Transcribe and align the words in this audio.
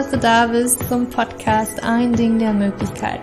dass 0.00 0.10
du 0.10 0.16
da 0.16 0.46
bist 0.46 0.88
zum 0.88 1.10
Podcast 1.10 1.84
Ein 1.84 2.14
Ding 2.14 2.38
der 2.38 2.54
Möglichkeit. 2.54 3.20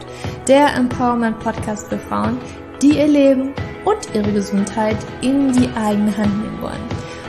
Der 0.48 0.76
Empowerment 0.76 1.40
Podcast 1.40 1.88
für 1.88 1.98
Frauen, 1.98 2.38
die 2.84 3.00
ihr 3.00 3.08
Leben 3.08 3.52
und 3.84 3.98
ihre 4.14 4.32
Gesundheit 4.32 4.96
in 5.22 5.52
die 5.52 5.68
eigene 5.76 6.16
Hand 6.16 6.40
nehmen 6.40 6.62
wollen. 6.62 6.84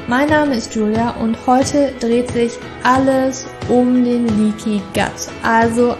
Mein 0.06 0.28
Name 0.28 0.54
ist 0.54 0.74
Julia 0.74 1.12
und 1.12 1.34
heute 1.46 1.92
dreht 1.98 2.30
sich 2.30 2.58
alles 2.82 3.46
um 3.70 4.04
den 4.04 4.26
Leaky 4.26 4.82
Gut, 4.92 5.32
also 5.42 5.96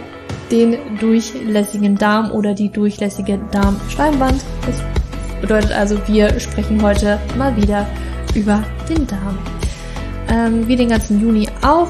den 0.51 0.77
durchlässigen 0.99 1.95
Darm 1.95 2.29
oder 2.29 2.53
die 2.53 2.69
durchlässige 2.69 3.39
Darmschleimwand. 3.51 4.43
Das 4.67 4.75
bedeutet 5.41 5.71
also, 5.71 5.97
wir 6.07 6.39
sprechen 6.39 6.79
heute 6.83 7.17
mal 7.35 7.57
wieder 7.57 7.87
über 8.35 8.63
den 8.87 9.07
Darm. 9.07 9.39
Ähm, 10.31 10.67
wie 10.67 10.75
den 10.75 10.89
ganzen 10.89 11.19
Juni 11.19 11.47
auch 11.63 11.87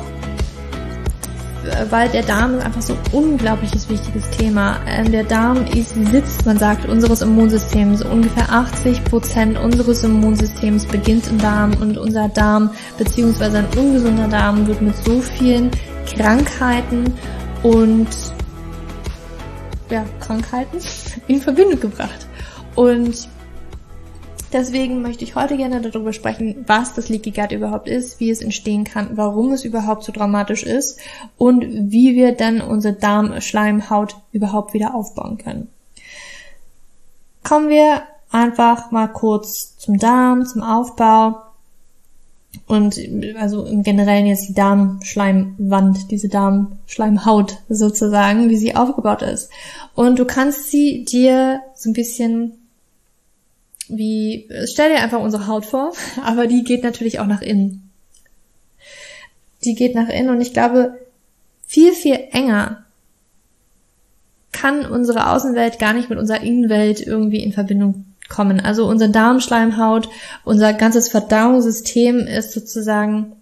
weil 1.90 2.10
der 2.10 2.24
Darm 2.24 2.56
ist 2.58 2.66
einfach 2.66 2.82
so 2.82 2.98
unglaubliches 3.12 3.90
wichtiges 3.90 4.30
Thema. 4.32 4.80
Ähm, 4.88 5.12
der 5.12 5.24
Darm 5.24 5.66
ist 5.66 5.96
Sitz, 6.12 6.46
man 6.46 6.58
sagt, 6.58 6.88
unseres 6.88 7.22
Immunsystems. 7.22 8.04
Ungefähr 8.04 8.52
80 8.52 9.04
Prozent 9.06 9.58
unseres 9.58 10.04
Immunsystems 10.04 10.86
beginnt 10.86 11.28
im 11.28 11.38
Darm 11.40 11.74
und 11.82 11.98
unser 11.98 12.30
Darm 12.30 12.72
beziehungsweise 12.98 13.60
ein 13.60 13.68
ungesunder 13.78 14.28
Darm 14.28 14.68
wird 14.68 14.82
mit 14.82 14.96
so 15.06 15.22
vielen 15.22 15.72
Krankheiten 16.06 17.14
und 17.64 18.08
ja, 19.90 20.06
Krankheiten 20.20 20.80
in 21.28 21.42
Verbindung 21.42 21.80
gebracht. 21.80 22.28
Und 22.76 23.28
Deswegen 24.52 25.02
möchte 25.04 25.24
ich 25.24 25.36
heute 25.36 25.58
gerne 25.58 25.80
darüber 25.80 26.12
sprechen, 26.12 26.64
was 26.66 26.96
das 26.96 27.08
Leaky 27.08 27.32
Gut 27.32 27.52
überhaupt 27.52 27.88
ist, 27.88 28.20
wie 28.20 28.32
es 28.32 28.42
entstehen 28.42 28.84
kann, 28.84 29.16
warum 29.16 29.52
es 29.52 29.64
überhaupt 29.64 30.04
so 30.04 30.12
dramatisch 30.12 30.64
ist 30.64 31.00
und 31.38 31.62
wie 31.92 32.16
wir 32.16 32.32
dann 32.32 32.62
unsere 32.62 32.96
Darmschleimhaut 32.96 34.16
überhaupt 34.32 34.74
wieder 34.74 34.96
aufbauen 34.96 35.38
können. 35.38 35.68
Kommen 37.44 37.70
wir 37.70 38.04
einfach 38.32 38.92
mal 38.92 39.08
kurz 39.08 39.78
zum 39.78 39.98
Darm, 39.98 40.46
zum 40.46 40.64
Aufbau 40.64 41.42
und 42.68 43.00
also 43.38 43.66
im 43.66 43.84
Generellen 43.84 44.26
jetzt 44.26 44.50
die 44.50 44.54
Darmschleimwand, 44.54 46.10
diese 46.10 46.30
Darmschleimhaut 46.30 47.60
sozusagen, 47.70 48.50
wie 48.50 48.58
sie 48.58 48.76
aufgebaut 48.76 49.22
ist. 49.22 49.52
Und 49.94 50.18
du 50.18 50.26
kannst 50.26 50.72
sie 50.72 51.06
dir 51.06 51.62
so 51.76 51.90
ein 51.90 51.94
bisschen 51.94 52.69
wie, 53.90 54.50
stell 54.66 54.90
dir 54.90 55.02
einfach 55.02 55.20
unsere 55.20 55.48
Haut 55.48 55.66
vor, 55.66 55.94
aber 56.24 56.48
die 56.48 56.64
geht 56.64 56.84
natürlich 56.84 57.20
auch 57.20 57.28
nach 57.28 57.42
innen. 57.42 57.92
Die 59.64 59.76
geht 59.76 59.96
nach 59.96 60.10
innen 60.10 60.30
und 60.30 60.42
ich 60.42 60.54
glaube, 60.54 60.98
viel, 61.68 61.94
viel 61.94 62.20
enger 62.32 62.86
kann 64.52 64.86
unsere 64.86 65.30
Außenwelt 65.30 65.80
gar 65.80 65.94
nicht 65.94 66.10
mit 66.10 66.18
unserer 66.18 66.42
Innenwelt 66.42 67.06
irgendwie 67.06 67.44
in 67.44 67.54
Verbindung 67.54 68.06
kommen. 68.30 68.60
Also 68.60 68.88
unsere 68.88 69.12
Darmschleimhaut, 69.12 70.10
unser 70.44 70.74
ganzes 70.74 71.10
Verdauungssystem 71.10 72.20
ist 72.20 72.54
sozusagen 72.54 73.34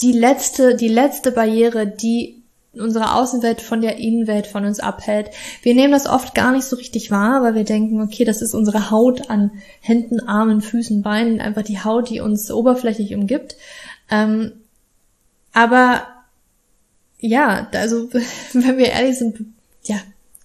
die 0.00 0.12
letzte, 0.12 0.74
die 0.74 0.88
letzte 0.88 1.32
Barriere, 1.32 1.86
die 1.86 2.41
unsere 2.74 3.14
Außenwelt 3.14 3.60
von 3.60 3.80
der 3.80 3.98
Innenwelt 3.98 4.46
von 4.46 4.64
uns 4.64 4.80
abhält. 4.80 5.30
Wir 5.62 5.74
nehmen 5.74 5.92
das 5.92 6.06
oft 6.06 6.34
gar 6.34 6.52
nicht 6.52 6.64
so 6.64 6.76
richtig 6.76 7.10
wahr, 7.10 7.42
weil 7.42 7.54
wir 7.54 7.64
denken, 7.64 8.00
okay, 8.00 8.24
das 8.24 8.40
ist 8.40 8.54
unsere 8.54 8.90
Haut 8.90 9.28
an 9.30 9.50
Händen, 9.80 10.20
Armen, 10.20 10.62
Füßen, 10.62 11.02
Beinen, 11.02 11.40
einfach 11.40 11.62
die 11.62 11.80
Haut, 11.80 12.08
die 12.08 12.20
uns 12.20 12.50
oberflächlich 12.50 13.14
umgibt. 13.14 13.56
Ähm, 14.10 14.52
aber 15.52 16.02
ja, 17.18 17.68
also 17.74 18.08
wenn 18.52 18.78
wir 18.78 18.86
ehrlich 18.86 19.18
sind, 19.18 19.38
ja, 19.84 19.96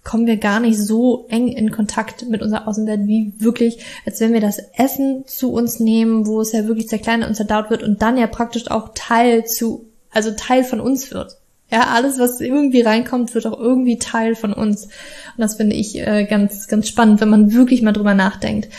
kommen 0.03 0.25
wir 0.25 0.38
gar 0.38 0.62
nicht 0.62 0.79
so 0.79 1.25
eng 1.28 1.50
in 1.50 1.72
Kontakt 1.72 2.28
mit 2.29 2.41
unserer 2.41 2.68
Außenwelt 2.68 3.07
wie 3.07 3.34
wirklich, 3.40 3.84
als 4.06 4.22
wenn 4.22 4.31
wir 4.31 4.40
das 4.40 4.59
Essen 4.78 5.25
zu 5.28 5.52
uns 5.52 5.81
nehmen, 5.81 6.25
wo 6.25 6.40
es 6.40 6.53
ja 6.53 6.66
wirklich 6.66 6.88
zerkleinert 6.88 7.28
und 7.28 7.35
zerdaut 7.35 7.69
wird 7.69 7.84
und 7.84 8.02
dann 8.02 8.18
ja 8.18 8.28
praktisch 8.28 8.72
auch 8.72 8.91
Teil 8.96 9.46
zu, 9.46 9.90
also 10.09 10.31
Teil 10.31 10.63
von 10.63 10.79
uns 10.79 11.12
wird. 11.12 11.37
Ja, 11.69 11.88
alles, 11.94 12.17
was 12.17 12.39
irgendwie 12.39 12.81
reinkommt, 12.81 13.35
wird 13.35 13.45
auch 13.45 13.59
irgendwie 13.59 14.00
Teil 14.00 14.35
von 14.35 14.53
uns. 14.53 14.85
Und 14.85 14.91
das 15.38 15.55
finde 15.55 15.75
ich 15.75 15.97
äh, 16.00 16.25
ganz, 16.25 16.67
ganz 16.67 16.88
spannend, 16.88 17.19
wenn 17.19 17.29
man 17.29 17.53
wirklich 17.53 17.81
mal 17.81 17.91
drüber 17.91 18.13
nachdenkt, 18.13 18.69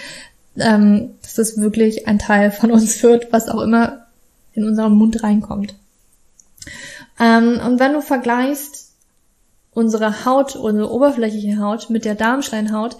ähm, 0.56 1.10
dass 1.22 1.34
das 1.34 1.60
wirklich 1.60 2.09
ein 2.09 2.19
Teil 2.19 2.50
von 2.50 2.71
uns 2.72 3.03
wird, 3.03 3.32
was 3.32 3.49
auch 3.49 3.60
immer 3.60 4.06
in 4.54 4.65
unseren 4.65 4.94
Mund 4.94 5.22
reinkommt. 5.22 5.75
Ähm, 7.21 7.60
und 7.65 7.78
wenn 7.78 7.93
du 7.93 8.00
vergleichst 8.00 8.93
unsere 9.72 10.25
Haut, 10.25 10.56
unsere 10.56 10.91
oberflächliche 10.91 11.59
Haut 11.59 11.91
mit 11.91 12.05
der 12.05 12.15
Darmschleimhaut, 12.15 12.97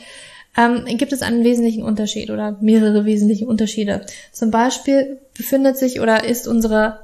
ähm, 0.56 0.84
gibt 0.99 1.12
es 1.12 1.22
einen 1.22 1.44
wesentlichen 1.44 1.82
Unterschied 1.82 2.31
oder 2.31 2.56
mehrere 2.60 3.05
wesentliche 3.05 3.47
Unterschiede. 3.47 4.05
Zum 4.32 4.50
Beispiel 4.50 5.19
befindet 5.34 5.76
sich 5.76 6.00
oder 6.00 6.25
ist 6.25 6.47
unsere 6.47 7.00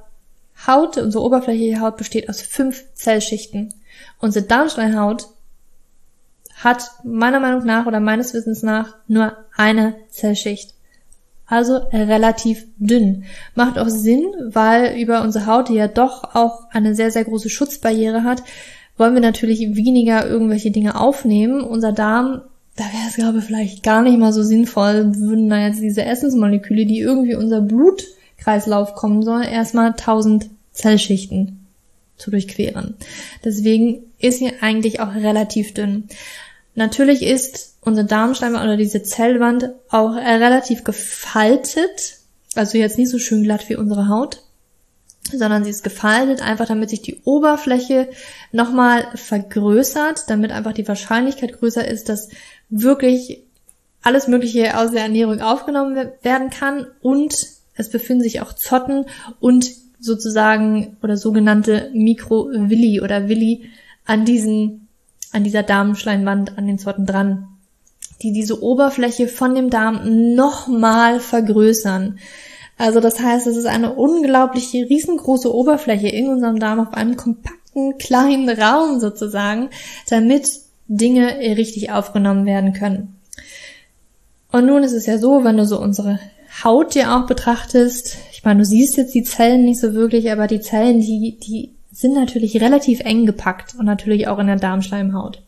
Haut, 0.67 0.97
unsere 0.97 1.25
oberflächliche 1.25 1.81
Haut 1.81 1.97
besteht 1.97 2.29
aus 2.29 2.41
fünf 2.41 2.85
Zellschichten. 2.95 3.75
Unsere 4.21 4.47
Darmschleimhaut 4.47 5.29
hat 6.57 6.91
meiner 7.03 7.41
Meinung 7.41 7.65
nach 7.65 7.87
oder 7.87 8.01
meines 8.01 8.33
Wissens 8.35 8.63
nach 8.63 8.97
nur 9.07 9.37
eine 9.57 9.95
Zellschicht. 10.09 10.75
Also 11.47 11.77
relativ 11.93 12.67
dünn. 12.79 13.25
Macht 13.55 13.79
auch 13.79 13.89
Sinn, 13.89 14.25
weil 14.47 14.99
über 14.99 15.23
unsere 15.23 15.47
Haut, 15.47 15.69
die 15.69 15.75
ja 15.75 15.89
doch 15.89 16.35
auch 16.35 16.71
eine 16.71 16.95
sehr, 16.95 17.11
sehr 17.11 17.25
große 17.25 17.51
Schutzbarriere 17.51 18.25
hat, 18.25 18.43
wollen 18.97 19.15
wir 19.15 19.21
natürlich 19.21 19.61
weniger 19.61 20.27
irgendwelche 20.27 20.71
Dinge 20.71 20.99
aufnehmen. 20.99 21.61
Unser 21.61 21.93
Darm, 21.93 22.43
da 22.77 22.85
wäre 22.85 23.09
es, 23.09 23.17
glaube 23.17 23.39
ich, 23.39 23.45
vielleicht 23.45 23.83
gar 23.83 24.03
nicht 24.03 24.19
mal 24.19 24.33
so 24.33 24.43
sinnvoll, 24.43 25.17
würden 25.17 25.51
da 25.51 25.59
jetzt 25.59 25.83
diese 25.83 26.05
Essensmoleküle, 26.05 26.87
die 26.87 27.01
irgendwie 27.01 27.35
unser 27.35 27.61
Blut 27.61 28.05
Kreislauf 28.45 28.95
kommen 28.95 29.23
soll, 29.23 29.45
erstmal 29.45 29.89
1000 29.89 30.51
Zellschichten 30.73 31.67
zu 32.17 32.31
durchqueren. 32.31 32.95
Deswegen 33.45 34.03
ist 34.19 34.39
sie 34.39 34.53
eigentlich 34.61 35.01
auch 35.01 35.15
relativ 35.15 35.75
dünn. 35.75 36.09
Natürlich 36.75 37.23
ist 37.23 37.77
unsere 37.81 38.07
Darmschleimhaut 38.07 38.63
oder 38.63 38.77
diese 38.77 39.03
Zellwand 39.03 39.71
auch 39.89 40.15
relativ 40.15 40.85
gefaltet, 40.85 42.19
also 42.55 42.79
jetzt 42.79 42.99
nicht 42.99 43.11
so 43.11 43.19
schön 43.19 43.45
glatt 43.45 43.69
wie 43.69 43.77
unsere 43.77 44.09
Haut, 44.09 44.43
sondern 45.33 45.65
sie 45.65 45.71
ist 45.71 45.83
gefaltet, 45.83 46.43
einfach 46.43 46.67
damit 46.67 46.91
sich 46.91 47.03
die 47.03 47.21
Oberfläche 47.25 48.09
nochmal 48.53 49.07
vergrößert, 49.15 50.25
damit 50.29 50.53
einfach 50.53 50.73
die 50.73 50.87
Wahrscheinlichkeit 50.87 51.59
größer 51.59 51.87
ist, 51.87 52.09
dass 52.09 52.29
wirklich 52.69 53.43
alles 54.03 54.29
Mögliche 54.29 54.77
aus 54.77 54.91
der 54.91 55.03
Ernährung 55.03 55.41
aufgenommen 55.41 55.97
werden 56.23 56.51
kann 56.51 56.87
und 57.01 57.35
es 57.77 57.91
befinden 57.91 58.23
sich 58.23 58.41
auch 58.41 58.53
Zotten 58.53 59.07
und 59.41 59.71
sozusagen 59.99 60.97
oder 61.03 61.17
sogenannte 61.17 61.91
Mikrovilli 61.95 63.01
oder 63.01 63.29
Willi 63.29 63.71
an 64.05 64.25
diesen, 64.25 64.89
an 65.33 65.45
dieser 65.45 65.63
Darmschleimwand, 65.63 66.59
an 66.59 66.67
den 66.67 66.79
Zotten 66.79 67.07
dran, 67.07 67.49
die 68.23 68.33
diese 68.33 68.63
Oberfläche 68.63 69.29
von 69.29 69.55
dem 69.55 69.71
Darm 69.71 70.35
nochmal 70.35 71.21
vergrößern. 71.21 72.19
Also 72.77 73.01
das 73.01 73.21
heißt, 73.21 73.47
es 73.47 73.57
ist 73.57 73.67
eine 73.67 73.95
unglaubliche, 73.95 74.89
riesengroße 74.89 75.53
Oberfläche 75.53 76.09
in 76.09 76.29
unserem 76.29 76.59
Darm 76.59 76.81
auf 76.81 76.93
einem 76.93 77.17
kompakten, 77.17 77.99
kleinen 77.99 78.49
Raum 78.49 79.01
sozusagen, 79.01 79.71
damit 80.09 80.61
Dinge 80.87 81.39
richtig 81.39 81.91
aufgenommen 81.93 82.47
werden 82.47 82.73
können. 82.73 83.17
Und 84.53 84.67
nun 84.67 84.83
ist 84.83 84.93
es 84.93 85.07
ja 85.07 85.19
so, 85.19 85.45
wenn 85.45 85.57
du 85.57 85.67
so 85.67 85.81
unsere 85.81 86.21
Haut 86.63 86.95
dir 86.95 87.15
auch 87.15 87.27
betrachtest, 87.27 88.17
ich 88.33 88.45
meine, 88.45 88.61
du 88.61 88.65
siehst 88.65 88.97
jetzt 88.97 89.15
die 89.15 89.25
Zellen 89.25 89.65
nicht 89.65 89.81
so 89.81 89.95
wirklich, 89.95 90.31
aber 90.31 90.47
die 90.47 90.61
Zellen, 90.61 91.01
die, 91.01 91.39
die 91.43 91.71
sind 91.91 92.15
natürlich 92.15 92.61
relativ 92.61 93.01
eng 93.01 93.27
gepackt 93.27 93.75
und 93.79 93.87
natürlich 93.87 94.29
auch 94.29 94.39
in 94.39 94.47
der 94.47 94.57
Darmschleimhaut. 94.57 95.43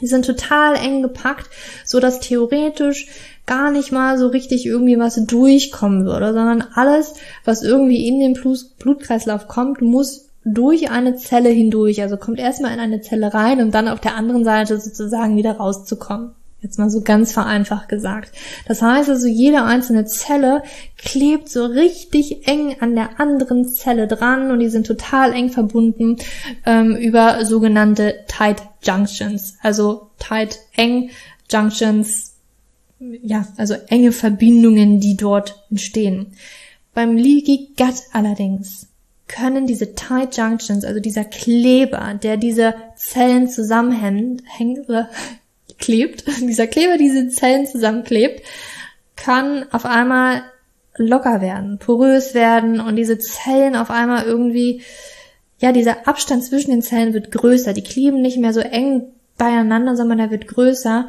Die 0.00 0.06
sind 0.06 0.26
total 0.26 0.74
eng 0.76 1.02
gepackt, 1.02 1.48
so 1.84 2.00
dass 2.00 2.20
theoretisch 2.20 3.06
gar 3.46 3.70
nicht 3.70 3.92
mal 3.92 4.18
so 4.18 4.28
richtig 4.28 4.66
irgendwie 4.66 4.98
was 4.98 5.14
durchkommen 5.24 6.04
würde, 6.04 6.32
sondern 6.32 6.64
alles, 6.74 7.14
was 7.44 7.62
irgendwie 7.62 8.08
in 8.08 8.20
den 8.20 8.34
Blutkreislauf 8.78 9.48
kommt, 9.48 9.80
muss 9.82 10.30
durch 10.44 10.90
eine 10.90 11.16
Zelle 11.16 11.48
hindurch, 11.48 12.02
also 12.02 12.16
kommt 12.16 12.38
erstmal 12.38 12.72
in 12.74 12.80
eine 12.80 13.00
Zelle 13.00 13.32
rein, 13.32 13.62
um 13.62 13.70
dann 13.70 13.88
auf 13.88 14.00
der 14.00 14.16
anderen 14.16 14.44
Seite 14.44 14.78
sozusagen 14.78 15.36
wieder 15.36 15.52
rauszukommen. 15.52 16.32
Jetzt 16.64 16.78
mal 16.78 16.88
so 16.88 17.02
ganz 17.02 17.30
vereinfacht 17.30 17.90
gesagt. 17.90 18.32
Das 18.66 18.80
heißt 18.80 19.10
also, 19.10 19.26
jede 19.26 19.64
einzelne 19.64 20.06
Zelle 20.06 20.62
klebt 20.96 21.50
so 21.50 21.66
richtig 21.66 22.48
eng 22.48 22.76
an 22.80 22.94
der 22.94 23.20
anderen 23.20 23.68
Zelle 23.68 24.08
dran 24.08 24.50
und 24.50 24.60
die 24.60 24.70
sind 24.70 24.86
total 24.86 25.34
eng 25.34 25.50
verbunden 25.50 26.16
ähm, 26.64 26.96
über 26.96 27.44
sogenannte 27.44 28.24
Tight 28.28 28.62
Junctions. 28.82 29.58
Also 29.62 30.10
tight 30.18 30.58
eng 30.74 31.10
Junctions, 31.50 32.32
ja, 32.98 33.46
also 33.58 33.74
enge 33.88 34.12
Verbindungen, 34.12 35.00
die 35.00 35.18
dort 35.18 35.66
entstehen. 35.70 36.32
Beim 36.94 37.14
Leaky 37.14 37.74
Gut 37.76 37.96
allerdings 38.14 38.86
können 39.28 39.66
diese 39.66 39.94
Tight 39.94 40.34
Junctions, 40.38 40.86
also 40.86 40.98
dieser 40.98 41.24
Kleber, 41.24 42.14
der 42.14 42.38
diese 42.38 42.74
Zellen 42.96 43.48
zusammenhängt, 43.48 44.42
äh, 44.88 45.04
klebt, 45.78 46.24
dieser 46.40 46.66
Kleber 46.66 46.98
diese 46.98 47.28
Zellen 47.28 47.66
zusammenklebt, 47.66 48.42
kann 49.16 49.66
auf 49.72 49.84
einmal 49.84 50.42
locker 50.96 51.40
werden, 51.40 51.78
porös 51.78 52.34
werden 52.34 52.80
und 52.80 52.96
diese 52.96 53.18
Zellen 53.18 53.76
auf 53.76 53.90
einmal 53.90 54.24
irgendwie, 54.24 54.82
ja, 55.58 55.72
dieser 55.72 56.06
Abstand 56.06 56.44
zwischen 56.44 56.70
den 56.70 56.82
Zellen 56.82 57.14
wird 57.14 57.32
größer. 57.32 57.72
Die 57.72 57.82
kleben 57.82 58.22
nicht 58.22 58.38
mehr 58.38 58.52
so 58.52 58.60
eng 58.60 59.12
beieinander, 59.36 59.96
sondern 59.96 60.18
er 60.18 60.30
wird 60.30 60.46
größer. 60.46 61.08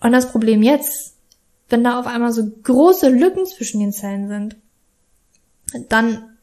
Und 0.00 0.12
das 0.12 0.30
Problem 0.30 0.62
jetzt, 0.62 1.14
wenn 1.68 1.84
da 1.84 1.98
auf 1.98 2.06
einmal 2.06 2.32
so 2.32 2.50
große 2.62 3.08
Lücken 3.08 3.46
zwischen 3.46 3.80
den 3.80 3.92
Zellen 3.92 4.28
sind, 4.28 4.56
dann 5.88 6.36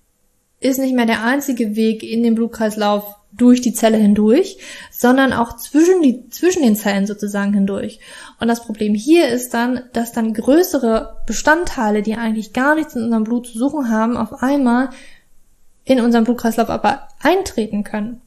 ist 0.60 0.80
nicht 0.80 0.96
mehr 0.96 1.06
der 1.06 1.24
einzige 1.24 1.76
Weg 1.76 2.04
in 2.04 2.24
den 2.24 2.36
Blutkreislauf 2.36 3.16
durch 3.38 3.62
die 3.62 3.74
Zelle 3.74 3.98
hindurch, 3.98 4.58
sondern 4.92 5.32
auch 5.32 5.56
zwischen, 5.56 6.02
die, 6.02 6.30
zwischen 6.30 6.64
den 6.64 6.76
Zellen 6.76 7.08
sozusagen 7.08 7.54
hindurch. 7.54 8.00
Und 8.40 8.48
das 8.48 8.64
Problem 8.64 8.94
hier 8.94 9.28
ist 9.30 9.54
dann, 9.54 9.84
dass 9.94 10.12
dann 10.12 10.34
größere 10.34 11.18
Bestandteile, 11.26 12.02
die 12.02 12.16
eigentlich 12.16 12.54
gar 12.54 12.76
nichts 12.76 12.96
in 12.96 13.04
unserem 13.04 13.24
Blut 13.24 13.48
zu 13.48 13.58
suchen 13.58 13.90
haben, 13.90 14.18
auf 14.18 14.42
einmal 14.42 14.90
in 15.86 16.02
unserem 16.02 16.26
Blutkreislauf 16.26 16.70
aber 16.70 17.08
eintreten 17.22 17.84
können. 17.84 18.22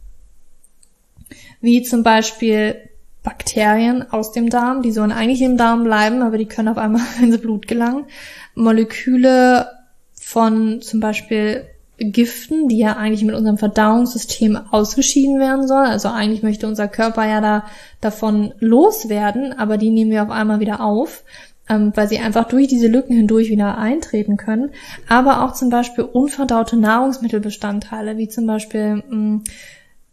Wie 1.61 1.83
zum 1.83 2.03
Beispiel 2.03 2.77
Bakterien 3.23 4.11
aus 4.11 4.33
dem 4.33 4.49
Darm, 4.49 4.83
die 4.83 4.93
sollen 4.93 5.13
eigentlich 5.13 5.43
im 5.43 5.59
Darm 5.59 5.85
bleiben, 5.85 6.23
aber 6.23 6.39
die 6.39 6.47
können 6.47 6.69
auf 6.69 6.79
einmal 6.79 7.03
ins 7.23 7.39
Blut 7.39 7.67
gelangen. 7.69 8.07
Moleküle 8.55 9.69
von 10.15 10.81
zum 10.81 11.01
Beispiel 11.01 11.67
Giften, 12.01 12.69
die 12.69 12.79
ja 12.79 12.97
eigentlich 12.97 13.25
mit 13.25 13.35
unserem 13.35 13.59
Verdauungssystem 13.59 14.59
ausgeschieden 14.71 15.39
werden 15.39 15.69
soll. 15.69 15.85
Also 15.85 16.09
eigentlich 16.09 16.43
möchte 16.43 16.67
unser 16.67 16.89
Körper 16.89 17.27
ja 17.27 17.41
da 17.43 17.65
davon 18.01 18.55
loswerden, 18.59 19.53
aber 19.53 19.77
die 19.77 19.91
nehmen 19.91 20.11
wir 20.11 20.23
auf 20.23 20.31
einmal 20.31 20.61
wieder 20.61 20.81
auf, 20.81 21.25
ähm, 21.69 21.93
weil 21.95 22.09
sie 22.09 22.19
einfach 22.19 22.49
durch 22.49 22.69
diese 22.69 22.89
Lücken 22.89 23.15
hindurch 23.15 23.51
wieder 23.51 23.77
eintreten 23.77 24.39
können. 24.39 24.71
Aber 25.09 25.45
auch 25.45 25.53
zum 25.53 25.69
Beispiel 25.69 26.05
unverdaute 26.05 26.79
Nahrungsmittelbestandteile, 26.79 28.17
wie 28.17 28.29
zum 28.29 28.47
Beispiel, 28.47 29.03
mh, 29.09 29.17
mm, 29.17 29.45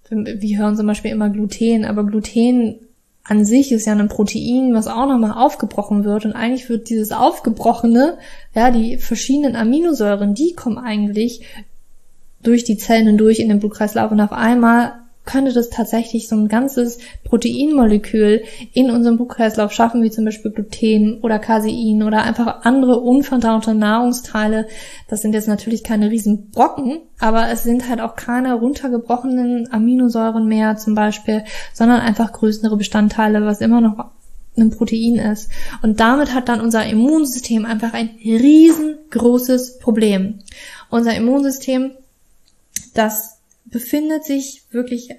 wir 0.09 0.57
hören 0.57 0.75
zum 0.75 0.87
Beispiel 0.87 1.11
immer 1.11 1.29
Gluten, 1.29 1.85
aber 1.85 2.03
Gluten 2.05 2.79
an 3.23 3.45
sich 3.45 3.71
ist 3.71 3.85
ja 3.85 3.93
ein 3.93 4.07
Protein, 4.07 4.73
was 4.73 4.87
auch 4.87 5.05
nochmal 5.05 5.33
aufgebrochen 5.33 6.03
wird. 6.03 6.25
Und 6.25 6.33
eigentlich 6.33 6.69
wird 6.69 6.89
dieses 6.89 7.11
Aufgebrochene, 7.11 8.17
ja, 8.53 8.71
die 8.71 8.97
verschiedenen 8.97 9.55
Aminosäuren, 9.55 10.33
die 10.33 10.53
kommen 10.53 10.77
eigentlich 10.77 11.41
durch 12.47 12.63
die 12.63 12.77
Zellen 12.77 13.07
hindurch 13.07 13.39
in 13.39 13.49
den 13.49 13.59
Blutkreislauf 13.59 14.11
und 14.11 14.21
auf 14.21 14.31
einmal 14.31 14.93
könnte 15.27 15.53
das 15.53 15.69
tatsächlich 15.69 16.27
so 16.27 16.35
ein 16.35 16.47
ganzes 16.47 16.99
Proteinmolekül 17.25 18.43
in 18.73 18.89
unserem 18.89 19.17
Blutkreislauf 19.17 19.71
schaffen, 19.73 20.01
wie 20.01 20.09
zum 20.09 20.25
Beispiel 20.25 20.51
Gluten 20.51 21.19
oder 21.21 21.37
Casein 21.37 22.01
oder 22.01 22.23
einfach 22.23 22.63
andere 22.63 23.01
unverdaute 23.01 23.75
Nahrungsteile. 23.75 24.67
Das 25.09 25.21
sind 25.21 25.33
jetzt 25.33 25.49
natürlich 25.49 25.83
keine 25.83 26.09
riesen 26.09 26.49
Brocken, 26.49 27.01
aber 27.19 27.49
es 27.49 27.63
sind 27.63 27.89
halt 27.89 27.99
auch 27.99 28.15
keine 28.15 28.55
runtergebrochenen 28.55 29.71
Aminosäuren 29.71 30.47
mehr 30.47 30.77
zum 30.77 30.95
Beispiel, 30.95 31.43
sondern 31.73 31.99
einfach 31.99 32.31
größere 32.31 32.77
Bestandteile, 32.77 33.45
was 33.45 33.59
immer 33.59 33.81
noch 33.81 34.11
ein 34.57 34.71
Protein 34.71 35.15
ist. 35.15 35.51
Und 35.83 35.99
damit 35.99 36.33
hat 36.33 36.49
dann 36.49 36.61
unser 36.61 36.85
Immunsystem 36.85 37.65
einfach 37.65 37.93
ein 37.93 38.09
riesengroßes 38.23 39.77
Problem. 39.79 40.39
Unser 40.89 41.15
Immunsystem 41.15 41.91
das 42.97 43.39
befindet 43.65 44.25
sich 44.25 44.65
wirklich 44.71 45.09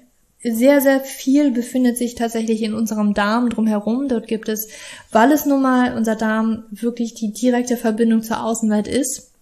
sehr, 0.41 0.79
sehr 0.79 1.01
viel 1.01 1.51
befindet 1.51 1.97
sich 1.97 2.15
tatsächlich 2.15 2.61
in 2.63 2.73
unserem 2.73 3.13
Darm 3.13 3.49
drumherum. 3.49 4.07
Dort 4.07 4.27
gibt 4.27 4.47
es, 4.47 4.69
weil 5.11 5.31
es 5.31 5.45
nun 5.45 5.61
mal 5.61 5.97
unser 5.97 6.15
Darm 6.15 6.63
wirklich 6.71 7.13
die 7.13 7.33
direkte 7.33 7.75
Verbindung 7.75 8.23
zur 8.23 8.43
Außenwelt 8.43 8.87
ist 8.87 9.33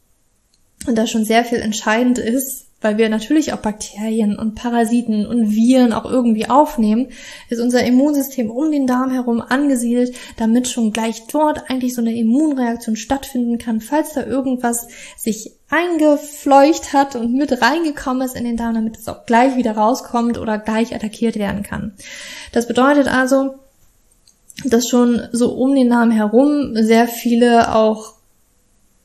und 0.87 0.97
da 0.97 1.05
schon 1.05 1.23
sehr 1.23 1.45
viel 1.45 1.59
entscheidend 1.59 2.17
ist, 2.17 2.66
weil 2.79 2.97
wir 2.97 3.09
natürlich 3.09 3.53
auch 3.53 3.57
Bakterien 3.57 4.37
und 4.37 4.53
Parasiten 4.53 5.25
und 5.25 5.51
Viren 5.51 5.93
auch 5.93 6.05
irgendwie 6.05 6.47
aufnehmen, 6.47 7.09
ist 7.49 7.59
unser 7.59 7.83
Immunsystem 7.83 8.51
um 8.51 8.71
den 8.71 8.85
Darm 8.85 9.11
herum 9.11 9.41
angesiedelt, 9.41 10.15
damit 10.37 10.67
schon 10.67 10.93
gleich 10.93 11.25
dort 11.27 11.69
eigentlich 11.69 11.95
so 11.95 12.01
eine 12.01 12.15
Immunreaktion 12.15 12.95
stattfinden 12.95 13.57
kann, 13.57 13.81
falls 13.81 14.13
da 14.13 14.25
irgendwas 14.25 14.87
sich 15.17 15.53
eingefleucht 15.69 16.93
hat 16.93 17.15
und 17.15 17.33
mit 17.33 17.61
reingekommen 17.61 18.25
ist 18.25 18.35
in 18.35 18.45
den 18.45 18.57
Darm, 18.57 18.75
damit 18.75 18.97
es 18.97 19.07
auch 19.07 19.25
gleich 19.25 19.57
wieder 19.57 19.71
rauskommt 19.71 20.37
oder 20.37 20.59
gleich 20.59 20.93
attackiert 20.93 21.35
werden 21.37 21.63
kann. 21.63 21.93
Das 22.51 22.67
bedeutet 22.67 23.07
also, 23.07 23.55
dass 24.65 24.87
schon 24.87 25.27
so 25.31 25.53
um 25.53 25.75
den 25.75 25.89
Darm 25.89 26.11
herum 26.11 26.75
sehr 26.75 27.07
viele 27.07 27.75
auch, 27.75 28.13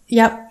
ja, 0.07 0.47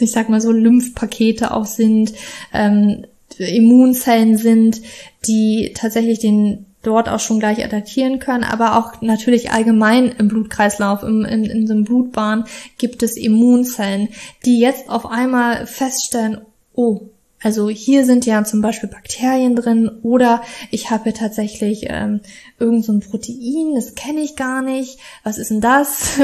ich 0.00 0.12
sag 0.12 0.28
mal 0.28 0.40
so, 0.40 0.52
Lymphpakete 0.52 1.52
auch 1.52 1.66
sind, 1.66 2.12
ähm, 2.52 3.04
Immunzellen 3.38 4.36
sind, 4.36 4.82
die 5.26 5.72
tatsächlich 5.74 6.18
den 6.18 6.66
dort 6.82 7.08
auch 7.08 7.20
schon 7.20 7.40
gleich 7.40 7.62
attackieren 7.64 8.18
können, 8.18 8.44
aber 8.44 8.76
auch 8.78 9.02
natürlich 9.02 9.50
allgemein 9.50 10.06
im 10.18 10.28
Blutkreislauf, 10.28 11.02
im, 11.02 11.24
in, 11.24 11.44
in 11.44 11.66
so 11.66 11.74
einem 11.74 11.84
Blutbahn 11.84 12.44
gibt 12.78 13.02
es 13.02 13.16
Immunzellen, 13.16 14.08
die 14.46 14.60
jetzt 14.60 14.88
auf 14.88 15.06
einmal 15.06 15.66
feststellen, 15.66 16.40
oh, 16.74 17.02
also 17.42 17.70
hier 17.70 18.04
sind 18.04 18.26
ja 18.26 18.44
zum 18.44 18.60
Beispiel 18.60 18.88
Bakterien 18.88 19.56
drin 19.56 19.90
oder 20.02 20.42
ich 20.70 20.90
habe 20.90 21.12
tatsächlich 21.14 21.86
ähm, 21.88 22.20
irgend 22.58 22.84
so 22.84 22.92
ein 22.92 23.00
Protein, 23.00 23.74
das 23.74 23.94
kenne 23.94 24.20
ich 24.20 24.36
gar 24.36 24.60
nicht. 24.60 24.98
Was 25.24 25.38
ist 25.38 25.50
denn 25.50 25.62
das? 25.62 26.18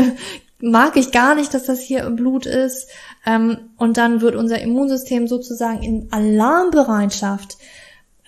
Mag 0.68 0.96
ich 0.96 1.12
gar 1.12 1.34
nicht, 1.34 1.54
dass 1.54 1.64
das 1.64 1.80
hier 1.80 2.04
im 2.04 2.16
Blut 2.16 2.46
ist. 2.46 2.88
Ähm, 3.24 3.70
und 3.76 3.96
dann 3.96 4.20
wird 4.20 4.34
unser 4.34 4.60
Immunsystem 4.60 5.28
sozusagen 5.28 5.82
in 5.82 6.08
Alarmbereitschaft 6.10 7.56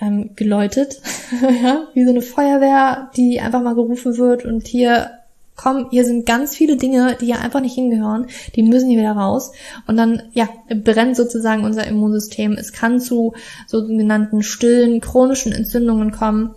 ähm, 0.00 0.30
geläutet, 0.36 1.00
ja, 1.62 1.88
wie 1.94 2.04
so 2.04 2.10
eine 2.10 2.22
Feuerwehr, 2.22 3.10
die 3.16 3.40
einfach 3.40 3.62
mal 3.62 3.74
gerufen 3.74 4.16
wird 4.16 4.44
und 4.44 4.66
hier 4.66 5.10
komm, 5.58 5.88
hier 5.90 6.04
sind 6.04 6.24
ganz 6.24 6.54
viele 6.54 6.76
Dinge, 6.76 7.16
die 7.20 7.26
hier 7.26 7.40
einfach 7.40 7.60
nicht 7.60 7.74
hingehören, 7.74 8.28
die 8.54 8.62
müssen 8.62 8.88
hier 8.88 9.00
wieder 9.00 9.12
raus. 9.12 9.52
Und 9.86 9.96
dann, 9.96 10.22
ja, 10.32 10.48
brennt 10.68 11.16
sozusagen 11.16 11.64
unser 11.64 11.86
Immunsystem. 11.86 12.52
Es 12.52 12.72
kann 12.72 13.00
zu 13.00 13.34
sogenannten 13.66 14.42
stillen, 14.42 15.00
chronischen 15.00 15.52
Entzündungen 15.52 16.12
kommen. 16.12 16.54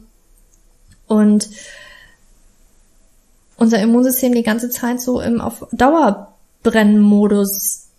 Und 1.07 1.49
unser 3.61 3.79
Immunsystem 3.79 4.33
die 4.33 4.41
ganze 4.41 4.71
Zeit 4.71 4.99
so 4.99 5.21
im 5.21 5.39
auf 5.39 5.67
Dauerbrennmodus 5.71 7.89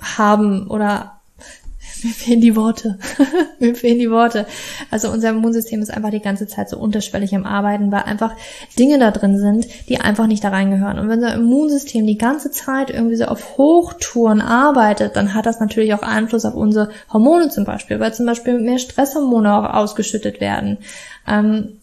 haben 0.00 0.68
oder 0.68 1.18
mir 2.04 2.12
fehlen 2.12 2.40
die 2.40 2.54
Worte. 2.54 2.96
mir 3.58 3.74
fehlen 3.74 3.98
die 3.98 4.12
Worte. 4.12 4.46
Also 4.92 5.10
unser 5.10 5.30
Immunsystem 5.30 5.82
ist 5.82 5.90
einfach 5.90 6.10
die 6.10 6.20
ganze 6.20 6.46
Zeit 6.46 6.68
so 6.68 6.78
unterschwellig 6.78 7.34
am 7.34 7.44
Arbeiten, 7.44 7.90
weil 7.90 8.04
einfach 8.04 8.36
Dinge 8.78 9.00
da 9.00 9.10
drin 9.10 9.38
sind, 9.38 9.66
die 9.88 10.00
einfach 10.00 10.28
nicht 10.28 10.44
da 10.44 10.50
reingehören. 10.50 11.00
Und 11.00 11.08
wenn 11.08 11.18
unser 11.18 11.34
Immunsystem 11.34 12.06
die 12.06 12.18
ganze 12.18 12.52
Zeit 12.52 12.90
irgendwie 12.90 13.16
so 13.16 13.24
auf 13.24 13.58
Hochtouren 13.58 14.40
arbeitet, 14.40 15.16
dann 15.16 15.34
hat 15.34 15.46
das 15.46 15.58
natürlich 15.58 15.94
auch 15.94 16.02
Einfluss 16.02 16.44
auf 16.44 16.54
unsere 16.54 16.90
Hormone 17.12 17.48
zum 17.48 17.64
Beispiel, 17.64 17.98
weil 17.98 18.14
zum 18.14 18.26
Beispiel 18.26 18.60
mehr 18.60 18.78
Stresshormone 18.78 19.52
auch 19.52 19.74
ausgeschüttet 19.74 20.40
werden. 20.40 20.78
Ähm, 21.26 21.80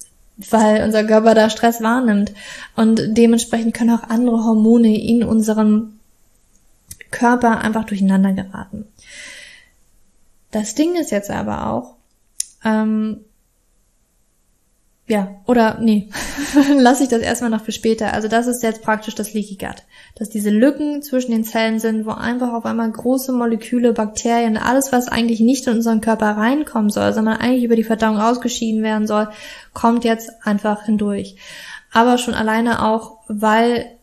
weil 0.51 0.83
unser 0.83 1.03
Körper 1.03 1.33
da 1.33 1.49
Stress 1.49 1.81
wahrnimmt. 1.81 2.33
Und 2.75 3.01
dementsprechend 3.17 3.73
können 3.73 3.91
auch 3.91 4.09
andere 4.09 4.43
Hormone 4.43 4.97
in 4.97 5.23
unserem 5.23 5.99
Körper 7.11 7.61
einfach 7.61 7.85
durcheinander 7.85 8.33
geraten. 8.33 8.85
Das 10.51 10.75
Ding 10.75 10.95
ist 10.95 11.11
jetzt 11.11 11.31
aber 11.31 11.67
auch, 11.67 11.95
ähm, 12.63 13.21
ja, 15.05 15.35
oder 15.47 15.79
nee, 15.81 16.07
lasse 16.77 17.03
ich 17.03 17.09
das 17.09 17.21
erstmal 17.21 17.49
noch 17.49 17.63
für 17.63 17.73
später. 17.73 18.13
Also 18.13 18.29
das 18.29 18.47
ist 18.47 18.63
jetzt 18.63 18.83
praktisch 18.83 19.15
das 19.15 19.33
Leaky 19.33 19.55
Gut, 19.55 19.83
dass 20.15 20.29
diese 20.29 20.49
Lücken 20.49 21.01
zwischen 21.01 21.31
den 21.31 21.43
Zellen 21.43 21.79
sind, 21.79 22.05
wo 22.05 22.11
einfach 22.11 22.53
auf 22.53 22.65
einmal 22.65 22.89
große 22.89 23.33
Moleküle, 23.33 23.91
Bakterien, 23.91 24.55
alles, 24.55 24.93
was 24.93 25.09
eigentlich 25.09 25.41
nicht 25.41 25.67
in 25.67 25.73
unseren 25.73 25.99
Körper 25.99 26.37
reinkommen 26.37 26.89
soll, 26.89 27.11
sondern 27.11 27.37
eigentlich 27.37 27.65
über 27.65 27.75
die 27.75 27.83
Verdauung 27.83 28.17
ausgeschieden 28.17 28.81
werden 28.81 29.05
soll, 29.05 29.27
kommt 29.73 30.05
jetzt 30.05 30.31
einfach 30.43 30.85
hindurch. 30.85 31.35
Aber 31.91 32.17
schon 32.17 32.33
alleine 32.33 32.85
auch, 32.85 33.17
weil 33.27 33.97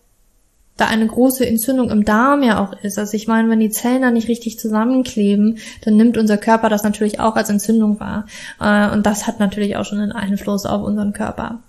da 0.81 0.87
eine 0.87 1.07
große 1.07 1.47
Entzündung 1.47 1.91
im 1.91 2.05
Darm 2.05 2.43
ja 2.43 2.63
auch 2.63 2.73
ist. 2.83 2.99
Also 2.99 3.17
ich 3.17 3.27
meine, 3.27 3.49
wenn 3.49 3.61
die 3.61 3.71
Zellen 3.71 4.03
da 4.03 4.11
nicht 4.11 4.29
richtig 4.29 4.59
zusammenkleben, 4.59 5.59
dann 5.83 5.97
nimmt 5.97 6.17
unser 6.17 6.39
Körper 6.39 6.69
das 6.69 6.83
natürlich 6.83 7.21
auch 7.21 7.37
als 7.37 7.51
Entzündung 7.51 8.01
wahr. 8.01 8.27
Äh, 8.61 8.93
und 8.93 9.07
das 9.07 9.27
hat 9.27 9.41
natürlich 9.41 9.77
auch 9.77 9.85
schon 9.85 9.99
einen 9.99 10.13
Einfluss 10.13 10.67
auf 10.67 10.83
unseren 10.83 11.13
Körper. 11.13 11.61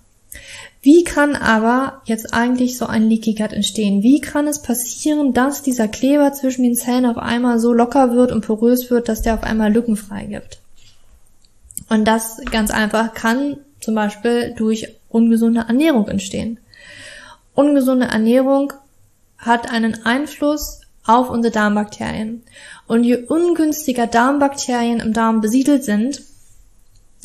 Wie 0.80 1.04
kann 1.04 1.36
aber 1.36 2.02
jetzt 2.06 2.34
eigentlich 2.34 2.76
so 2.76 2.86
ein 2.86 3.08
Leaky 3.08 3.34
Gut 3.34 3.52
entstehen? 3.52 4.02
Wie 4.02 4.20
kann 4.20 4.48
es 4.48 4.62
passieren, 4.62 5.32
dass 5.32 5.62
dieser 5.62 5.86
Kleber 5.86 6.32
zwischen 6.32 6.64
den 6.64 6.74
Zellen 6.74 7.06
auf 7.06 7.18
einmal 7.18 7.60
so 7.60 7.72
locker 7.72 8.14
wird 8.14 8.32
und 8.32 8.44
porös 8.44 8.90
wird, 8.90 9.08
dass 9.08 9.22
der 9.22 9.34
auf 9.34 9.44
einmal 9.44 9.72
Lücken 9.72 9.96
freigibt? 9.96 10.58
Und 11.88 12.06
das 12.06 12.40
ganz 12.50 12.72
einfach 12.72 13.14
kann 13.14 13.58
zum 13.80 13.94
Beispiel 13.94 14.54
durch 14.56 14.88
ungesunde 15.08 15.66
Ernährung 15.68 16.08
entstehen. 16.08 16.58
Ungesunde 17.54 18.06
Ernährung 18.06 18.72
hat 19.42 19.70
einen 19.70 20.06
Einfluss 20.06 20.80
auf 21.04 21.28
unsere 21.28 21.52
Darmbakterien. 21.52 22.42
Und 22.86 23.04
je 23.04 23.16
ungünstiger 23.16 24.06
Darmbakterien 24.06 25.00
im 25.00 25.12
Darm 25.12 25.40
besiedelt 25.40 25.84
sind, 25.84 26.22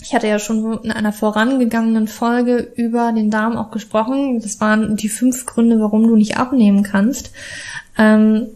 ich 0.01 0.13
hatte 0.13 0.27
ja 0.27 0.38
schon 0.38 0.83
in 0.83 0.91
einer 0.91 1.13
vorangegangenen 1.13 2.07
Folge 2.07 2.71
über 2.75 3.12
den 3.12 3.31
Darm 3.31 3.57
auch 3.57 3.71
gesprochen. 3.71 4.39
Das 4.41 4.62
waren 4.62 4.95
die 4.95 5.09
fünf 5.09 5.45
Gründe, 5.45 5.79
warum 5.79 6.03
du 6.07 6.15
nicht 6.15 6.38
abnehmen 6.38 6.83
kannst. 6.83 7.31
Ähm, 7.97 8.47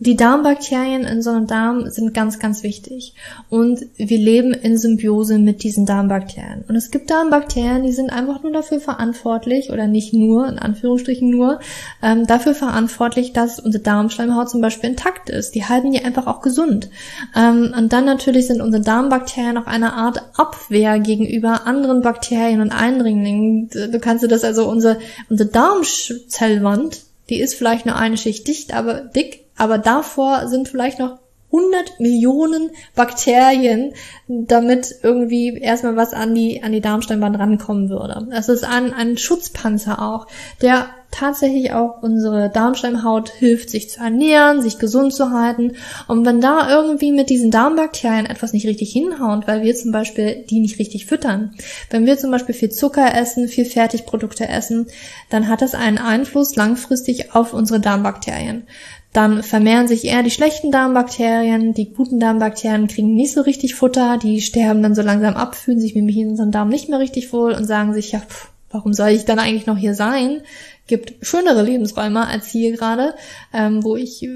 die 0.00 0.14
Darmbakterien 0.14 1.02
in 1.02 1.22
so 1.22 1.30
einem 1.30 1.48
Darm 1.48 1.90
sind 1.90 2.14
ganz, 2.14 2.38
ganz 2.38 2.62
wichtig. 2.62 3.14
Und 3.50 3.84
wir 3.96 4.18
leben 4.18 4.52
in 4.52 4.78
Symbiose 4.78 5.38
mit 5.38 5.64
diesen 5.64 5.86
Darmbakterien. 5.86 6.64
Und 6.68 6.76
es 6.76 6.92
gibt 6.92 7.10
Darmbakterien, 7.10 7.82
die 7.82 7.92
sind 7.92 8.10
einfach 8.10 8.44
nur 8.44 8.52
dafür 8.52 8.80
verantwortlich, 8.80 9.70
oder 9.70 9.88
nicht 9.88 10.14
nur, 10.14 10.46
in 10.48 10.58
Anführungsstrichen 10.58 11.28
nur, 11.28 11.58
ähm, 12.00 12.26
dafür 12.26 12.54
verantwortlich, 12.54 13.32
dass 13.32 13.58
unsere 13.58 13.82
Darmschleimhaut 13.82 14.48
zum 14.48 14.60
Beispiel 14.60 14.90
intakt 14.90 15.30
ist. 15.30 15.56
Die 15.56 15.64
halten 15.64 15.90
die 15.90 16.04
einfach 16.04 16.28
auch 16.28 16.42
gesund. 16.42 16.90
Ähm, 17.36 17.74
und 17.76 17.92
dann 17.92 18.04
natürlich 18.04 18.46
sind 18.46 18.60
unsere 18.60 18.84
Darmbakterien 18.84 19.58
auch 19.58 19.66
eine 19.66 19.94
Art 19.94 20.22
Abwehr 20.36 21.00
gegenüber 21.00 21.66
anderen 21.66 22.02
Bakterien 22.02 22.60
und 22.60 22.70
Eindringlingen. 22.70 23.68
Du 23.68 23.98
kannst 23.98 24.22
du 24.22 24.28
das 24.28 24.44
also, 24.44 24.68
unsere, 24.68 24.98
unsere 25.28 25.50
Darmzellwand, 25.50 27.07
die 27.28 27.40
ist 27.40 27.54
vielleicht 27.54 27.86
nur 27.86 27.96
eine 27.96 28.16
Schicht 28.16 28.46
dicht, 28.46 28.72
aber 28.72 29.00
dick, 29.00 29.46
aber 29.56 29.78
davor 29.78 30.48
sind 30.48 30.68
vielleicht 30.68 30.98
noch 30.98 31.18
100 31.50 32.00
Millionen 32.00 32.70
Bakterien, 32.94 33.94
damit 34.28 34.96
irgendwie 35.02 35.56
erstmal 35.58 35.96
was 35.96 36.12
an 36.12 36.34
die, 36.34 36.62
an 36.62 36.72
die 36.72 36.80
Darmsteinwand 36.80 37.38
rankommen 37.38 37.88
würde. 37.88 38.26
Das 38.30 38.48
ist 38.48 38.64
ein, 38.64 38.92
ein 38.92 39.16
Schutzpanzer 39.16 40.02
auch, 40.02 40.26
der 40.60 40.90
tatsächlich 41.10 41.72
auch 41.72 42.02
unsere 42.02 42.50
Darmschleimhaut 42.50 43.30
hilft, 43.30 43.70
sich 43.70 43.88
zu 43.88 44.00
ernähren, 44.00 44.60
sich 44.60 44.78
gesund 44.78 45.14
zu 45.14 45.30
halten. 45.30 45.72
Und 46.06 46.26
wenn 46.26 46.40
da 46.40 46.70
irgendwie 46.70 47.12
mit 47.12 47.30
diesen 47.30 47.50
Darmbakterien 47.50 48.26
etwas 48.26 48.52
nicht 48.52 48.66
richtig 48.66 48.92
hinhaut, 48.92 49.46
weil 49.48 49.62
wir 49.62 49.74
zum 49.74 49.90
Beispiel 49.90 50.44
die 50.48 50.60
nicht 50.60 50.78
richtig 50.78 51.06
füttern, 51.06 51.54
wenn 51.90 52.04
wir 52.04 52.18
zum 52.18 52.30
Beispiel 52.30 52.54
viel 52.54 52.70
Zucker 52.70 53.14
essen, 53.14 53.48
viel 53.48 53.64
Fertigprodukte 53.64 54.48
essen, 54.48 54.86
dann 55.30 55.48
hat 55.48 55.62
das 55.62 55.74
einen 55.74 55.98
Einfluss 55.98 56.56
langfristig 56.56 57.34
auf 57.34 57.54
unsere 57.54 57.80
Darmbakterien 57.80 58.66
dann 59.12 59.42
vermehren 59.42 59.88
sich 59.88 60.04
eher 60.04 60.22
die 60.22 60.30
schlechten 60.30 60.70
Darmbakterien, 60.70 61.72
die 61.72 61.92
guten 61.92 62.20
Darmbakterien 62.20 62.88
kriegen 62.88 63.14
nicht 63.14 63.32
so 63.32 63.40
richtig 63.40 63.74
Futter, 63.74 64.18
die 64.18 64.40
sterben 64.40 64.82
dann 64.82 64.94
so 64.94 65.02
langsam 65.02 65.34
ab, 65.34 65.54
fühlen 65.54 65.80
sich 65.80 65.94
mit 65.94 66.14
unserem 66.14 66.50
Darm 66.50 66.68
nicht 66.68 66.88
mehr 66.88 66.98
richtig 66.98 67.32
wohl 67.32 67.52
und 67.52 67.64
sagen 67.64 67.94
sich, 67.94 68.12
ja, 68.12 68.20
pff, 68.20 68.50
warum 68.70 68.92
soll 68.92 69.08
ich 69.08 69.24
dann 69.24 69.38
eigentlich 69.38 69.66
noch 69.66 69.78
hier 69.78 69.94
sein? 69.94 70.42
Gibt 70.86 71.14
schönere 71.26 71.62
Lebensräume 71.62 72.26
als 72.26 72.48
hier 72.48 72.72
gerade, 72.72 73.14
ähm, 73.52 73.82
wo 73.82 73.96
ich 73.96 74.28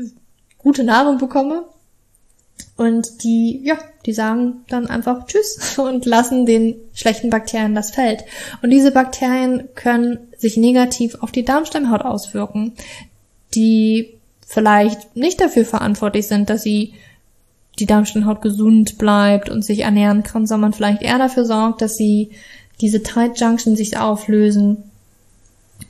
gute 0.58 0.84
Nahrung 0.84 1.18
bekomme. 1.18 1.64
Und 2.76 3.22
die, 3.22 3.60
ja, 3.64 3.76
die 4.06 4.12
sagen 4.14 4.64
dann 4.68 4.86
einfach 4.86 5.26
Tschüss 5.26 5.78
und 5.78 6.06
lassen 6.06 6.46
den 6.46 6.76
schlechten 6.94 7.28
Bakterien 7.30 7.74
das 7.74 7.90
Feld. 7.90 8.24
Und 8.62 8.70
diese 8.70 8.90
Bakterien 8.90 9.68
können 9.74 10.18
sich 10.38 10.56
negativ 10.56 11.16
auf 11.20 11.30
die 11.30 11.44
Darmsteinhaut 11.44 12.02
auswirken. 12.02 12.72
Die 13.54 14.18
vielleicht 14.52 15.16
nicht 15.16 15.40
dafür 15.40 15.64
verantwortlich 15.64 16.26
sind, 16.28 16.50
dass 16.50 16.62
sie 16.62 16.92
die 17.78 17.86
Darmschleimhaut 17.86 18.42
gesund 18.42 18.98
bleibt 18.98 19.48
und 19.48 19.64
sich 19.64 19.80
ernähren 19.80 20.24
kann, 20.24 20.46
sondern 20.46 20.74
vielleicht 20.74 21.00
eher 21.00 21.16
dafür 21.16 21.46
sorgt, 21.46 21.80
dass 21.80 21.96
sie 21.96 22.32
diese 22.82 23.02
Tight 23.02 23.40
Junction 23.40 23.76
sich 23.76 23.96
auflösen 23.96 24.84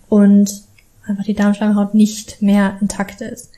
und 0.08 0.62
einfach 1.08 1.24
die 1.24 1.34
Darmschleimhaut 1.34 1.94
nicht 1.94 2.40
mehr 2.40 2.76
intakt 2.80 3.20
ist. 3.20 3.50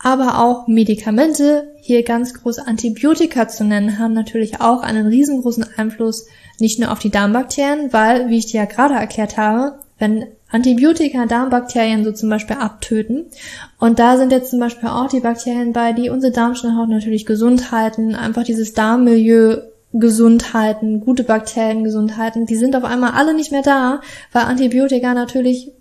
Aber 0.00 0.40
auch 0.40 0.66
Medikamente, 0.66 1.68
hier 1.80 2.02
ganz 2.02 2.34
groß 2.34 2.58
Antibiotika 2.58 3.46
zu 3.46 3.62
nennen, 3.62 4.00
haben 4.00 4.12
natürlich 4.12 4.60
auch 4.60 4.82
einen 4.82 5.06
riesengroßen 5.06 5.66
Einfluss 5.76 6.26
nicht 6.58 6.80
nur 6.80 6.90
auf 6.90 6.98
die 6.98 7.10
Darmbakterien, 7.10 7.92
weil, 7.92 8.28
wie 8.28 8.38
ich 8.38 8.46
dir 8.46 8.62
ja 8.62 8.66
gerade 8.66 8.94
erklärt 8.94 9.36
habe, 9.36 9.78
wenn 10.00 10.26
Antibiotika 10.54 11.26
Darmbakterien 11.26 12.04
so 12.04 12.12
zum 12.12 12.30
Beispiel 12.30 12.54
abtöten. 12.54 13.26
Und 13.80 13.98
da 13.98 14.16
sind 14.16 14.30
jetzt 14.30 14.50
zum 14.50 14.60
Beispiel 14.60 14.88
auch 14.88 15.08
die 15.08 15.18
Bakterien 15.18 15.72
bei, 15.72 15.92
die 15.92 16.10
unsere 16.10 16.32
Darmschleimhaut 16.32 16.88
natürlich 16.88 17.26
gesund 17.26 17.72
halten, 17.72 18.14
einfach 18.14 18.44
dieses 18.44 18.72
Darmmilieu 18.72 19.62
gesund 19.92 20.54
halten, 20.54 21.00
gute 21.00 21.24
Bakterien 21.24 21.82
gesund 21.82 22.16
halten, 22.16 22.46
die 22.46 22.54
sind 22.54 22.76
auf 22.76 22.84
einmal 22.84 23.14
alle 23.14 23.34
nicht 23.34 23.50
mehr 23.50 23.62
da, 23.62 24.00
weil 24.30 24.44
Antibiotika 24.44 25.12
natürlich 25.12 25.72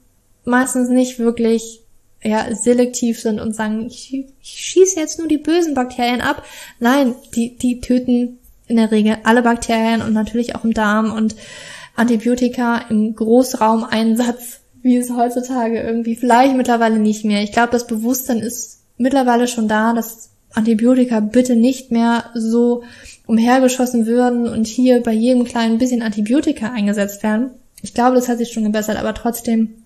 meistens 0.43 0.89
nicht 0.89 1.19
wirklich 1.19 1.81
ja, 2.23 2.55
selektiv 2.55 3.21
sind 3.21 3.39
und 3.39 3.53
sagen, 3.53 3.85
ich, 3.85 4.25
ich 4.41 4.49
schieße 4.49 4.99
jetzt 4.99 5.19
nur 5.19 5.27
die 5.27 5.37
bösen 5.37 5.75
Bakterien 5.75 6.21
ab. 6.21 6.43
Nein, 6.79 7.13
die, 7.35 7.55
die 7.57 7.79
töten 7.79 8.39
in 8.65 8.77
der 8.77 8.89
Regel 8.89 9.17
alle 9.23 9.43
Bakterien 9.43 10.01
und 10.01 10.13
natürlich 10.13 10.55
auch 10.55 10.63
im 10.63 10.73
Darm 10.73 11.15
und 11.15 11.35
Antibiotika 11.95 12.85
im 12.89 13.13
Großraumeinsatz 13.15 14.62
wie 14.83 14.97
es 14.97 15.09
heutzutage 15.09 15.81
irgendwie 15.81 16.15
vielleicht 16.15 16.55
mittlerweile 16.55 16.99
nicht 16.99 17.25
mehr. 17.25 17.41
Ich 17.41 17.53
glaube, 17.53 17.71
das 17.71 17.87
Bewusstsein 17.87 18.39
ist 18.39 18.81
mittlerweile 18.97 19.47
schon 19.47 19.67
da, 19.67 19.93
dass 19.93 20.29
Antibiotika 20.53 21.19
bitte 21.21 21.55
nicht 21.55 21.91
mehr 21.91 22.25
so 22.35 22.83
umhergeschossen 23.25 24.05
würden 24.05 24.47
und 24.47 24.67
hier 24.67 25.01
bei 25.01 25.13
jedem 25.13 25.45
kleinen 25.45 25.77
bisschen 25.79 26.03
Antibiotika 26.03 26.71
eingesetzt 26.71 27.23
werden. 27.23 27.51
Ich 27.81 27.93
glaube, 27.93 28.15
das 28.15 28.27
hat 28.27 28.37
sich 28.37 28.51
schon 28.51 28.65
gebessert, 28.65 28.97
aber 28.97 29.13
trotzdem 29.13 29.83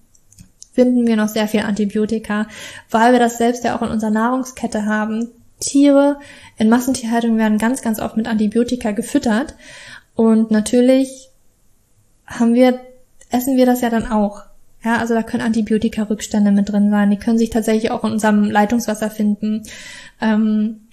finden 0.74 1.08
wir 1.08 1.16
noch 1.16 1.30
sehr 1.30 1.48
viel 1.48 1.62
Antibiotika, 1.62 2.48
weil 2.89 3.13
wir 3.13 3.20
das 3.20 3.38
selbst 3.38 3.63
ja 3.63 3.77
auch 3.77 3.82
in 3.82 3.89
unserer 3.89 4.12
Nahrungskette 4.12 4.86
haben. 4.86 5.30
Tiere 5.60 6.20
in 6.58 6.70
Massentierhaltung 6.70 7.38
werden 7.38 7.58
ganz, 7.58 7.82
ganz 7.82 8.00
oft 8.00 8.18
mit 8.18 8.27
Antibiotika 8.27 8.92
gefüttert 8.92 9.56
und 10.16 10.51
natürlich 10.51 11.30
haben 12.27 12.54
wir, 12.54 12.80
essen 13.30 13.58
wir 13.58 13.66
das 13.66 13.82
ja 13.82 13.89
dann 13.89 14.12
auch. 14.12 14.47
Ja, 14.88 15.00
also 15.00 15.13
da 15.13 15.22
können 15.22 15.44
Antibiotika-Rückstände 15.44 16.53
mit 16.53 16.72
drin 16.72 16.89
sein. 16.89 17.12
Die 17.12 17.17
können 17.17 17.38
sich 17.38 17.50
tatsächlich 17.50 17.91
auch 17.91 18.06
in 18.06 18.13
unserem 18.13 18.46
Leitungswasser 18.46 19.10
finden. 19.10 19.63
Ähm, 20.22 20.88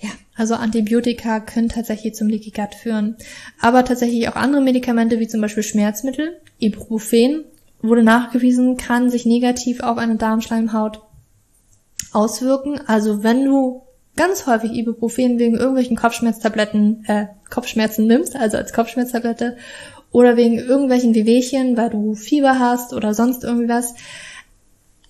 ja, 0.00 0.08
also 0.34 0.54
Antibiotika 0.54 1.40
können 1.40 1.68
tatsächlich 1.68 2.14
zum 2.14 2.28
Leaky 2.28 2.52
Gut 2.52 2.74
führen. 2.74 3.16
Aber 3.60 3.84
tatsächlich 3.84 4.26
auch 4.30 4.36
andere 4.36 4.62
Medikamente, 4.62 5.20
wie 5.20 5.28
zum 5.28 5.42
Beispiel 5.42 5.62
Schmerzmittel, 5.62 6.40
Ibuprofen, 6.58 7.44
wurde 7.82 8.02
nachgewiesen, 8.02 8.78
kann 8.78 9.10
sich 9.10 9.26
negativ 9.26 9.80
auf 9.82 9.98
eine 9.98 10.16
Darmschleimhaut 10.16 11.02
auswirken. 12.14 12.80
Also 12.86 13.24
wenn 13.24 13.44
du 13.44 13.82
ganz 14.16 14.46
häufig 14.46 14.72
Ibuprofen 14.72 15.38
wegen 15.38 15.56
irgendwelchen 15.56 15.98
Kopfschmerztabletten, 15.98 17.04
äh, 17.08 17.26
Kopfschmerzen 17.50 18.06
nimmst, 18.06 18.36
also 18.36 18.56
als 18.56 18.72
Kopfschmerztablette 18.72 19.58
oder 20.14 20.36
wegen 20.36 20.58
irgendwelchen 20.60 21.14
Wehwehchen, 21.16 21.76
weil 21.76 21.90
du 21.90 22.14
Fieber 22.14 22.60
hast 22.60 22.94
oder 22.94 23.14
sonst 23.14 23.42
irgendwas. 23.42 23.96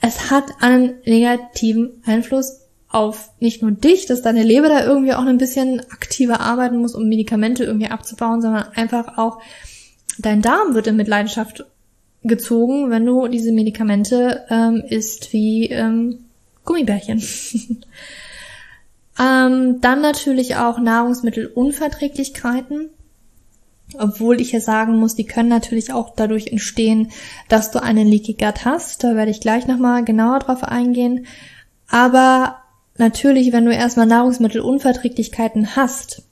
Es 0.01 0.31
hat 0.31 0.47
einen 0.61 0.95
negativen 1.05 2.03
Einfluss 2.07 2.63
auf 2.89 3.29
nicht 3.39 3.61
nur 3.61 3.73
dich, 3.73 4.07
dass 4.07 4.23
deine 4.23 4.43
Leber 4.43 4.71
da 4.71 4.83
irgendwie 4.83 5.13
auch 5.13 5.27
ein 5.27 5.37
bisschen 5.37 5.81
aktiver 5.91 6.41
arbeiten 6.41 6.79
muss, 6.79 6.95
um 6.95 7.07
Medikamente 7.07 7.65
irgendwie 7.65 7.91
abzubauen, 7.91 8.41
sondern 8.41 8.69
einfach 8.75 9.19
auch 9.19 9.43
dein 10.19 10.41
Darm 10.41 10.75
wird 10.75 10.87
in 10.87 10.97
Mitleidenschaft 10.97 11.67
gezogen, 12.23 12.89
wenn 12.89 13.05
du 13.05 13.29
diese 13.29 13.53
Medikamente 13.53 14.47
ähm, 14.49 14.83
isst 14.89 15.35
wie 15.35 15.67
ähm, 15.67 16.21
Gummibärchen. 16.65 17.19
ähm, 19.21 19.83
dann 19.83 20.01
natürlich 20.01 20.57
auch 20.57 20.79
Nahrungsmittelunverträglichkeiten. 20.79 22.89
Obwohl 23.99 24.41
ich 24.41 24.53
ja 24.53 24.61
sagen 24.61 24.97
muss, 24.99 25.15
die 25.15 25.27
können 25.27 25.49
natürlich 25.49 25.93
auch 25.93 26.15
dadurch 26.15 26.49
entstehen, 26.49 27.11
dass 27.49 27.71
du 27.71 27.83
einen 27.83 28.07
Leaky 28.07 28.35
Gut 28.35 28.65
hast. 28.65 29.05
Da 29.05 29.15
werde 29.15 29.31
ich 29.31 29.41
gleich 29.41 29.67
nochmal 29.67 30.05
genauer 30.05 30.41
drauf 30.41 30.65
eingehen. 30.65 31.27
Aber 31.89 32.57
natürlich, 32.97 33.53
wenn 33.53 33.65
du 33.65 33.73
erstmal 33.73 34.07
Nahrungsmittelunverträglichkeiten 34.07 35.77
hast 35.77 36.23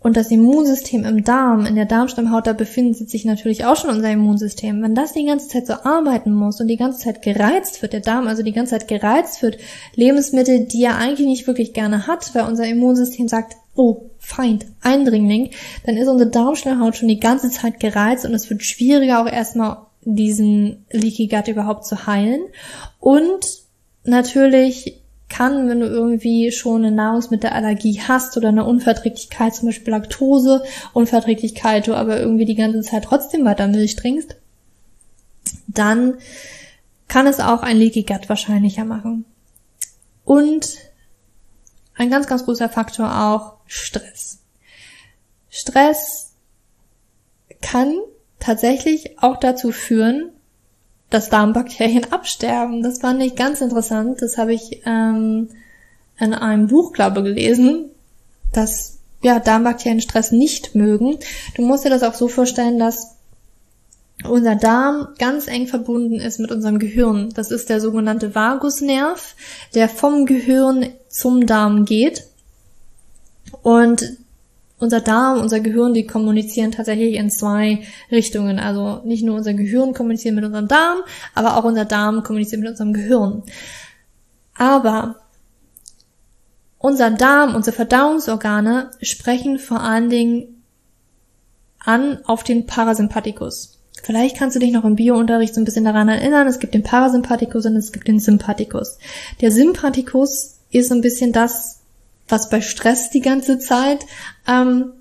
und 0.00 0.16
das 0.16 0.30
Immunsystem 0.30 1.04
im 1.04 1.24
Darm, 1.24 1.66
in 1.66 1.74
der 1.74 1.84
Darmstammhaut, 1.84 2.46
da 2.46 2.54
befindet 2.54 3.10
sich 3.10 3.24
natürlich 3.24 3.66
auch 3.66 3.76
schon 3.76 3.90
unser 3.90 4.10
Immunsystem. 4.10 4.82
Wenn 4.82 4.94
das 4.94 5.12
die 5.12 5.26
ganze 5.26 5.48
Zeit 5.48 5.66
so 5.66 5.74
arbeiten 5.74 6.32
muss 6.32 6.60
und 6.60 6.68
die 6.68 6.78
ganze 6.78 7.00
Zeit 7.00 7.22
gereizt 7.22 7.82
wird, 7.82 7.92
der 7.92 8.00
Darm 8.00 8.26
also 8.26 8.42
die 8.42 8.52
ganze 8.52 8.72
Zeit 8.78 8.88
gereizt 8.88 9.42
wird, 9.42 9.58
Lebensmittel, 9.94 10.66
die 10.66 10.84
er 10.84 10.96
eigentlich 10.96 11.26
nicht 11.26 11.46
wirklich 11.46 11.74
gerne 11.74 12.06
hat, 12.06 12.34
weil 12.34 12.46
unser 12.46 12.66
Immunsystem 12.66 13.28
sagt, 13.28 13.56
oh, 13.74 14.09
Feind, 14.20 14.66
Eindringling, 14.82 15.50
dann 15.84 15.96
ist 15.96 16.06
unsere 16.06 16.30
Darmschleimhaut 16.30 16.96
schon 16.96 17.08
die 17.08 17.18
ganze 17.18 17.50
Zeit 17.50 17.80
gereizt 17.80 18.24
und 18.24 18.34
es 18.34 18.48
wird 18.48 18.62
schwieriger 18.62 19.20
auch 19.20 19.26
erstmal 19.26 19.86
diesen 20.02 20.84
Leaky 20.90 21.26
Gut 21.26 21.48
überhaupt 21.48 21.84
zu 21.84 22.06
heilen. 22.06 22.42
Und 23.00 23.44
natürlich 24.04 25.00
kann, 25.28 25.68
wenn 25.68 25.80
du 25.80 25.86
irgendwie 25.86 26.52
schon 26.52 26.84
eine 26.84 26.94
Nahrungsmittelallergie 26.94 28.02
hast 28.06 28.36
oder 28.36 28.48
eine 28.48 28.64
Unverträglichkeit, 28.64 29.54
zum 29.54 29.68
Beispiel 29.68 29.92
Laktose, 29.92 30.62
Unverträglichkeit, 30.92 31.86
du 31.86 31.94
aber 31.94 32.20
irgendwie 32.20 32.44
die 32.44 32.56
ganze 32.56 32.82
Zeit 32.82 33.04
trotzdem 33.04 33.44
weiter 33.44 33.68
Milch 33.68 33.96
trinkst, 33.96 34.36
dann 35.68 36.14
kann 37.08 37.26
es 37.26 37.40
auch 37.40 37.62
ein 37.62 37.76
Leaky 37.76 38.02
Gut 38.02 38.28
wahrscheinlicher 38.28 38.84
machen. 38.84 39.24
Und 40.24 40.76
ein 41.94 42.10
ganz, 42.10 42.26
ganz 42.26 42.44
großer 42.44 42.68
Faktor 42.68 43.06
auch 43.06 43.59
Stress. 43.70 44.38
Stress 45.48 46.32
kann 47.62 47.94
tatsächlich 48.40 49.22
auch 49.22 49.38
dazu 49.38 49.70
führen, 49.70 50.30
dass 51.08 51.28
Darmbakterien 51.28 52.12
absterben. 52.12 52.82
Das 52.82 52.98
fand 52.98 53.22
ich 53.22 53.36
ganz 53.36 53.60
interessant. 53.60 54.22
Das 54.22 54.38
habe 54.38 54.54
ich 54.54 54.82
ähm, 54.86 55.50
in 56.18 56.34
einem 56.34 56.66
Buch, 56.66 56.92
glaube 56.92 57.22
gelesen, 57.22 57.90
dass 58.52 58.98
ja, 59.22 59.38
Darmbakterien 59.38 60.00
Stress 60.00 60.32
nicht 60.32 60.74
mögen. 60.74 61.18
Du 61.54 61.62
musst 61.62 61.84
dir 61.84 61.90
das 61.90 62.02
auch 62.02 62.14
so 62.14 62.26
vorstellen, 62.26 62.78
dass 62.78 63.18
unser 64.24 64.56
Darm 64.56 65.08
ganz 65.18 65.46
eng 65.46 65.66
verbunden 65.66 66.20
ist 66.20 66.40
mit 66.40 66.50
unserem 66.50 66.78
Gehirn. 66.78 67.30
Das 67.34 67.50
ist 67.50 67.70
der 67.70 67.80
sogenannte 67.80 68.34
Vagusnerv, 68.34 69.36
der 69.74 69.88
vom 69.88 70.26
Gehirn 70.26 70.90
zum 71.08 71.46
Darm 71.46 71.84
geht. 71.84 72.29
Und 73.62 74.16
unser 74.78 75.00
Darm, 75.00 75.40
unser 75.40 75.60
Gehirn, 75.60 75.92
die 75.94 76.06
kommunizieren 76.06 76.72
tatsächlich 76.72 77.14
in 77.14 77.30
zwei 77.30 77.82
Richtungen. 78.10 78.58
Also 78.58 79.02
nicht 79.04 79.22
nur 79.22 79.36
unser 79.36 79.52
Gehirn 79.52 79.92
kommuniziert 79.92 80.34
mit 80.34 80.44
unserem 80.44 80.68
Darm, 80.68 81.00
aber 81.34 81.56
auch 81.56 81.64
unser 81.64 81.84
Darm 81.84 82.22
kommuniziert 82.22 82.60
mit 82.60 82.70
unserem 82.70 82.94
Gehirn. 82.94 83.42
Aber 84.54 85.16
unser 86.78 87.10
Darm, 87.10 87.54
unsere 87.54 87.76
Verdauungsorgane 87.76 88.90
sprechen 89.02 89.58
vor 89.58 89.82
allen 89.82 90.08
Dingen 90.08 90.62
an 91.78 92.24
auf 92.24 92.42
den 92.42 92.66
Parasympathikus. 92.66 93.78
Vielleicht 94.02 94.38
kannst 94.38 94.56
du 94.56 94.60
dich 94.60 94.72
noch 94.72 94.84
im 94.84 94.96
Biounterricht 94.96 95.54
so 95.54 95.60
ein 95.60 95.66
bisschen 95.66 95.84
daran 95.84 96.08
erinnern, 96.08 96.46
es 96.46 96.58
gibt 96.58 96.72
den 96.72 96.82
Parasympathikus 96.82 97.66
und 97.66 97.76
es 97.76 97.92
gibt 97.92 98.08
den 98.08 98.18
Sympathikus. 98.18 98.98
Der 99.42 99.52
Sympathikus 99.52 100.60
ist 100.70 100.88
so 100.88 100.94
ein 100.94 101.02
bisschen 101.02 101.32
das, 101.32 101.79
was 102.30 102.48
bei 102.48 102.60
Stress 102.60 103.10
die 103.10 103.20
ganze 103.20 103.58
Zeit 103.58 104.06
ähm, 104.46 104.92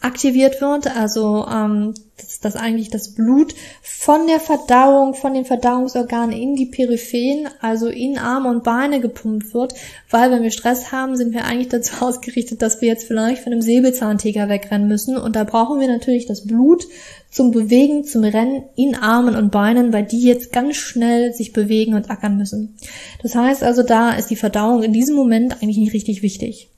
aktiviert 0.00 0.60
wird, 0.60 0.86
also 0.96 1.46
ähm, 1.50 1.94
dass, 2.16 2.40
dass 2.40 2.56
eigentlich 2.56 2.90
das 2.90 3.14
Blut 3.14 3.54
von 3.82 4.26
der 4.26 4.40
Verdauung, 4.40 5.14
von 5.14 5.34
den 5.34 5.44
Verdauungsorganen 5.44 6.36
in 6.36 6.54
die 6.54 6.66
Periphen, 6.66 7.48
also 7.60 7.88
in 7.88 8.18
Arme 8.18 8.48
und 8.50 8.64
Beine 8.64 9.00
gepumpt 9.00 9.54
wird, 9.54 9.74
weil 10.10 10.30
wenn 10.30 10.42
wir 10.42 10.50
Stress 10.50 10.92
haben, 10.92 11.16
sind 11.16 11.32
wir 11.32 11.44
eigentlich 11.44 11.68
dazu 11.68 11.94
ausgerichtet, 12.04 12.62
dass 12.62 12.80
wir 12.80 12.88
jetzt 12.88 13.06
vielleicht 13.06 13.42
von 13.42 13.52
einem 13.52 13.62
Säbelzahntiger 13.62 14.48
wegrennen 14.48 14.88
müssen. 14.88 15.16
Und 15.16 15.36
da 15.36 15.44
brauchen 15.44 15.80
wir 15.80 15.88
natürlich 15.88 16.26
das 16.26 16.46
Blut 16.46 16.86
zum 17.30 17.50
Bewegen, 17.50 18.04
zum 18.04 18.24
Rennen 18.24 18.64
in 18.74 18.94
Armen 18.94 19.36
und 19.36 19.50
Beinen, 19.50 19.92
weil 19.92 20.04
die 20.04 20.22
jetzt 20.22 20.52
ganz 20.52 20.76
schnell 20.76 21.32
sich 21.34 21.52
bewegen 21.52 21.94
und 21.94 22.10
ackern 22.10 22.36
müssen. 22.36 22.76
Das 23.22 23.34
heißt 23.34 23.62
also, 23.62 23.82
da 23.82 24.12
ist 24.12 24.30
die 24.30 24.36
Verdauung 24.36 24.82
in 24.82 24.92
diesem 24.92 25.14
Moment 25.14 25.62
eigentlich 25.62 25.78
nicht 25.78 25.92
richtig 25.92 26.22
wichtig. 26.22 26.68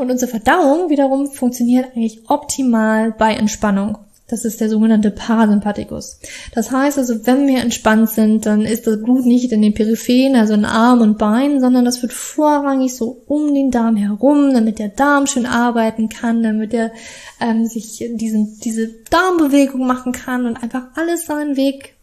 Und 0.00 0.10
unsere 0.10 0.30
Verdauung 0.30 0.90
wiederum 0.90 1.26
funktioniert 1.26 1.94
eigentlich 1.94 2.28
optimal 2.28 3.12
bei 3.12 3.34
Entspannung. 3.34 3.98
Das 4.28 4.44
ist 4.44 4.60
der 4.60 4.68
sogenannte 4.68 5.12
Parasympathikus. 5.12 6.18
Das 6.52 6.72
heißt 6.72 6.98
also, 6.98 7.26
wenn 7.26 7.46
wir 7.46 7.60
entspannt 7.60 8.10
sind, 8.10 8.44
dann 8.44 8.62
ist 8.62 8.86
das 8.86 9.00
Blut 9.00 9.24
nicht 9.24 9.52
in 9.52 9.62
den 9.62 9.72
Periphen, 9.72 10.34
also 10.34 10.54
in 10.54 10.64
Arm 10.64 11.00
und 11.00 11.16
Bein, 11.16 11.60
sondern 11.60 11.84
das 11.84 12.02
wird 12.02 12.12
vorrangig 12.12 12.96
so 12.96 13.22
um 13.26 13.54
den 13.54 13.70
Darm 13.70 13.94
herum, 13.94 14.52
damit 14.52 14.80
der 14.80 14.88
Darm 14.88 15.28
schön 15.28 15.46
arbeiten 15.46 16.08
kann, 16.08 16.42
damit 16.42 16.74
er 16.74 16.90
ähm, 17.40 17.66
sich 17.66 18.04
diesen, 18.14 18.58
diese 18.58 18.88
Darmbewegung 19.10 19.86
machen 19.86 20.10
kann 20.10 20.46
und 20.46 20.60
einfach 20.60 20.88
alles 20.96 21.26
seinen 21.26 21.56
Weg 21.56 21.94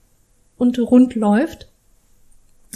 und 0.58 0.80
rund 0.80 1.16
läuft. 1.16 1.68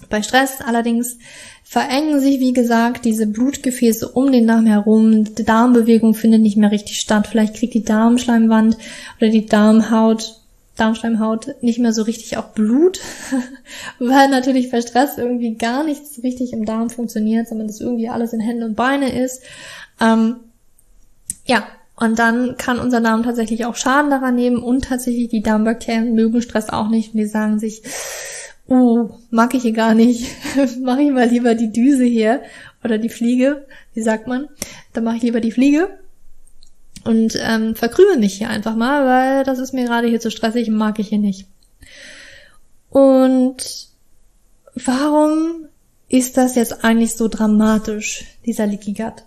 Bei 0.10 0.22
Stress 0.22 0.62
allerdings 0.62 1.18
verengen 1.64 2.20
sich, 2.20 2.40
wie 2.40 2.54
gesagt, 2.54 3.04
diese 3.04 3.28
Blutgefäße 3.28 4.08
um 4.08 4.32
den 4.32 4.48
Darm 4.48 4.66
herum. 4.66 5.36
Die 5.36 5.44
Darmbewegung 5.44 6.14
findet 6.14 6.42
nicht 6.42 6.58
mehr 6.58 6.72
richtig 6.72 7.00
statt. 7.00 7.28
Vielleicht 7.28 7.56
kriegt 7.56 7.74
die 7.74 7.84
Darmschleimwand 7.84 8.78
oder 9.20 9.30
die 9.30 9.46
Darmhaut, 9.46 10.40
Darmschleimhaut 10.78 11.62
nicht 11.62 11.80
mehr 11.80 11.92
so 11.92 12.04
richtig 12.04 12.38
auch 12.38 12.50
Blut, 12.50 13.00
weil 14.00 14.30
natürlich 14.30 14.72
bei 14.72 14.82
Stress 14.82 15.18
irgendwie 15.18 15.56
gar 15.56 15.84
nichts 15.84 16.24
richtig 16.24 16.54
im 16.54 16.66
Darm 16.66 16.90
funktioniert, 16.90 17.50
sondern 17.50 17.68
das 17.68 17.82
irgendwie 17.82 18.10
alles 18.10 18.32
in 18.32 18.40
Hände 18.40 18.66
und 18.66 18.76
Beine 18.76 19.12
ist. 19.22 19.42
Ähm, 20.00 20.38
ja, 21.46 21.66
und 22.00 22.20
dann 22.20 22.56
kann 22.58 22.80
unser 22.80 23.02
Darm 23.02 23.24
tatsächlich 23.24 23.66
auch 23.66 23.76
Schaden 23.76 24.12
daran 24.12 24.36
nehmen 24.36 24.62
und 24.62 24.86
tatsächlich 24.86 25.30
die 25.30 25.42
Darmbakterien 25.42 26.14
mögen 26.14 26.42
Stress 26.42 26.70
auch 26.70 26.90
nicht 26.90 27.14
und 27.14 27.20
die 27.20 27.26
sagen 27.26 27.60
sich, 27.60 27.82
oh, 28.68 29.10
mag 29.30 29.54
ich 29.54 29.64
hier 29.64 29.74
gar 29.74 29.94
nicht, 29.94 30.30
mache 30.82 31.02
ich 31.02 31.12
mal 31.12 31.28
lieber 31.28 31.56
die 31.56 31.72
Düse 31.72 32.06
hier 32.06 32.42
oder 32.84 32.98
die 32.98 33.10
Fliege, 33.10 33.66
wie 33.94 34.02
sagt 34.02 34.28
man, 34.28 34.48
dann 34.94 35.04
mache 35.04 35.18
ich 35.18 35.24
lieber 35.24 35.42
die 35.42 35.52
Fliege 35.52 35.90
und 37.04 37.38
ähm, 37.42 37.76
verkrümel 37.76 38.18
mich 38.18 38.36
hier 38.36 38.50
einfach 38.50 38.76
mal, 38.76 39.06
weil 39.06 39.44
das 39.44 39.60
ist 39.60 39.74
mir 39.74 39.86
gerade 39.86 40.08
hier 40.08 40.20
zu 40.20 40.32
stressig, 40.32 40.70
mag 40.70 41.00
ich 41.00 41.10
hier 41.10 41.20
nicht. 41.20 41.48
Und 42.90 43.88
warum 44.76 45.68
ist 46.10 46.38
das 46.38 46.56
jetzt 46.56 46.84
eigentlich 46.84 47.16
so 47.16 47.28
dramatisch, 47.28 48.26
dieser 48.46 48.68
Leaky 48.68 48.94
Gut? 48.94 49.24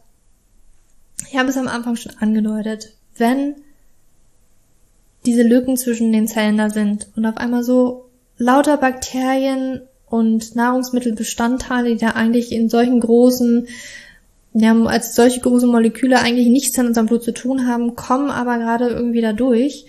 Ich 1.31 1.39
habe 1.39 1.49
es 1.49 1.57
am 1.57 1.69
Anfang 1.69 1.97
schon 1.97 2.13
angedeutet. 2.19 2.95
Wenn 3.17 3.57
diese 5.27 5.43
Lücken 5.43 5.77
zwischen 5.77 6.13
den 6.13 6.29
Zellen 6.29 6.57
da 6.57 6.71
sind 6.71 7.09
und 7.17 7.27
auf 7.27 7.37
einmal 7.37 7.63
so 7.63 8.10
lauter 8.41 8.79
Bakterien 8.79 9.83
und 10.07 10.57
Nahrungsmittelbestandteile, 10.57 11.91
die 11.91 11.99
da 11.99 12.13
eigentlich 12.13 12.53
in 12.53 12.71
solchen 12.71 12.99
großen, 12.99 13.69
ja, 14.55 14.75
als 14.85 15.15
solche 15.15 15.41
große 15.41 15.67
Moleküle 15.67 16.19
eigentlich 16.19 16.49
nichts 16.49 16.77
an 16.79 16.87
unserem 16.87 17.07
Blut 17.07 17.23
zu 17.23 17.33
tun 17.33 17.69
haben, 17.69 17.95
kommen 17.97 18.31
aber 18.31 18.59
gerade 18.59 18.89
irgendwie 18.89 19.21
da 19.21 19.35
durch, 19.35 19.85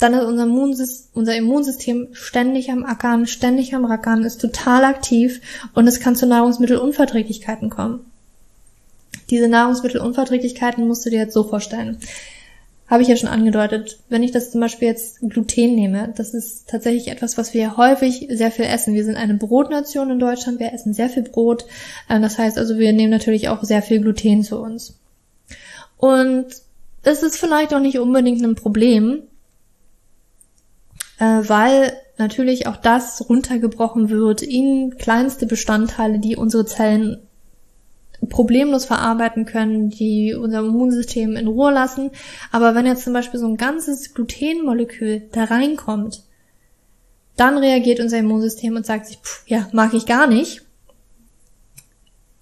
dann 0.00 0.12
ist 0.12 0.24
unser, 0.24 0.42
Immunsystem, 0.42 1.08
unser 1.14 1.36
Immunsystem 1.36 2.08
ständig 2.12 2.70
am 2.72 2.84
Ackern, 2.84 3.28
ständig 3.28 3.74
am 3.76 3.84
Rackern, 3.84 4.24
ist 4.24 4.40
total 4.40 4.84
aktiv 4.84 5.40
und 5.72 5.86
es 5.86 6.00
kann 6.00 6.16
zu 6.16 6.26
Nahrungsmittelunverträglichkeiten 6.26 7.70
kommen. 7.70 8.00
Diese 9.30 9.48
Nahrungsmittelunverträglichkeiten 9.48 10.86
musst 10.86 11.06
du 11.06 11.10
dir 11.10 11.20
jetzt 11.20 11.32
so 11.32 11.44
vorstellen 11.44 12.00
habe 12.86 13.02
ich 13.02 13.08
ja 13.08 13.16
schon 13.16 13.30
angedeutet, 13.30 13.98
wenn 14.08 14.22
ich 14.22 14.30
das 14.30 14.50
zum 14.50 14.60
Beispiel 14.60 14.88
jetzt 14.88 15.20
Gluten 15.20 15.74
nehme, 15.74 16.12
das 16.16 16.34
ist 16.34 16.68
tatsächlich 16.68 17.08
etwas, 17.08 17.38
was 17.38 17.54
wir 17.54 17.76
häufig 17.76 18.28
sehr 18.30 18.50
viel 18.50 18.66
essen. 18.66 18.94
Wir 18.94 19.04
sind 19.04 19.16
eine 19.16 19.34
Brotnation 19.34 20.10
in 20.10 20.18
Deutschland, 20.18 20.60
wir 20.60 20.72
essen 20.72 20.92
sehr 20.92 21.08
viel 21.08 21.22
Brot. 21.22 21.64
Ähm, 22.10 22.20
das 22.20 22.38
heißt 22.38 22.58
also, 22.58 22.78
wir 22.78 22.92
nehmen 22.92 23.10
natürlich 23.10 23.48
auch 23.48 23.62
sehr 23.62 23.80
viel 23.80 24.00
Gluten 24.00 24.42
zu 24.42 24.60
uns. 24.60 24.98
Und 25.96 26.46
es 27.02 27.22
ist 27.22 27.38
vielleicht 27.38 27.72
auch 27.72 27.80
nicht 27.80 27.98
unbedingt 27.98 28.42
ein 28.42 28.54
Problem, 28.54 29.22
äh, 31.18 31.24
weil 31.24 31.94
natürlich 32.18 32.66
auch 32.66 32.76
das 32.76 33.28
runtergebrochen 33.28 34.10
wird 34.10 34.42
in 34.42 34.96
kleinste 34.98 35.46
Bestandteile, 35.46 36.18
die 36.18 36.36
unsere 36.36 36.66
Zellen 36.66 37.23
problemlos 38.28 38.84
verarbeiten 38.84 39.44
können, 39.44 39.90
die 39.90 40.34
unser 40.34 40.60
Immunsystem 40.60 41.36
in 41.36 41.46
Ruhe 41.46 41.72
lassen. 41.72 42.10
Aber 42.52 42.74
wenn 42.74 42.86
jetzt 42.86 43.04
zum 43.04 43.12
Beispiel 43.12 43.40
so 43.40 43.46
ein 43.46 43.56
ganzes 43.56 44.14
Glutenmolekül 44.14 45.22
da 45.32 45.44
reinkommt, 45.44 46.22
dann 47.36 47.58
reagiert 47.58 48.00
unser 48.00 48.18
Immunsystem 48.18 48.76
und 48.76 48.86
sagt 48.86 49.06
sich, 49.06 49.18
pff, 49.18 49.42
ja, 49.46 49.68
mag 49.72 49.92
ich 49.92 50.06
gar 50.06 50.26
nicht, 50.26 50.62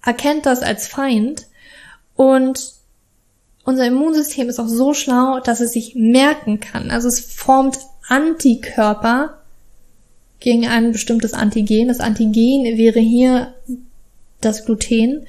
erkennt 0.03 0.45
das 0.45 0.61
als 0.61 0.87
Feind 0.87 1.47
und 2.15 2.73
unser 3.65 3.87
Immunsystem 3.87 4.49
ist 4.49 4.59
auch 4.59 4.67
so 4.67 4.93
schlau, 4.93 5.39
dass 5.39 5.61
es 5.61 5.71
sich 5.71 5.95
merken 5.95 6.59
kann. 6.59 6.91
Also 6.91 7.07
es 7.07 7.21
formt 7.21 7.79
Antikörper 8.07 9.41
gegen 10.39 10.67
ein 10.67 10.91
bestimmtes 10.91 11.33
Antigen. 11.33 11.87
Das 11.87 12.01
Antigen 12.01 12.77
wäre 12.77 12.99
hier 12.99 13.53
das 14.45 14.65
Gluten 14.65 15.25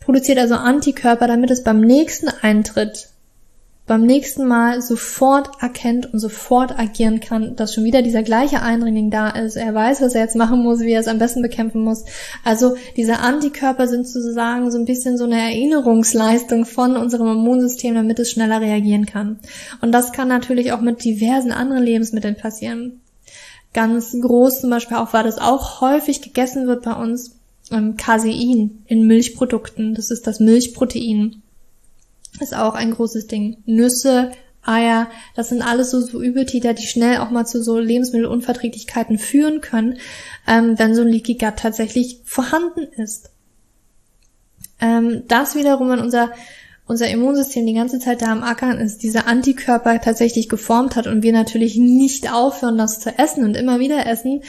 produziert 0.00 0.38
also 0.38 0.54
Antikörper, 0.54 1.26
damit 1.28 1.50
es 1.50 1.62
beim 1.62 1.80
nächsten 1.80 2.28
Eintritt 2.28 3.10
beim 3.90 4.06
nächsten 4.06 4.46
Mal 4.46 4.82
sofort 4.82 5.50
erkennt 5.60 6.12
und 6.12 6.20
sofort 6.20 6.78
agieren 6.78 7.18
kann, 7.18 7.56
dass 7.56 7.74
schon 7.74 7.82
wieder 7.82 8.02
dieser 8.02 8.22
gleiche 8.22 8.62
Eindringling 8.62 9.10
da 9.10 9.30
ist. 9.30 9.56
Er 9.56 9.74
weiß, 9.74 10.00
was 10.00 10.14
er 10.14 10.20
jetzt 10.20 10.36
machen 10.36 10.62
muss, 10.62 10.78
wie 10.78 10.92
er 10.92 11.00
es 11.00 11.08
am 11.08 11.18
besten 11.18 11.42
bekämpfen 11.42 11.82
muss. 11.82 12.04
Also 12.44 12.76
diese 12.96 13.18
Antikörper 13.18 13.88
sind 13.88 14.06
sozusagen 14.06 14.70
so 14.70 14.78
ein 14.78 14.84
bisschen 14.84 15.18
so 15.18 15.24
eine 15.24 15.40
Erinnerungsleistung 15.40 16.66
von 16.66 16.96
unserem 16.96 17.32
Immunsystem, 17.32 17.96
damit 17.96 18.20
es 18.20 18.30
schneller 18.30 18.60
reagieren 18.60 19.06
kann. 19.06 19.40
Und 19.80 19.90
das 19.90 20.12
kann 20.12 20.28
natürlich 20.28 20.70
auch 20.70 20.80
mit 20.80 21.02
diversen 21.02 21.50
anderen 21.50 21.82
Lebensmitteln 21.82 22.36
passieren. 22.36 23.00
Ganz 23.74 24.12
groß 24.12 24.60
zum 24.60 24.70
Beispiel 24.70 24.98
auch, 24.98 25.12
weil 25.14 25.24
das 25.24 25.38
auch 25.38 25.80
häufig 25.80 26.22
gegessen 26.22 26.68
wird 26.68 26.84
bei 26.84 26.92
uns, 26.94 27.39
ähm, 27.70 27.96
Casein 27.96 28.82
in 28.86 29.06
Milchprodukten. 29.06 29.94
Das 29.94 30.10
ist 30.10 30.26
das 30.26 30.40
Milchprotein 30.40 31.42
ist 32.38 32.54
auch 32.54 32.74
ein 32.74 32.92
großes 32.92 33.26
Ding. 33.26 33.58
Nüsse, 33.66 34.32
Eier, 34.62 35.08
das 35.34 35.48
sind 35.48 35.62
alles 35.62 35.90
so, 35.90 36.00
so 36.00 36.22
Übeltäter, 36.22 36.74
die 36.74 36.86
schnell 36.86 37.18
auch 37.18 37.30
mal 37.30 37.46
zu 37.46 37.62
so 37.62 37.78
Lebensmittelunverträglichkeiten 37.78 39.18
führen 39.18 39.60
können, 39.60 39.98
ähm, 40.46 40.78
wenn 40.78 40.94
so 40.94 41.02
ein 41.02 41.08
Leaky 41.08 41.34
Gut 41.34 41.56
tatsächlich 41.56 42.20
vorhanden 42.24 42.84
ist. 42.96 43.30
Ähm, 44.80 45.24
das 45.28 45.54
wiederum, 45.54 45.88
wenn 45.88 45.98
unser, 45.98 46.30
unser 46.86 47.08
Immunsystem 47.08 47.66
die 47.66 47.74
ganze 47.74 48.00
Zeit 48.00 48.20
da 48.20 48.26
am 48.26 48.42
Ackern 48.42 48.78
ist, 48.78 49.02
diese 49.02 49.26
Antikörper 49.26 50.00
tatsächlich 50.00 50.48
geformt 50.48 50.94
hat 50.94 51.06
und 51.06 51.22
wir 51.22 51.32
natürlich 51.32 51.76
nicht 51.76 52.30
aufhören, 52.30 52.76
das 52.76 53.00
zu 53.00 53.18
essen 53.18 53.44
und 53.44 53.56
immer 53.56 53.80
wieder 53.80 54.06
essen, 54.06 54.42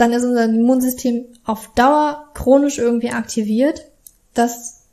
dann 0.00 0.12
ist 0.12 0.24
unser 0.24 0.44
Immunsystem 0.44 1.26
auf 1.44 1.72
Dauer 1.74 2.30
chronisch 2.34 2.78
irgendwie 2.78 3.10
aktiviert. 3.10 3.84
Das 4.32 4.86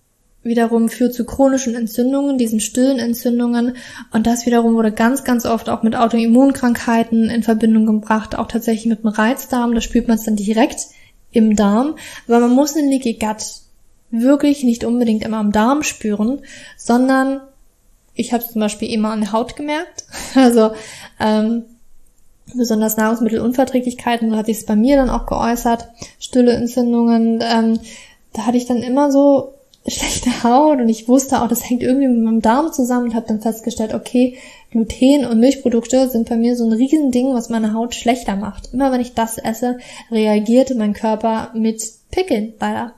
wiederum 0.43 0.89
führt 0.89 1.13
zu 1.13 1.26
chronischen 1.26 1.76
Entzündungen, 1.76 2.38
diesen 2.38 2.60
stillen 2.60 3.00
Entzündungen. 3.00 3.78
Und 4.12 4.28
das 4.28 4.46
wiederum 4.46 4.76
wurde 4.76 4.91
ganz, 4.91 5.24
ganz 5.24 5.46
oft 5.46 5.70
auch 5.70 5.82
mit 5.82 5.96
Autoimmunkrankheiten 5.96 7.30
in 7.30 7.43
Verbindung 7.43 7.86
gebracht, 7.86 8.38
auch 8.38 8.48
tatsächlich 8.48 8.88
mit 8.88 9.04
dem 9.04 9.10
Reizdarm. 9.10 9.74
Da 9.74 9.80
spürt 9.80 10.10
man 10.10 10.17
es 10.17 10.24
dann 10.24 10.36
direkt 10.36 10.88
im 11.32 11.56
Darm. 11.56 11.96
Aber 12.28 12.39
man 12.39 12.52
muss 12.52 12.74
den 12.74 12.89
Leaky 12.89 13.13
Gut 13.13 13.62
wirklich 14.12 14.63
nicht 14.63 14.84
unbedingt 14.84 15.24
immer 15.24 15.38
am 15.38 15.52
Darm 15.54 15.84
spüren, 15.84 16.41
sondern 16.76 17.41
ich 18.13 18.34
habe 18.34 18.46
zum 18.46 18.60
Beispiel 18.60 18.91
immer 18.91 19.12
an 19.12 19.22
der 19.22 19.32
Haut 19.32 19.56
gemerkt. 19.56 20.06
Also 20.36 20.72
ähm, 21.20 21.63
besonders 22.55 22.97
Nahrungsmittelunverträglichkeiten, 22.97 24.29
so 24.29 24.38
hat 24.38 24.45
sich 24.45 24.57
es 24.57 24.65
bei 24.65 24.75
mir 24.75 24.97
dann 24.97 25.10
auch 25.10 25.25
geäußert, 25.25 25.88
stille 26.19 26.53
Entzündungen. 26.53 27.41
Ähm, 27.41 27.79
da 28.33 28.45
hatte 28.45 28.57
ich 28.57 28.65
dann 28.65 28.83
immer 28.83 29.12
so 29.12 29.53
schlechte 29.88 30.43
Haut 30.43 30.79
und 30.79 30.89
ich 30.89 31.07
wusste 31.07 31.41
auch, 31.41 31.47
das 31.47 31.69
hängt 31.69 31.83
irgendwie 31.83 32.07
mit 32.07 32.23
meinem 32.23 32.41
Darm 32.41 32.71
zusammen 32.73 33.05
und 33.05 33.15
habe 33.15 33.27
dann 33.27 33.41
festgestellt, 33.41 33.93
okay, 33.93 34.38
Gluten 34.71 35.25
und 35.25 35.39
Milchprodukte 35.39 36.10
sind 36.10 36.27
bei 36.27 36.36
mir 36.36 36.57
so 36.57 36.65
ein 36.65 36.73
Riesending, 36.73 37.33
was 37.33 37.49
meine 37.49 37.73
Haut 37.73 37.95
schlechter 37.95 38.36
macht. 38.36 38.73
Immer 38.73 38.91
wenn 38.91 38.99
ich 38.99 39.13
das 39.13 39.38
esse, 39.38 39.77
reagiert 40.12 40.75
mein 40.75 40.93
Körper 40.93 41.51
mit 41.53 41.81
Pickeln 42.12 42.53
leider. 42.60 42.93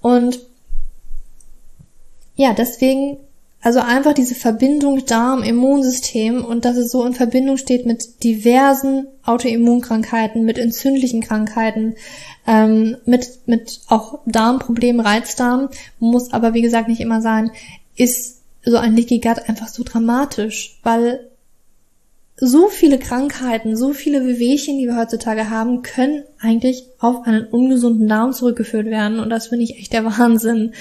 Und 0.00 0.40
ja, 2.34 2.52
deswegen 2.52 3.18
also 3.66 3.80
einfach 3.80 4.12
diese 4.12 4.36
Verbindung 4.36 5.06
Darm-Immunsystem 5.06 6.44
und 6.44 6.64
dass 6.64 6.76
es 6.76 6.92
so 6.92 7.04
in 7.04 7.14
Verbindung 7.14 7.56
steht 7.56 7.84
mit 7.84 8.22
diversen 8.22 9.08
Autoimmunkrankheiten, 9.24 10.44
mit 10.44 10.56
entzündlichen 10.56 11.20
Krankheiten, 11.20 11.96
ähm, 12.46 12.96
mit, 13.06 13.40
mit 13.46 13.80
auch 13.88 14.20
Darmproblemen, 14.24 15.04
Reizdarm, 15.04 15.70
muss 15.98 16.32
aber 16.32 16.54
wie 16.54 16.62
gesagt 16.62 16.86
nicht 16.86 17.00
immer 17.00 17.20
sein, 17.20 17.50
ist 17.96 18.42
so 18.64 18.76
ein 18.76 18.94
Leaky 18.94 19.18
Gut 19.18 19.48
einfach 19.48 19.66
so 19.66 19.82
dramatisch, 19.82 20.78
weil 20.84 21.25
so 22.38 22.68
viele 22.68 22.98
Krankheiten, 22.98 23.76
so 23.76 23.94
viele 23.94 24.26
Wehwehchen, 24.26 24.78
die 24.78 24.86
wir 24.86 24.96
heutzutage 24.96 25.48
haben, 25.48 25.82
können 25.82 26.22
eigentlich 26.38 26.84
auf 26.98 27.26
einen 27.26 27.46
ungesunden 27.46 28.08
Darm 28.08 28.32
zurückgeführt 28.34 28.86
werden. 28.86 29.20
Und 29.20 29.30
das 29.30 29.48
finde 29.48 29.64
ich 29.64 29.78
echt 29.78 29.92
der 29.94 30.04
Wahnsinn. 30.04 30.72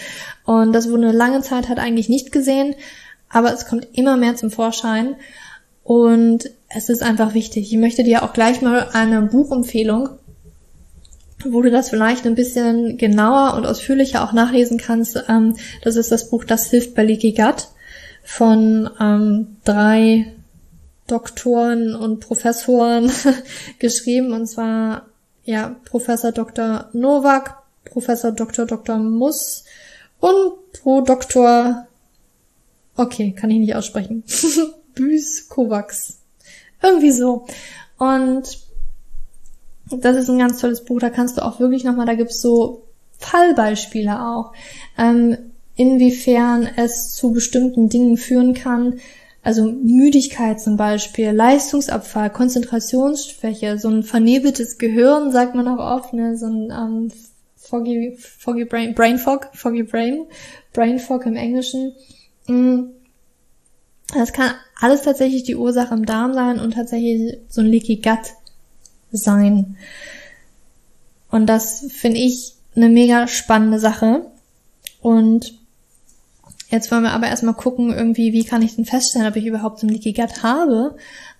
Und 0.44 0.74
das 0.74 0.90
wurde 0.90 1.08
eine 1.08 1.18
lange 1.18 1.42
Zeit 1.42 1.70
halt 1.70 1.80
eigentlich 1.80 2.10
nicht 2.10 2.34
gesehen, 2.34 2.76
aber 3.30 3.54
es 3.54 3.68
kommt 3.68 3.88
immer 3.94 4.18
mehr 4.18 4.36
zum 4.36 4.52
Vorschein. 4.52 5.16
Und 5.84 6.50
es 6.68 6.90
ist 6.90 7.04
einfach 7.04 7.34
wichtig. 7.34 7.72
Ich 7.72 7.78
möchte 7.78 8.04
dir 8.04 8.24
auch 8.24 8.34
gleich 8.34 8.62
mal 8.62 8.90
eine 8.92 9.22
Buchempfehlung, 9.22 10.10
wo 11.46 11.62
du 11.62 11.72
das 11.72 11.90
vielleicht 11.90 12.26
ein 12.26 12.36
bisschen 12.36 12.98
genauer 12.98 13.54
und 13.56 13.66
ausführlicher 13.66 14.24
auch 14.24 14.34
nachlesen 14.34 14.78
kannst. 14.78 15.24
Ähm, 15.30 15.56
das 15.84 15.96
ist 15.96 16.12
das 16.12 16.30
Buch 16.30 16.44
Das 16.44 16.70
hilft 16.70 16.96
bei 16.96 17.04
Leaky 17.04 17.32
Gut 17.32 17.68
von 18.24 18.90
ähm, 19.00 19.58
drei 19.64 20.35
Doktoren 21.08 21.96
und 21.96 22.20
Professoren 22.20 23.12
geschrieben, 23.80 24.34
und 24.34 24.48
zwar 24.48 25.06
ja 25.44 25.76
Professor 25.86 26.32
Dr. 26.32 26.90
Novak, 26.94 27.58
Professor 27.86 28.32
Dr. 28.32 28.66
Dr. 28.66 28.98
Muss 28.98 29.64
und 30.20 30.72
Pro 30.74 31.02
Dr. 31.02 31.88
Okay, 32.98 33.34
kann 33.34 33.52
ich 33.52 33.60
nicht 33.60 33.76
aussprechen. 33.76 34.24
Büs 34.96 35.50
Kovacs. 35.50 36.20
Irgendwie 36.82 37.12
so. 37.12 37.46
Und 37.98 38.66
das 39.90 40.16
ist 40.16 40.30
ein 40.30 40.40
ganz 40.40 40.60
tolles 40.60 40.84
Buch, 40.84 41.00
da 41.00 41.10
kannst 41.10 41.38
du 41.38 41.46
auch 41.46 41.60
wirklich 41.60 41.84
nochmal, 41.84 42.06
da 42.06 42.16
gibt's 42.16 42.42
so 42.42 42.84
Fallbeispiele 43.20 44.20
auch, 44.20 44.54
ähm, 44.98 45.38
inwiefern 45.76 46.68
es 46.76 47.12
zu 47.12 47.32
bestimmten 47.32 47.90
Dingen 47.90 48.18
führen 48.18 48.54
kann, 48.54 49.00
also 49.46 49.72
Müdigkeit 49.72 50.60
zum 50.60 50.76
Beispiel, 50.76 51.30
Leistungsabfall, 51.30 52.32
Konzentrationsschwäche, 52.32 53.78
so 53.78 53.90
ein 53.90 54.02
vernebeltes 54.02 54.80
Gehirn, 54.80 55.32
sagt 55.32 55.54
man 55.54 55.68
auch 55.68 55.78
oft, 55.78 56.14
ne, 56.14 56.36
so 56.36 56.48
ein 56.48 56.72
ähm, 56.72 57.12
foggy, 57.56 58.18
foggy 58.18 58.66
brain, 58.66 58.96
brain 58.96 59.20
fog, 59.20 59.52
foggy 59.54 59.84
brain, 59.84 60.26
brain 60.74 60.98
fog 60.98 61.28
im 61.28 61.36
Englischen. 61.36 61.94
Mm. 62.48 62.86
Das 64.16 64.34
kann 64.34 64.56
alles 64.80 65.04
tatsächlich 65.04 65.44
die 65.44 65.56
Ursache 65.56 65.94
im 65.94 66.08
Darm 66.08 66.34
sein 66.34 66.60
und 66.60 66.74
tatsächlich 66.74 67.38
so 67.48 67.62
ein 67.62 67.68
leaky 67.68 67.98
gut 67.98 68.34
sein. 69.12 69.78
Und 71.30 71.46
das 71.46 71.86
finde 71.92 72.18
ich 72.18 72.56
eine 72.76 72.90
mega 72.90 73.28
spannende 73.28 73.80
Sache. 73.80 74.26
Und 75.02 75.54
Jetzt 76.76 76.92
wollen 76.92 77.04
wir 77.04 77.14
aber 77.14 77.28
erstmal 77.28 77.54
gucken, 77.54 77.94
irgendwie, 77.94 78.34
wie 78.34 78.44
kann 78.44 78.62
ich 78.62 78.76
denn 78.76 78.86
feststellen, 78.86 79.28
ob 79.28 79.38
ich 79.38 79.46
überhaupt 79.46 79.80
so 79.80 79.88
ein 79.88 79.90
Leaky 79.90 80.12
Gut 80.12 80.44
habe. 80.44 80.96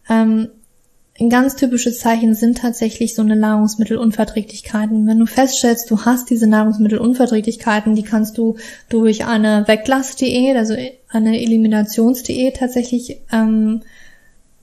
Ähm, 0.10 0.50
ein 1.20 1.30
ganz 1.30 1.56
typisches 1.56 2.00
Zeichen 2.00 2.36
sind 2.36 2.58
tatsächlich 2.58 3.16
so 3.16 3.22
eine 3.22 3.36
Nahrungsmittelunverträglichkeiten. 3.36 5.08
Wenn 5.08 5.20
du 5.20 5.26
feststellst, 5.26 5.90
du 5.92 6.06
hast 6.06 6.30
diese 6.30 6.48
Nahrungsmittelunverträglichkeiten, 6.48 7.96
die 7.96 8.04
kannst 8.04 8.38
du 8.38 8.56
durch 8.90 9.26
eine 9.26 9.66
Weglassdiät, 9.68 10.58
also 10.58 10.76
eine 11.10 11.42
Eliminationsdiät 11.42 12.58
tatsächlich 12.58 13.22
ähm, 13.32 13.82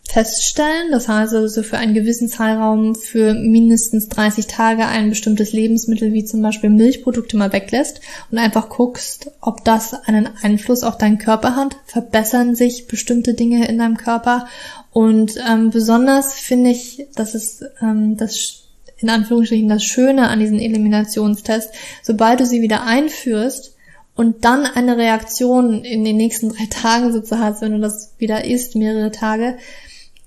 feststellen. 0.08 0.90
Das 0.90 1.08
heißt 1.08 1.34
also 1.34 1.62
für 1.62 1.78
einen 1.78 1.94
gewissen 1.94 2.28
Zeitraum 2.28 2.94
für 2.94 3.34
mindestens 3.34 4.08
30 4.08 4.46
Tage 4.46 4.86
ein 4.86 5.10
bestimmtes 5.10 5.52
Lebensmittel 5.52 6.12
wie 6.12 6.24
zum 6.24 6.42
Beispiel 6.42 6.70
Milchprodukte 6.70 7.36
mal 7.36 7.52
weglässt 7.52 8.00
und 8.30 8.38
einfach 8.38 8.68
guckst, 8.68 9.30
ob 9.40 9.64
das 9.64 9.94
einen 9.94 10.28
Einfluss 10.42 10.82
auf 10.82 10.98
deinen 10.98 11.18
Körper 11.18 11.56
hat. 11.56 11.76
Verbessern 11.86 12.54
sich 12.54 12.88
bestimmte 12.88 13.34
Dinge 13.34 13.68
in 13.68 13.78
deinem 13.78 13.96
Körper. 13.96 14.46
Und 14.90 15.36
ähm, 15.48 15.70
besonders 15.70 16.34
finde 16.34 16.70
ich, 16.70 17.06
dass 17.14 17.34
es 17.34 17.64
ähm, 17.80 18.16
das 18.16 18.58
in 18.98 19.10
Anführungsstrichen 19.10 19.68
das 19.68 19.82
Schöne 19.82 20.28
an 20.28 20.38
diesen 20.38 20.60
Eliminationstest, 20.60 21.70
sobald 22.02 22.38
du 22.38 22.46
sie 22.46 22.62
wieder 22.62 22.84
einführst, 22.84 23.72
und 24.14 24.44
dann 24.44 24.66
eine 24.66 24.98
Reaktion 24.98 25.84
in 25.84 26.04
den 26.04 26.16
nächsten 26.16 26.50
drei 26.50 26.66
Tagen 26.66 27.12
sozusagen 27.12 27.56
wenn 27.60 27.72
du 27.72 27.80
das 27.80 28.12
wieder 28.18 28.44
isst, 28.44 28.76
mehrere 28.76 29.10
Tage, 29.10 29.56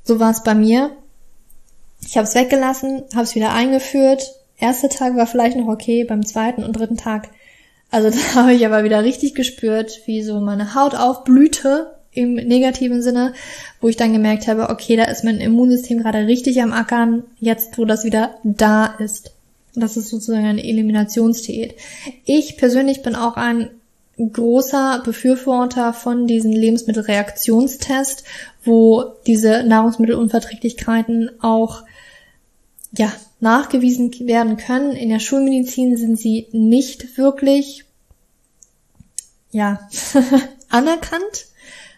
so 0.05 0.19
war 0.19 0.31
es 0.31 0.43
bei 0.43 0.55
mir. 0.55 0.91
Ich 2.07 2.15
habe 2.15 2.27
es 2.27 2.35
weggelassen, 2.35 3.03
habe 3.13 3.23
es 3.23 3.35
wieder 3.35 3.53
eingeführt. 3.53 4.23
Erster 4.57 4.89
Tag 4.89 5.17
war 5.17 5.27
vielleicht 5.27 5.57
noch 5.57 5.67
okay, 5.67 6.05
beim 6.05 6.25
zweiten 6.25 6.63
und 6.63 6.73
dritten 6.73 6.97
Tag. 6.97 7.29
Also 7.91 8.09
da 8.33 8.41
habe 8.41 8.53
ich 8.53 8.65
aber 8.65 8.83
wieder 8.83 9.03
richtig 9.03 9.35
gespürt, 9.35 10.01
wie 10.05 10.21
so 10.21 10.39
meine 10.39 10.75
Haut 10.75 10.95
aufblühte 10.95 11.91
im 12.11 12.35
negativen 12.35 13.01
Sinne, 13.01 13.33
wo 13.81 13.89
ich 13.89 13.97
dann 13.97 14.13
gemerkt 14.13 14.47
habe, 14.47 14.69
okay, 14.69 14.95
da 14.95 15.03
ist 15.05 15.25
mein 15.25 15.41
Immunsystem 15.41 16.01
gerade 16.01 16.27
richtig 16.27 16.61
am 16.61 16.71
Ackern, 16.71 17.23
jetzt 17.39 17.77
wo 17.77 17.83
das 17.83 18.05
wieder 18.05 18.35
da 18.43 18.85
ist. 18.85 19.31
Das 19.73 19.97
ist 19.97 20.07
sozusagen 20.07 20.45
eine 20.45 20.63
Eliminationsdiät. 20.63 21.75
Ich 22.23 22.55
persönlich 22.55 23.01
bin 23.01 23.15
auch 23.15 23.35
ein 23.35 23.69
großer 24.17 25.01
Befürworter 25.03 25.93
von 25.93 26.27
diesen 26.27 26.51
Lebensmittelreaktionstest, 26.51 28.23
wo 28.63 29.13
diese 29.27 29.63
Nahrungsmittelunverträglichkeiten 29.63 31.31
auch 31.41 31.83
ja, 32.91 33.11
nachgewiesen 33.39 34.11
werden 34.27 34.57
können. 34.57 34.93
In 34.93 35.09
der 35.09 35.19
Schulmedizin 35.19 35.97
sind 35.97 36.17
sie 36.17 36.47
nicht 36.51 37.17
wirklich 37.17 37.83
ja, 39.51 39.87
anerkannt, 40.69 41.47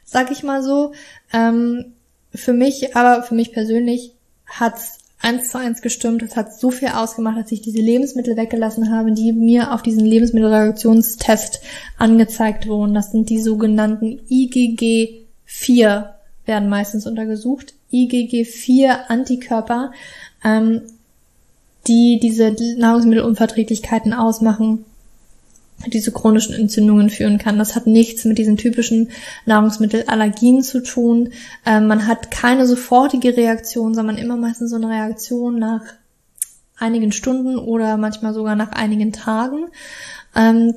sag 0.04 0.32
ich 0.32 0.44
mal 0.44 0.64
so. 0.64 0.94
Ähm, 1.34 1.94
für 2.34 2.54
mich, 2.54 2.96
aber 2.96 3.24
für 3.24 3.36
mich 3.36 3.52
persönlich 3.52 4.14
hat's 4.46 5.00
eins 5.22 5.50
zu 5.50 5.58
eins 5.58 5.82
gestimmt. 5.82 6.22
Es 6.24 6.36
hat 6.36 6.54
so 6.58 6.72
viel 6.72 6.90
ausgemacht, 6.90 7.38
dass 7.38 7.52
ich 7.52 7.62
diese 7.62 7.80
Lebensmittel 7.80 8.38
weggelassen 8.38 8.92
habe, 8.92 9.12
die 9.12 9.34
mir 9.34 9.74
auf 9.74 9.82
diesen 9.82 10.06
Lebensmittelreaktionstest 10.06 11.62
angezeigt 11.98 12.68
wurden. 12.68 12.94
Das 12.94 13.12
sind 13.12 13.30
die 13.30 13.42
sogenannten 13.42 14.20
IgG4, 14.30 16.10
werden 16.46 16.70
meistens 16.70 17.08
untergesucht. 17.08 17.74
IgG4 17.92 19.08
Antikörper, 19.08 19.92
ähm, 20.44 20.82
die 21.88 22.20
diese 22.22 22.56
Nahrungsmittelunverträglichkeiten 22.78 24.14
ausmachen 24.14 24.86
diese 25.86 26.12
chronischen 26.12 26.56
Entzündungen 26.56 27.10
führen 27.10 27.38
kann. 27.38 27.60
Das 27.60 27.76
hat 27.76 27.86
nichts 27.88 28.26
mit 28.26 28.38
diesen 28.38 28.58
typischen 28.58 29.10
Nahrungsmittelallergien 29.46 30.64
zu 30.64 30.82
tun. 30.82 31.30
Ähm, 31.66 31.88
man 31.88 32.08
hat 32.08 32.32
keine 32.32 32.66
sofortige 32.66 33.38
Reaktion, 33.38 33.94
sondern 33.94 34.18
immer 34.18 34.38
meistens 34.38 34.72
so 34.72 34.76
eine 34.76 34.90
Reaktion 34.90 35.60
nach 35.60 35.82
einigen 36.78 37.12
Stunden 37.12 37.58
oder 37.58 37.98
manchmal 37.98 38.34
sogar 38.34 38.56
nach 38.56 38.72
einigen 38.72 39.14
Tagen. 39.14 39.68
Ähm, 40.36 40.76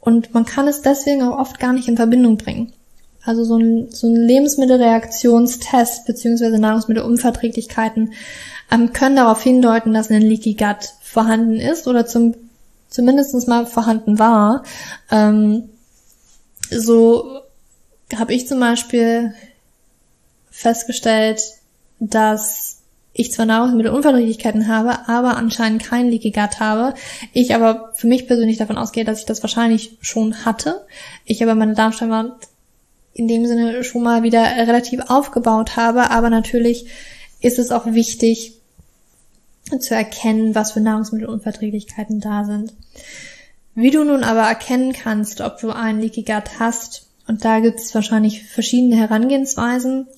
und 0.00 0.32
man 0.32 0.44
kann 0.44 0.68
es 0.68 0.80
deswegen 0.80 1.22
auch 1.22 1.38
oft 1.38 1.58
gar 1.58 1.72
nicht 1.72 1.88
in 1.88 1.96
Verbindung 1.96 2.38
bringen. 2.38 2.72
Also 3.22 3.44
so 3.44 3.58
ein, 3.58 3.88
so 3.90 4.06
ein 4.06 4.16
Lebensmittelreaktionstest 4.16 6.06
beziehungsweise 6.06 6.58
Nahrungsmittelunverträglichkeiten 6.58 8.14
ähm, 8.70 8.92
können 8.92 9.16
darauf 9.16 9.42
hindeuten, 9.42 9.92
dass 9.92 10.10
ein 10.10 10.22
Leaky 10.22 10.54
Gut 10.54 10.94
vorhanden 11.02 11.56
ist 11.56 11.86
oder 11.86 12.06
zum 12.06 12.34
zumindest 12.90 13.48
mal 13.48 13.66
vorhanden 13.66 14.18
war. 14.18 14.64
Ähm, 15.10 15.70
so 16.70 17.40
habe 18.16 18.34
ich 18.34 18.46
zum 18.46 18.60
Beispiel 18.60 19.34
festgestellt, 20.50 21.42
dass 22.00 22.80
ich 23.12 23.32
zwar 23.32 23.46
Nahrungsmittelunverträglichkeiten 23.46 24.68
habe, 24.68 25.08
aber 25.08 25.36
anscheinend 25.36 25.84
kein 25.84 26.08
Leaky 26.08 26.30
Gut 26.30 26.60
habe. 26.60 26.94
Ich 27.32 27.54
aber 27.54 27.92
für 27.94 28.06
mich 28.06 28.26
persönlich 28.26 28.56
davon 28.56 28.78
ausgehe, 28.78 29.04
dass 29.04 29.20
ich 29.20 29.26
das 29.26 29.42
wahrscheinlich 29.42 29.98
schon 30.00 30.44
hatte. 30.44 30.86
Ich 31.24 31.42
aber 31.42 31.54
meine 31.54 31.74
Darmschleimhaut 31.74 32.32
in 33.12 33.26
dem 33.26 33.46
Sinne 33.46 33.82
schon 33.82 34.02
mal 34.02 34.22
wieder 34.22 34.42
relativ 34.42 35.00
aufgebaut 35.08 35.76
habe, 35.76 36.10
aber 36.10 36.30
natürlich 36.30 36.86
ist 37.40 37.58
es 37.58 37.72
auch 37.72 37.86
wichtig, 37.86 38.59
zu 39.78 39.94
erkennen, 39.94 40.54
was 40.54 40.72
für 40.72 40.80
Nahrungsmittelunverträglichkeiten 40.80 42.20
da 42.20 42.44
sind. 42.44 42.72
Wie 43.74 43.90
du 43.90 44.04
nun 44.04 44.24
aber 44.24 44.42
erkennen 44.42 44.92
kannst, 44.92 45.40
ob 45.40 45.58
du 45.60 45.70
einen 45.70 46.00
Leaky 46.00 46.22
Gut 46.22 46.58
hast, 46.58 47.06
und 47.30 47.44
da 47.44 47.60
gibt 47.60 47.78
es 47.78 47.94
wahrscheinlich 47.94 48.42
verschiedene 48.42 48.96
Herangehensweisen. 48.96 50.08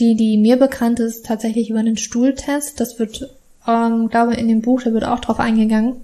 Die, 0.00 0.16
die 0.16 0.36
mir 0.36 0.56
bekannt 0.56 0.98
ist, 0.98 1.24
tatsächlich 1.24 1.70
über 1.70 1.78
einen 1.78 1.96
Stuhltest. 1.96 2.80
Das 2.80 2.98
wird, 2.98 3.32
ähm, 3.66 4.08
glaube 4.08 4.34
in 4.34 4.48
dem 4.48 4.60
Buch, 4.60 4.82
da 4.82 4.92
wird 4.92 5.04
auch 5.04 5.20
drauf 5.20 5.38
eingegangen. 5.38 6.00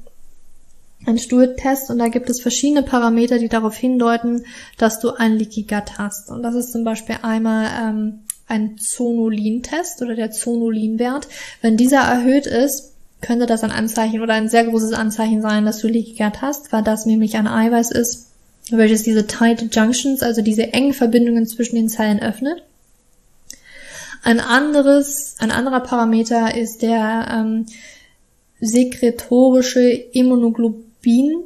Ein 1.07 1.19
Stuhltest 1.19 1.91
und 1.91 1.99
da 1.99 2.07
gibt 2.07 2.31
es 2.31 2.41
verschiedene 2.41 2.85
Parameter, 2.85 3.41
die 3.41 3.49
darauf 3.49 3.77
hindeuten, 3.77 4.45
dass 4.79 5.01
du 5.01 5.11
einen 5.11 5.39
Leaky 5.39 5.63
Gut 5.63 5.99
hast. 5.99 6.31
Und 6.31 6.45
das 6.45 6.55
ist 6.55 6.71
zum 6.71 6.85
Beispiel 6.85 7.17
einmal 7.23 7.69
ähm, 7.77 8.21
ein 8.47 8.79
Zonulin-Test 8.79 10.03
oder 10.03 10.15
der 10.15 10.31
Zonulin-Wert. 10.31 11.29
Wenn 11.63 11.77
dieser 11.77 12.01
erhöht 12.01 12.47
ist, 12.47 12.93
könnte 13.21 13.47
das 13.47 13.65
ein 13.65 13.71
Anzeichen 13.71 14.21
oder 14.21 14.35
ein 14.35 14.49
sehr 14.49 14.65
großes 14.65 14.93
Anzeichen 14.93 15.41
sein, 15.41 15.65
dass 15.65 15.81
du 15.81 15.89
Leaky 15.89 16.23
Gut 16.23 16.43
hast, 16.43 16.73
weil 16.73 16.83
das 16.83 17.07
nämlich 17.07 17.37
ein 17.37 17.47
Eiweiß 17.47 17.91
ist, 17.91 18.29
welches 18.71 19.03
diese 19.03 19.27
Tight 19.27 19.75
Junctions, 19.75 20.23
also 20.23 20.43
diese 20.43 20.73
engen 20.73 20.93
Verbindungen 20.93 21.47
zwischen 21.47 21.77
den 21.77 21.89
Zellen 21.89 22.21
öffnet. 22.21 22.63
Ein 24.23 24.41
anderes, 24.41 25.37
ein 25.39 25.51
anderer 25.51 25.81
Parameter 25.81 26.57
ist 26.57 26.83
der 26.83 27.29
ähm, 27.31 27.67
sekretorische 28.61 29.91
Immunoglobin 29.91 31.45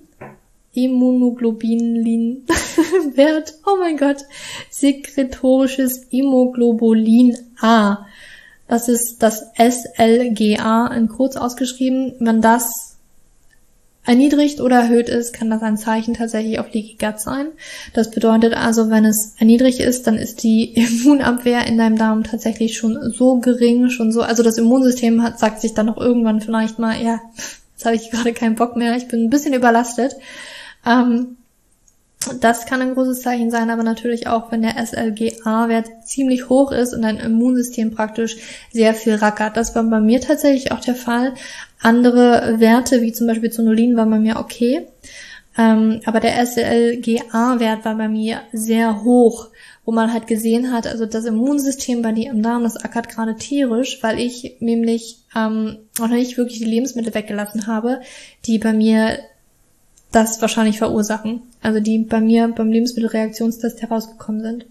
Immunoglobulin-Wert, 0.73 3.55
oh 3.67 3.77
mein 3.79 3.97
Gott, 3.97 4.25
sekretorisches 4.71 6.07
Immunoglobulin 6.11 7.37
A. 7.61 8.07
Das 8.69 8.89
ist 8.89 9.23
das 9.23 9.47
SLGA 9.57 10.89
in 10.89 11.09
kurz 11.09 11.37
ausgeschrieben. 11.37 12.15
Wenn 12.21 12.43
das 12.43 12.89
erniedrigt 14.09 14.61
oder 14.61 14.81
erhöht 14.81 15.11
ist, 15.11 15.35
kann 15.35 15.51
das 15.51 15.63
ein 15.63 15.77
Zeichen 15.77 16.15
tatsächlich 16.15 16.59
auf 16.59 16.73
Leaky 16.73 16.97
Gut 16.99 17.21
sein. 17.21 17.49
Das 17.93 18.11
bedeutet 18.11 18.55
also, 18.55 18.89
wenn 18.89 19.05
es 19.05 19.35
erniedrigt 19.39 19.81
ist, 19.81 20.07
dann 20.07 20.17
ist 20.17 20.43
die 20.43 20.65
Immunabwehr 20.75 21.67
in 21.67 21.77
deinem 21.77 21.99
Darm 21.99 22.25
tatsächlich 22.25 22.79
schon 22.79 23.13
so 23.13 23.39
gering, 23.39 23.91
schon 23.91 24.11
so, 24.11 24.23
also 24.23 24.43
das 24.43 24.57
Immunsystem 24.57 25.23
hat, 25.23 25.39
sagt 25.39 25.61
sich 25.61 25.75
dann 25.75 25.87
noch 25.87 25.99
irgendwann 25.99 26.41
vielleicht 26.41 26.79
mal, 26.79 27.01
ja, 27.03 27.21
jetzt 27.75 27.85
habe 27.85 27.97
ich 27.97 28.11
gerade 28.11 28.33
keinen 28.33 28.55
Bock 28.55 28.77
mehr, 28.77 28.97
ich 28.97 29.09
bin 29.09 29.25
ein 29.25 29.31
bisschen 29.31 29.53
überlastet. 29.53 30.17
Ähm, 30.89 31.37
das 32.41 32.67
kann 32.67 32.83
ein 32.83 32.95
großes 32.95 33.23
Zeichen 33.23 33.51
sein, 33.51 33.71
aber 33.71 33.85
natürlich 33.85 34.27
auch, 34.27 34.51
wenn 34.51 34.63
der 34.63 34.75
SLGA-Wert 34.85 35.87
ziemlich 36.05 36.49
hoch 36.49 36.73
ist 36.73 36.93
und 36.93 37.03
dein 37.03 37.19
Immunsystem 37.19 37.95
praktisch 37.95 38.37
sehr 38.73 38.93
viel 38.95 39.15
rackert. 39.15 39.57
Das 39.57 39.75
war 39.77 39.85
bei 39.85 40.01
mir 40.01 40.21
tatsächlich 40.21 40.73
auch 40.73 40.81
der 40.81 40.97
Fall. 40.97 41.35
Andere 41.81 42.57
Werte, 42.59 43.03
wie 43.03 43.13
zum 43.13 43.29
Beispiel 43.29 43.53
Zonulin, 43.53 43.97
waren 43.97 44.11
bei 44.11 44.19
mir 44.19 44.37
okay. 44.39 44.89
Ähm, 45.57 46.01
aber 46.07 46.21
der 46.21 46.45
SLGA-Wert 46.45 47.85
war 47.85 47.95
bei 47.97 48.09
mir 48.09 48.41
sehr 48.53 49.05
hoch, 49.05 49.49
wo 49.85 49.93
man 49.93 50.13
halt 50.13 50.27
gesehen 50.27 50.73
hat, 50.73 50.87
also 50.87 51.07
das 51.07 51.25
Immunsystem 51.25 52.03
bei 52.03 52.13
dir 52.13 52.31
im 52.31 52.43
Darm, 52.43 52.63
das 52.63 52.77
ackert 52.77 53.09
gerade 53.09 53.37
tierisch, 53.37 54.03
weil 54.03 54.19
ich 54.19 54.57
nämlich 54.61 55.21
ähm, 55.35 55.79
noch 55.99 56.09
nicht 56.09 56.37
wirklich 56.37 56.59
die 56.59 56.65
Lebensmittel 56.65 57.15
weggelassen 57.15 57.67
habe, 57.67 58.01
die 58.45 58.59
bei 58.59 58.73
mir 58.73 59.19
das 60.13 60.41
wahrscheinlich 60.41 60.79
verursachen. 60.79 61.43
Also 61.63 61.81
die 61.81 61.99
bei 61.99 62.21
mir 62.21 62.49
beim 62.49 62.71
Lebensmittelreaktionstest 62.71 63.83
herausgekommen 63.83 64.43
sind. 64.43 64.67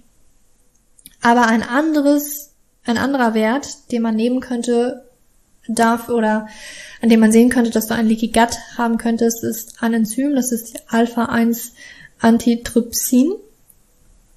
Aber 1.21 1.47
ein 1.47 1.63
anderes, 1.63 2.51
ein 2.85 2.97
anderer 2.97 3.33
Wert, 3.33 3.91
den 3.91 4.01
man 4.01 4.15
nehmen 4.15 4.39
könnte, 4.39 5.03
darf 5.67 6.09
oder 6.09 6.47
an 7.01 7.09
dem 7.09 7.19
man 7.19 7.31
sehen 7.31 7.49
könnte, 7.49 7.71
dass 7.71 7.87
du 7.87 7.93
ein 7.93 8.07
Leaky 8.07 8.29
Gut 8.29 8.57
haben 8.77 8.97
könntest, 8.97 9.43
ist 9.43 9.83
ein 9.83 9.93
Enzym, 9.93 10.35
das 10.35 10.51
ist 10.51 10.83
Alpha-1 10.87 11.71
Antitrypsin, 12.19 13.33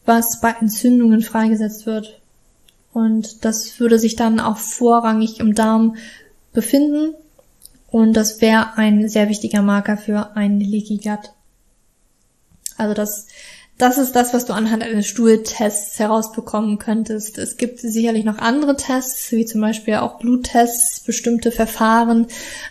was 0.05 0.41
bei 0.41 0.51
Entzündungen 0.61 1.23
freigesetzt 1.23 1.87
wird. 1.87 2.21
Und 2.93 3.45
das 3.45 3.79
würde 3.79 3.99
sich 3.99 4.17
dann 4.17 4.41
auch 4.41 4.57
vorrangig 4.57 5.39
im 5.39 5.55
Darm 5.55 5.97
befinden 6.53 7.15
und 7.91 8.13
das 8.15 8.41
wäre 8.41 8.77
ein 8.77 9.09
sehr 9.09 9.29
wichtiger 9.29 9.63
Marker 9.63 9.97
für 9.97 10.37
ein 10.37 10.61
Leaky 10.61 10.99
Gut. 10.99 11.33
Also 12.77 12.95
das, 12.95 13.27
das 13.79 13.99
ist 13.99 14.15
das, 14.15 14.33
was 14.33 14.47
du 14.47 14.53
anhand 14.53 14.83
eines 14.83 15.07
Stuhltests 15.07 15.99
herausbekommen 15.99 16.79
könntest. 16.79 17.37
Es 17.37 17.57
gibt 17.57 17.81
sicherlich 17.81 18.25
noch 18.25 18.39
andere 18.39 18.77
Tests, 18.77 19.33
wie 19.33 19.45
zum 19.45 19.61
Beispiel 19.61 19.97
auch 19.97 20.19
Bluttests, 20.19 21.01
bestimmte 21.01 21.51
Verfahren, 21.51 22.27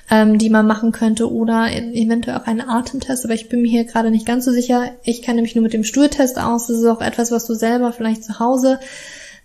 ähm, 0.10 0.38
die 0.38 0.50
man 0.50 0.66
machen 0.66 0.92
könnte 0.92 1.32
oder 1.32 1.72
eventuell 1.72 2.38
auch 2.38 2.48
einen 2.48 2.62
Atemtest, 2.62 3.26
aber 3.26 3.34
ich 3.34 3.50
bin 3.50 3.62
mir 3.62 3.70
hier 3.70 3.86
gerade 3.86 4.12
nicht 4.12 4.26
ganz 4.26 4.46
so 4.46 4.52
sicher. 4.52 4.92
Ich 5.04 5.22
kenne 5.22 5.42
mich 5.42 5.54
nur 5.54 5.64
mit 5.64 5.74
dem 5.74 5.84
Stuhltest 5.84 6.40
aus. 6.40 6.68
Das 6.68 6.78
ist 6.78 6.86
auch 6.86 7.02
etwas, 7.02 7.32
was 7.32 7.46
du 7.46 7.56
selber 7.56 7.92
vielleicht 7.92 8.24
zu 8.24 8.40
Hause 8.40 8.80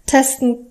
testen 0.06 0.66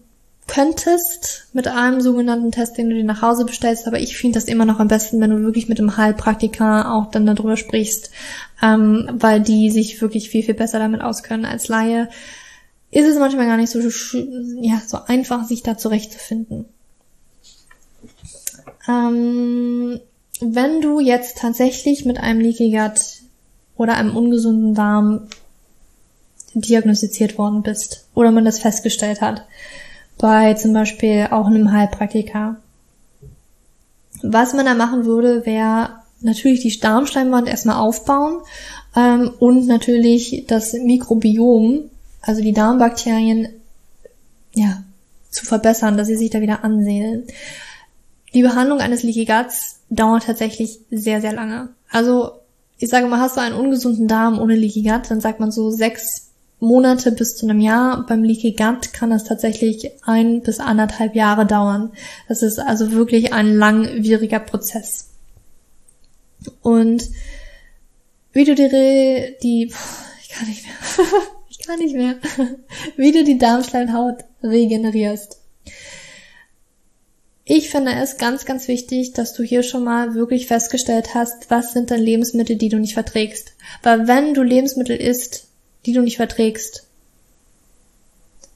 könntest 0.47 1.47
mit 1.53 1.67
einem 1.67 2.01
sogenannten 2.01 2.51
Test, 2.51 2.77
den 2.77 2.89
du 2.89 2.95
dir 2.95 3.03
nach 3.03 3.21
Hause 3.21 3.45
bestellst, 3.45 3.88
aber 3.88 3.99
ich 3.99 4.17
finde 4.17 4.38
das 4.38 4.45
immer 4.45 4.65
noch 4.65 4.79
am 4.79 4.88
besten, 4.88 5.19
wenn 5.21 5.29
du 5.29 5.41
wirklich 5.41 5.69
mit 5.69 5.79
dem 5.79 5.97
Heilpraktiker 5.97 6.93
auch 6.93 7.10
dann 7.12 7.25
darüber 7.25 7.58
sprichst, 7.58 8.12
ähm, 8.62 9.10
weil 9.13 9.41
die 9.41 9.71
sich 9.71 10.01
wirklich 10.01 10.29
viel, 10.29 10.43
viel 10.43 10.53
besser 10.53 10.79
damit 10.79 11.01
auskennen 11.01 11.45
als 11.45 11.67
Laie. 11.67 12.10
Ist 12.91 13.08
es 13.08 13.17
manchmal 13.17 13.47
gar 13.47 13.58
nicht 13.58 13.71
so, 13.71 13.79
ja, 14.62 14.82
so 14.86 14.99
einfach, 15.08 15.45
sich 15.45 15.63
da 15.63 15.77
zurechtzufinden. 15.77 16.65
Ähm, 18.88 19.99
wenn 20.41 20.82
du 20.82 20.99
jetzt 20.99 21.38
tatsächlich 21.38 22.06
mit 22.06 22.19
einem 22.19 22.41
Leaky 22.41 22.71
Gut 22.71 23.23
oder 23.77 23.95
einem 23.95 24.15
ungesunden 24.15 24.75
Darm 24.75 25.27
diagnostiziert 26.53 27.38
worden 27.38 27.63
bist 27.63 28.06
oder 28.13 28.32
man 28.32 28.45
das 28.45 28.60
festgestellt 28.60 29.21
hat, 29.21 29.45
bei 30.17 30.54
zum 30.54 30.73
Beispiel 30.73 31.28
auch 31.32 31.47
einem 31.47 31.71
Heilpraktiker. 31.71 32.58
Was 34.21 34.54
man 34.54 34.65
da 34.65 34.73
machen 34.73 35.06
würde, 35.06 35.45
wäre 35.45 35.89
natürlich 36.21 36.62
die 36.62 36.80
Darmschleimwand 36.80 37.47
erstmal 37.47 37.78
aufbauen 37.78 38.41
ähm, 38.95 39.32
und 39.39 39.67
natürlich 39.67 40.45
das 40.47 40.73
Mikrobiom, 40.73 41.89
also 42.21 42.41
die 42.41 42.54
Darmbakterien, 42.54 43.49
ja, 44.56 44.84
zu 45.30 45.45
verbessern, 45.45 45.97
dass 45.97 46.08
sie 46.08 46.15
sich 46.15 46.30
da 46.30 46.41
wieder 46.41 46.63
ansiedeln. 46.63 47.26
Die 48.34 48.43
Behandlung 48.43 48.80
eines 48.80 49.04
Leaky 49.04 49.26
Guts 49.26 49.80
dauert 49.89 50.26
tatsächlich 50.26 50.80
sehr, 50.89 51.21
sehr 51.21 51.34
lange. 51.34 51.69
Also, 51.89 52.32
ich 52.78 52.89
sage 52.89 53.08
mal, 53.08 53.19
hast 53.19 53.38
du 53.38 53.41
einen 53.41 53.56
ungesunden 53.56 54.08
Darm 54.08 54.39
ohne 54.39 54.56
Leaky 54.56 54.84
Gut, 54.84 55.10
dann 55.10 55.21
sagt 55.21 55.39
man 55.39 55.52
so 55.52 55.69
sechs 55.69 56.30
Monate 56.60 57.12
bis 57.12 57.36
zu 57.36 57.46
einem 57.46 57.60
Jahr. 57.60 58.06
Beim 58.06 58.24
Leaky 58.24 58.54
Gut 58.54 58.94
kann 58.94 59.10
das 59.10 59.24
tatsächlich 59.24 59.92
ein 60.04 60.42
bis 60.42 60.60
anderthalb 60.60 61.16
Jahre 61.16 61.46
dauern. 61.46 61.92
Das 62.28 62.42
ist 62.42 62.60
also 62.60 62.92
wirklich 62.92 63.34
ein 63.34 63.56
langwieriger 63.56 64.39
Prozess. 64.39 65.10
Und 66.62 67.10
wie 68.32 68.46
du 68.46 68.56
die, 68.56 69.36
die 69.42 69.74
ich 70.22 70.30
kann 70.30 70.48
nicht 70.48 70.63
mehr, 70.63 71.06
ich 71.50 71.60
kann 71.60 71.80
nicht 71.80 71.96
mehr, 71.96 72.16
wie 72.98 73.12
du 73.12 73.24
die 73.24 73.38
Darmschleimhaut 73.38 74.24
regenerierst. 74.42 75.39
Ich 77.46 77.70
finde 77.70 77.92
es 77.94 78.18
ganz, 78.18 78.46
ganz 78.46 78.70
wichtig, 78.70 79.13
dass 79.13 79.34
du 79.34 79.44
hier 79.44 79.63
schon 79.63 79.84
mal 79.84 80.16
wirklich 80.16 80.48
festgestellt 80.48 81.13
hast, 81.13 81.52
was 81.52 81.74
sind 81.74 81.89
denn 81.89 82.00
Lebensmittel, 82.00 82.56
die 82.56 82.70
du 82.70 82.78
nicht 82.78 82.94
verträgst. 82.94 83.54
Weil 83.82 84.08
wenn 84.08 84.34
du 84.34 84.44
Lebensmittel 84.44 84.96
isst, 84.96 85.50
die 85.86 85.93
du 85.93 86.02
nicht 86.02 86.17
verträgst. 86.17 86.86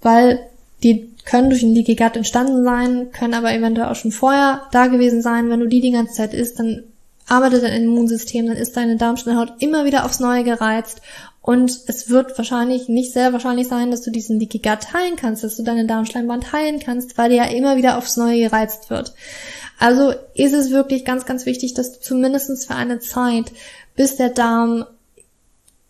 Weil 0.02 0.40
die 0.84 1.10
können 1.26 1.50
durch 1.50 1.64
ein 1.64 1.74
Leaky 1.74 1.96
Gut 1.96 2.16
entstanden 2.16 2.64
sein, 2.64 3.12
können 3.12 3.34
aber 3.34 3.54
eventuell 3.54 3.88
auch 3.88 3.96
schon 3.96 4.12
vorher 4.12 4.68
da 4.72 4.88
gewesen 4.88 5.22
sein. 5.22 5.50
Wenn 5.50 5.60
du 5.60 5.68
die 5.68 5.82
die 5.82 5.92
ganze 5.92 6.14
Zeit 6.14 6.34
isst, 6.34 6.60
dann 6.60 6.84
arbeitet 7.28 7.64
dein 7.64 7.84
Immunsystem, 7.84 8.48
dann 8.48 8.56
ist 8.56 8.78
deine 8.78 8.96
Darmschleimhaut 8.96 9.54
immer 9.60 9.86
wieder 9.86 10.06
aufs 10.06 10.20
Neue 10.20 10.44
gereizt 10.44 11.02
und 11.48 11.80
es 11.88 12.10
wird 12.10 12.38
wahrscheinlich 12.38 12.90
nicht 12.90 13.14
sehr 13.14 13.32
wahrscheinlich 13.32 13.70
sein, 13.70 13.90
dass 13.90 14.02
du 14.02 14.12
diesen 14.12 14.38
Leaky 14.38 14.60
Gut 14.60 14.94
heilen 14.94 15.16
kannst, 15.16 15.46
dass 15.46 15.56
du 15.56 15.64
deine 15.64 15.86
Darmschleimband 15.86 16.52
heilen 16.52 16.80
kannst, 16.80 17.18
weil 17.18 17.30
der 17.30 17.38
ja 17.38 17.52
immer 17.52 17.78
wieder 17.78 17.98
aufs 17.98 18.18
Neue 18.18 18.42
gereizt 18.42 18.90
wird. 18.90 19.14
Also 19.80 20.14
ist 20.34 20.54
es 20.54 20.72
wirklich 20.72 21.06
ganz, 21.06 21.26
ganz 21.26 21.46
wichtig, 21.46 21.74
dass 21.74 21.94
du 21.94 22.00
zumindestens 22.02 22.66
für 22.66 22.76
eine 22.76 23.00
Zeit, 23.00 23.52
bis 23.96 24.18
der 24.18 24.30
Darm 24.30 24.86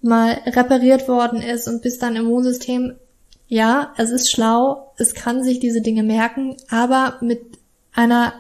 mal 0.02 0.42
repariert 0.46 1.08
worden 1.08 1.42
ist 1.42 1.68
und 1.68 1.82
bis 1.82 1.98
dein 1.98 2.16
Immunsystem, 2.16 2.96
ja, 3.48 3.94
es 3.98 4.10
ist 4.10 4.32
schlau, 4.32 4.94
es 4.98 5.14
kann 5.14 5.44
sich 5.44 5.60
diese 5.60 5.82
Dinge 5.82 6.04
merken, 6.04 6.58
aber 6.70 7.18
mit 7.22 7.42
einer 7.94 8.34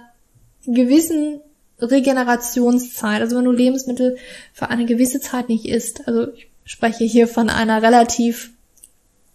gewissen 0.66 1.40
Regenerationszeit, 1.80 3.22
also 3.22 3.38
wenn 3.38 3.46
du 3.46 3.52
Lebensmittel 3.52 4.18
für 4.54 4.70
eine 4.70 4.86
gewisse 4.86 5.20
Zeit 5.20 5.50
nicht 5.50 5.66
isst, 5.66 6.08
also 6.08 6.34
ich 6.34 6.48
spreche 6.66 7.06
hier 7.06 7.28
von 7.28 7.50
einer 7.50 7.82
relativ, 7.82 8.52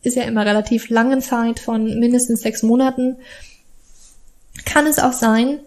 ist 0.02 0.16
ja 0.16 0.24
immer 0.24 0.44
relativ 0.44 0.90
langen 0.90 1.22
Zeit 1.22 1.61
von 1.61 1.98
mindestens 1.98 2.42
sechs 2.42 2.62
Monaten, 2.62 3.16
kann 4.64 4.87
es 4.87 4.98
auch 4.98 5.12
sein, 5.12 5.61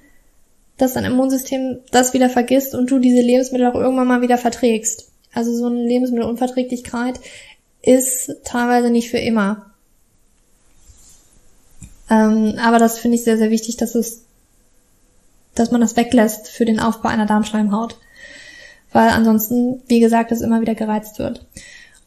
dass 0.77 0.93
dein 0.93 1.05
Immunsystem 1.05 1.79
das 1.91 2.13
wieder 2.13 2.29
vergisst 2.29 2.75
und 2.75 2.91
du 2.91 2.99
diese 2.99 3.21
Lebensmittel 3.21 3.67
auch 3.67 3.75
irgendwann 3.75 4.07
mal 4.07 4.21
wieder 4.21 4.37
verträgst. 4.37 5.11
Also 5.36 5.56
so 5.56 5.67
eine 5.67 5.84
Lebensmittelunverträglichkeit 5.84 7.19
ist 7.82 8.32
teilweise 8.43 8.89
nicht 8.89 9.10
für 9.10 9.19
immer. 9.19 9.67
Ähm, 12.10 12.56
aber 12.60 12.80
das 12.80 12.98
finde 12.98 13.17
ich 13.17 13.24
sehr, 13.24 13.38
sehr 13.38 13.52
wichtig, 13.52 13.78
dass 13.78 13.95
es, 13.95 14.24
dass 15.54 15.71
man 15.71 15.82
das 15.82 15.95
weglässt 15.95 16.48
für 16.48 16.65
den 16.65 16.80
Aufbau 16.80 17.10
einer 17.10 17.26
Darmschleimhaut. 17.26 17.98
Weil 18.91 19.10
ansonsten, 19.10 19.84
wie 19.88 20.00
gesagt, 20.00 20.32
es 20.32 20.41
immer 20.41 20.62
wieder 20.62 20.76
gereizt 20.76 21.19
wird. 21.19 21.45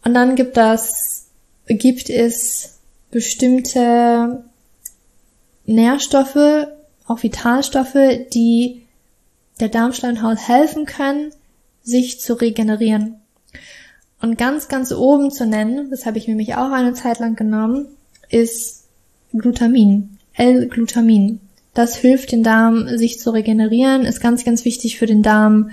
Und 0.04 0.14
dann 0.14 0.36
gibt 0.36 0.56
das, 0.56 1.26
gibt 1.66 2.08
es 2.08 2.78
bestimmte 3.10 4.44
Nährstoffe, 5.66 6.68
auch 7.06 7.22
Vitalstoffe, 7.22 8.26
die 8.32 8.86
der 9.60 9.68
Darmschleimhaut 9.68 10.38
helfen 10.38 10.86
können, 10.86 11.32
sich 11.88 12.20
zu 12.20 12.34
regenerieren. 12.34 13.16
Und 14.20 14.36
ganz, 14.36 14.68
ganz 14.68 14.92
oben 14.92 15.30
zu 15.30 15.46
nennen, 15.46 15.90
das 15.90 16.04
habe 16.06 16.18
ich 16.18 16.28
nämlich 16.28 16.54
auch 16.56 16.70
eine 16.70 16.94
Zeit 16.94 17.20
lang 17.20 17.36
genommen, 17.36 17.86
ist 18.28 18.84
Glutamin, 19.32 20.18
L-Glutamin. 20.34 21.40
Das 21.74 21.96
hilft 21.96 22.32
den 22.32 22.42
Darm, 22.42 22.88
sich 22.98 23.20
zu 23.20 23.30
regenerieren, 23.30 24.04
ist 24.04 24.20
ganz, 24.20 24.44
ganz 24.44 24.64
wichtig 24.64 24.98
für 24.98 25.06
den 25.06 25.22
Darmaufbau. 25.22 25.70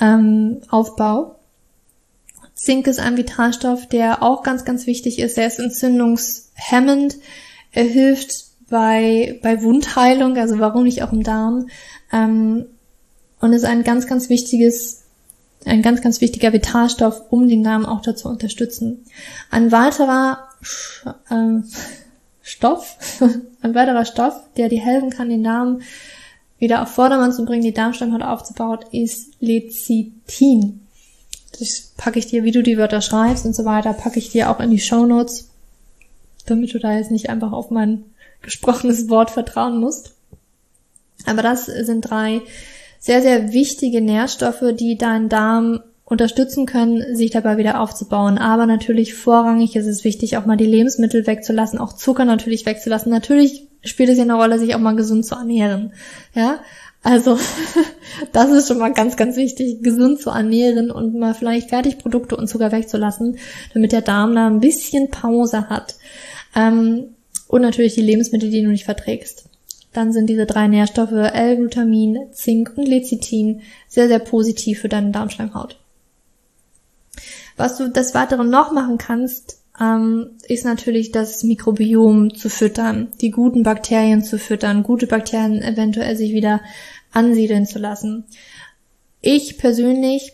Ähm, 0.00 1.32
Zink 2.54 2.86
ist 2.86 3.00
ein 3.00 3.16
Vitalstoff, 3.16 3.86
der 3.86 4.22
auch 4.22 4.42
ganz, 4.42 4.64
ganz 4.64 4.86
wichtig 4.86 5.18
ist. 5.18 5.38
Er 5.38 5.46
ist 5.46 5.58
entzündungshemmend. 5.58 7.16
Er 7.72 7.84
hilft 7.84 8.44
bei, 8.68 9.40
bei 9.42 9.62
Wundheilung, 9.62 10.36
also 10.36 10.58
warum 10.58 10.84
nicht 10.84 11.02
auch 11.02 11.12
im 11.12 11.22
Darm. 11.22 11.68
Ähm, 12.12 12.66
und 13.40 13.52
ist 13.54 13.64
ein 13.64 13.82
ganz, 13.82 14.06
ganz 14.06 14.28
wichtiges 14.28 15.04
ein 15.64 15.82
ganz, 15.82 16.00
ganz 16.02 16.20
wichtiger 16.20 16.52
Vitalstoff, 16.52 17.22
um 17.30 17.48
den 17.48 17.62
Darm 17.62 17.84
auch 17.84 18.02
dazu 18.02 18.28
unterstützen. 18.28 19.04
Ein 19.50 19.72
weiterer 19.72 20.48
äh, 21.30 21.62
Stoff, 22.42 22.96
ein 23.62 23.74
weiterer 23.74 24.04
Stoff, 24.04 24.34
der 24.56 24.68
dir 24.68 24.80
helfen 24.80 25.10
kann, 25.10 25.28
den 25.28 25.44
Darm 25.44 25.80
wieder 26.58 26.82
auf 26.82 26.88
Vordermann 26.88 27.32
zu 27.32 27.44
bringen, 27.44 27.62
die 27.62 27.72
Darmschleimhaut 27.72 28.22
aufzubauen, 28.22 28.80
ist 28.92 29.34
Lecithin. 29.40 30.80
Das 31.58 31.92
packe 31.96 32.18
ich 32.18 32.26
dir, 32.26 32.44
wie 32.44 32.52
du 32.52 32.62
die 32.62 32.78
Wörter 32.78 33.00
schreibst 33.00 33.46
und 33.46 33.54
so 33.54 33.64
weiter, 33.64 33.92
packe 33.92 34.18
ich 34.18 34.30
dir 34.30 34.50
auch 34.50 34.60
in 34.60 34.70
die 34.70 34.78
Show 34.78 35.06
Notes, 35.06 35.48
damit 36.46 36.72
du 36.74 36.78
da 36.78 36.96
jetzt 36.96 37.10
nicht 37.10 37.30
einfach 37.30 37.52
auf 37.52 37.70
mein 37.70 38.04
gesprochenes 38.42 39.08
Wort 39.08 39.30
vertrauen 39.30 39.78
musst. 39.78 40.14
Aber 41.26 41.42
das 41.42 41.66
sind 41.66 42.02
drei 42.02 42.42
sehr, 43.00 43.22
sehr 43.22 43.52
wichtige 43.52 44.02
Nährstoffe, 44.02 44.62
die 44.78 44.96
deinen 44.96 45.28
Darm 45.30 45.80
unterstützen 46.04 46.66
können, 46.66 47.16
sich 47.16 47.30
dabei 47.30 47.56
wieder 47.56 47.80
aufzubauen. 47.80 48.36
Aber 48.36 48.66
natürlich 48.66 49.14
vorrangig 49.14 49.74
ist 49.74 49.86
es 49.86 50.04
wichtig, 50.04 50.36
auch 50.36 50.44
mal 50.44 50.56
die 50.56 50.66
Lebensmittel 50.66 51.26
wegzulassen, 51.26 51.78
auch 51.78 51.94
Zucker 51.94 52.26
natürlich 52.26 52.66
wegzulassen. 52.66 53.10
Natürlich 53.10 53.66
spielt 53.82 54.10
es 54.10 54.18
ja 54.18 54.24
eine 54.24 54.34
Rolle, 54.34 54.58
sich 54.58 54.74
auch 54.74 54.80
mal 54.80 54.96
gesund 54.96 55.24
zu 55.24 55.34
ernähren. 55.34 55.92
Ja, 56.34 56.60
also 57.02 57.38
das 58.32 58.50
ist 58.50 58.68
schon 58.68 58.78
mal 58.78 58.92
ganz, 58.92 59.16
ganz 59.16 59.36
wichtig, 59.36 59.82
gesund 59.82 60.20
zu 60.20 60.28
ernähren 60.30 60.90
und 60.90 61.14
mal 61.14 61.32
vielleicht 61.32 61.70
Fertigprodukte 61.70 62.36
und 62.36 62.48
Zucker 62.48 62.70
wegzulassen, 62.70 63.38
damit 63.72 63.92
der 63.92 64.02
Darm 64.02 64.34
da 64.34 64.46
ein 64.46 64.60
bisschen 64.60 65.10
Pause 65.10 65.70
hat. 65.70 65.94
Ähm, 66.54 67.14
und 67.48 67.62
natürlich 67.62 67.94
die 67.94 68.02
Lebensmittel, 68.02 68.50
die 68.50 68.62
du 68.62 68.68
nicht 68.68 68.84
verträgst 68.84 69.49
dann 69.92 70.12
sind 70.12 70.28
diese 70.28 70.46
drei 70.46 70.68
Nährstoffe 70.68 71.12
L-Glutamin, 71.12 72.28
Zink 72.32 72.72
und 72.76 72.86
Lecithin 72.86 73.62
sehr, 73.88 74.08
sehr 74.08 74.20
positiv 74.20 74.80
für 74.80 74.88
deine 74.88 75.10
Darmschleimhaut. 75.10 75.78
Was 77.56 77.76
du 77.76 77.88
des 77.88 78.14
Weiteren 78.14 78.50
noch 78.50 78.72
machen 78.72 78.98
kannst, 78.98 79.60
ähm, 79.80 80.30
ist 80.46 80.64
natürlich 80.64 81.10
das 81.10 81.42
Mikrobiom 81.42 82.34
zu 82.34 82.48
füttern, 82.48 83.08
die 83.20 83.30
guten 83.30 83.62
Bakterien 83.62 84.22
zu 84.22 84.38
füttern, 84.38 84.82
gute 84.82 85.06
Bakterien 85.06 85.62
eventuell 85.62 86.16
sich 86.16 86.32
wieder 86.32 86.60
ansiedeln 87.12 87.66
zu 87.66 87.78
lassen. 87.78 88.24
Ich 89.20 89.58
persönlich, 89.58 90.32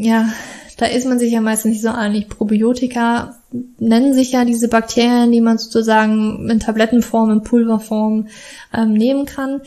ja, 0.00 0.28
da 0.76 0.86
ist 0.86 1.06
man 1.06 1.18
sich 1.18 1.32
ja 1.32 1.40
meistens 1.40 1.72
nicht 1.72 1.82
so 1.82 1.90
einig. 1.90 2.28
Probiotika 2.28 3.36
nennen 3.78 4.14
sich 4.14 4.32
ja 4.32 4.44
diese 4.44 4.68
Bakterien, 4.68 5.30
die 5.30 5.42
man 5.42 5.58
sozusagen 5.58 6.48
in 6.48 6.58
Tablettenform, 6.58 7.30
in 7.30 7.42
Pulverform 7.42 8.28
ähm, 8.72 8.92
nehmen 8.94 9.26
kann. 9.26 9.60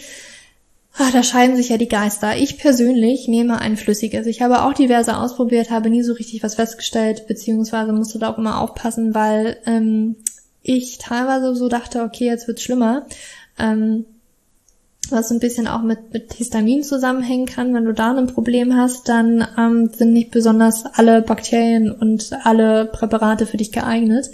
Ach, 0.98 1.12
da 1.12 1.24
scheiden 1.24 1.56
sich 1.56 1.70
ja 1.70 1.78
die 1.78 1.88
Geister. 1.88 2.38
Ich 2.38 2.58
persönlich 2.58 3.28
nehme 3.28 3.60
ein 3.60 3.78
flüssiges. 3.78 4.28
Ich 4.28 4.42
habe 4.42 4.64
auch 4.64 4.74
diverse 4.74 5.18
ausprobiert, 5.18 5.72
habe 5.72 5.90
nie 5.90 6.04
so 6.04 6.14
richtig 6.14 6.44
was 6.44 6.56
festgestellt, 6.56 7.28
beziehungsweise 7.28 7.94
musste 7.94 8.20
da 8.20 8.30
auch 8.30 8.38
immer 8.38 8.60
aufpassen, 8.60 9.14
weil 9.14 9.58
ähm, 9.66 10.16
ich 10.62 10.98
teilweise 10.98 11.56
so 11.56 11.68
dachte, 11.68 12.04
okay, 12.04 12.26
jetzt 12.26 12.48
wird's 12.48 12.64
schlimmer. 12.64 13.06
Ähm, 13.60 14.06
was 15.10 15.30
so 15.30 15.36
ein 15.36 15.40
bisschen 15.40 15.68
auch 15.68 15.82
mit, 15.82 16.14
mit 16.14 16.34
Histamin 16.34 16.84
zusammenhängen 16.84 17.46
kann. 17.46 17.74
Wenn 17.74 17.86
du 17.86 17.94
da 17.94 18.12
ein 18.12 18.28
Problem 18.28 18.76
hast, 18.76 19.10
dann 19.10 19.48
ähm, 19.58 19.90
sind 19.94 20.14
nicht 20.14 20.32
besonders 20.32 20.86
alle 20.86 21.22
Bakterien 21.22 21.92
und 21.92 22.32
alle 22.44 22.86
Präparate 22.86 23.46
für 23.46 23.58
dich 23.58 23.72
geeignet. 23.72 24.32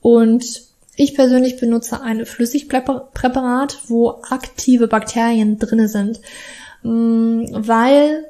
Und 0.00 0.68
ich 0.96 1.14
persönlich 1.14 1.58
benutze 1.58 2.00
ein 2.02 2.26
Flüssigpräparat, 2.26 3.78
wo 3.86 4.20
aktive 4.28 4.88
Bakterien 4.88 5.58
drinne 5.58 5.88
sind, 5.88 6.20
mm, 6.82 7.44
weil, 7.52 8.24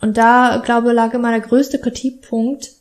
und 0.00 0.16
da 0.16 0.62
glaube 0.64 0.92
lag 0.92 1.12
immer 1.12 1.30
der 1.30 1.40
größte 1.40 1.78
Kritikpunkt, 1.78 2.72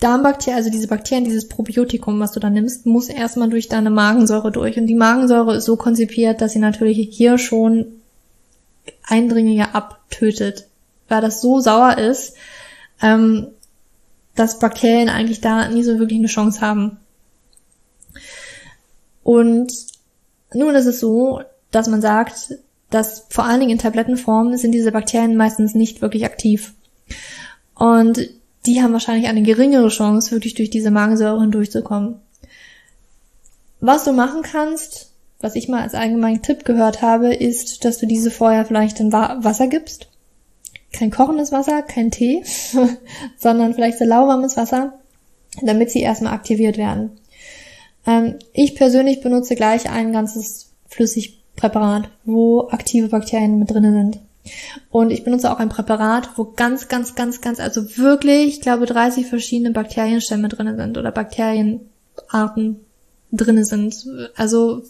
Darmbakterien, 0.00 0.58
also 0.58 0.70
diese 0.70 0.88
Bakterien, 0.88 1.24
dieses 1.24 1.48
Probiotikum, 1.48 2.20
was 2.20 2.32
du 2.32 2.40
da 2.40 2.50
nimmst, 2.50 2.84
muss 2.84 3.08
erstmal 3.08 3.48
durch 3.48 3.68
deine 3.68 3.90
Magensäure 3.90 4.52
durch. 4.52 4.78
Und 4.78 4.86
die 4.86 4.94
Magensäure 4.94 5.56
ist 5.56 5.64
so 5.64 5.76
konzipiert, 5.76 6.40
dass 6.40 6.52
sie 6.52 6.58
natürlich 6.58 7.08
hier 7.10 7.38
schon 7.38 7.86
Eindringlinge 9.04 9.74
abtötet, 9.74 10.66
weil 11.08 11.22
das 11.22 11.40
so 11.40 11.60
sauer 11.60 11.96
ist, 11.96 12.34
ähm, 13.00 13.48
dass 14.34 14.58
Bakterien 14.58 15.08
eigentlich 15.08 15.40
da 15.40 15.68
nie 15.68 15.82
so 15.82 15.98
wirklich 15.98 16.18
eine 16.18 16.28
Chance 16.28 16.60
haben. 16.60 16.98
Und 19.22 19.72
nun 20.52 20.74
ist 20.74 20.86
es 20.86 21.00
so, 21.00 21.40
dass 21.70 21.88
man 21.88 22.02
sagt, 22.02 22.58
dass 22.90 23.24
vor 23.30 23.44
allen 23.44 23.60
Dingen 23.60 23.72
in 23.72 23.78
Tablettenform 23.78 24.56
sind 24.56 24.72
diese 24.72 24.92
Bakterien 24.92 25.36
meistens 25.36 25.74
nicht 25.74 26.02
wirklich 26.02 26.24
aktiv. 26.24 26.74
Und 27.74 28.28
die 28.66 28.82
haben 28.82 28.92
wahrscheinlich 28.92 29.28
eine 29.28 29.42
geringere 29.42 29.88
Chance, 29.88 30.32
wirklich 30.32 30.54
durch 30.54 30.70
diese 30.70 30.90
Magensäure 30.90 31.40
hindurchzukommen. 31.40 32.20
Was 33.80 34.04
du 34.04 34.12
machen 34.12 34.42
kannst, 34.42 35.12
was 35.40 35.54
ich 35.54 35.68
mal 35.68 35.82
als 35.82 35.94
allgemeinen 35.94 36.42
Tipp 36.42 36.64
gehört 36.64 37.02
habe, 37.02 37.34
ist, 37.34 37.84
dass 37.84 37.98
du 37.98 38.06
diese 38.06 38.30
vorher 38.30 38.64
vielleicht 38.64 39.00
in 39.00 39.12
Wasser 39.12 39.68
gibst. 39.68 40.08
Kein 40.92 41.10
kochendes 41.10 41.52
Wasser, 41.52 41.82
kein 41.82 42.10
Tee, 42.10 42.42
sondern 43.38 43.74
vielleicht 43.74 43.98
so 43.98 44.04
lauwarmes 44.04 44.56
Wasser, 44.56 44.98
damit 45.62 45.90
sie 45.90 46.00
erstmal 46.00 46.32
aktiviert 46.32 46.78
werden. 46.78 47.20
Ähm, 48.06 48.36
ich 48.52 48.74
persönlich 48.74 49.20
benutze 49.20 49.56
gleich 49.56 49.90
ein 49.90 50.12
ganzes 50.12 50.72
Flüssigpräparat, 50.88 52.08
wo 52.24 52.68
aktive 52.70 53.08
Bakterien 53.08 53.58
mit 53.58 53.70
drinnen 53.70 53.92
sind. 53.92 54.25
Und 54.90 55.10
ich 55.10 55.24
benutze 55.24 55.50
auch 55.50 55.58
ein 55.58 55.68
Präparat, 55.68 56.30
wo 56.36 56.44
ganz, 56.44 56.88
ganz, 56.88 57.14
ganz, 57.14 57.40
ganz, 57.40 57.60
also 57.60 57.96
wirklich, 57.96 58.48
ich 58.48 58.60
glaube, 58.60 58.86
30 58.86 59.26
verschiedene 59.26 59.72
Bakterienstämme 59.72 60.48
drinnen 60.48 60.76
sind 60.76 60.98
oder 60.98 61.12
Bakterienarten 61.12 62.80
drinnen 63.32 63.64
sind. 63.64 63.94
Also 64.36 64.82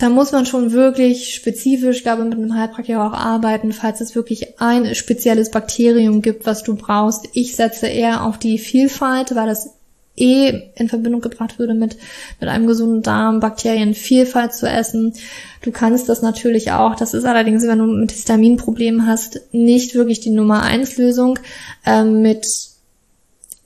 da 0.00 0.08
muss 0.08 0.32
man 0.32 0.46
schon 0.46 0.72
wirklich 0.72 1.34
spezifisch, 1.34 2.02
glaube 2.02 2.22
ich, 2.22 2.28
mit 2.28 2.38
einem 2.38 2.54
Heilpraktiker 2.54 3.04
auch 3.04 3.12
arbeiten, 3.12 3.72
falls 3.72 4.00
es 4.00 4.14
wirklich 4.14 4.58
ein 4.58 4.94
spezielles 4.94 5.50
Bakterium 5.50 6.22
gibt, 6.22 6.46
was 6.46 6.62
du 6.62 6.74
brauchst. 6.74 7.28
Ich 7.34 7.54
setze 7.54 7.86
eher 7.86 8.24
auf 8.24 8.38
die 8.38 8.58
Vielfalt, 8.58 9.34
weil 9.34 9.46
das 9.46 9.74
eh 10.16 10.70
in 10.74 10.88
Verbindung 10.88 11.20
gebracht 11.20 11.58
würde 11.58 11.74
mit, 11.74 11.96
mit 12.40 12.48
einem 12.48 12.66
gesunden 12.66 13.02
Darm, 13.02 13.40
Bakterienvielfalt 13.40 14.52
zu 14.52 14.68
essen. 14.68 15.14
Du 15.62 15.70
kannst 15.70 16.08
das 16.08 16.22
natürlich 16.22 16.72
auch, 16.72 16.94
das 16.94 17.14
ist 17.14 17.24
allerdings, 17.24 17.66
wenn 17.66 17.78
du 17.78 17.86
mit 17.86 18.12
Histaminproblemen 18.12 19.06
hast, 19.06 19.40
nicht 19.52 19.94
wirklich 19.94 20.20
die 20.20 20.30
Nummer 20.30 20.62
eins 20.62 20.96
Lösung, 20.96 21.38
ähm, 21.86 22.22
mit 22.22 22.46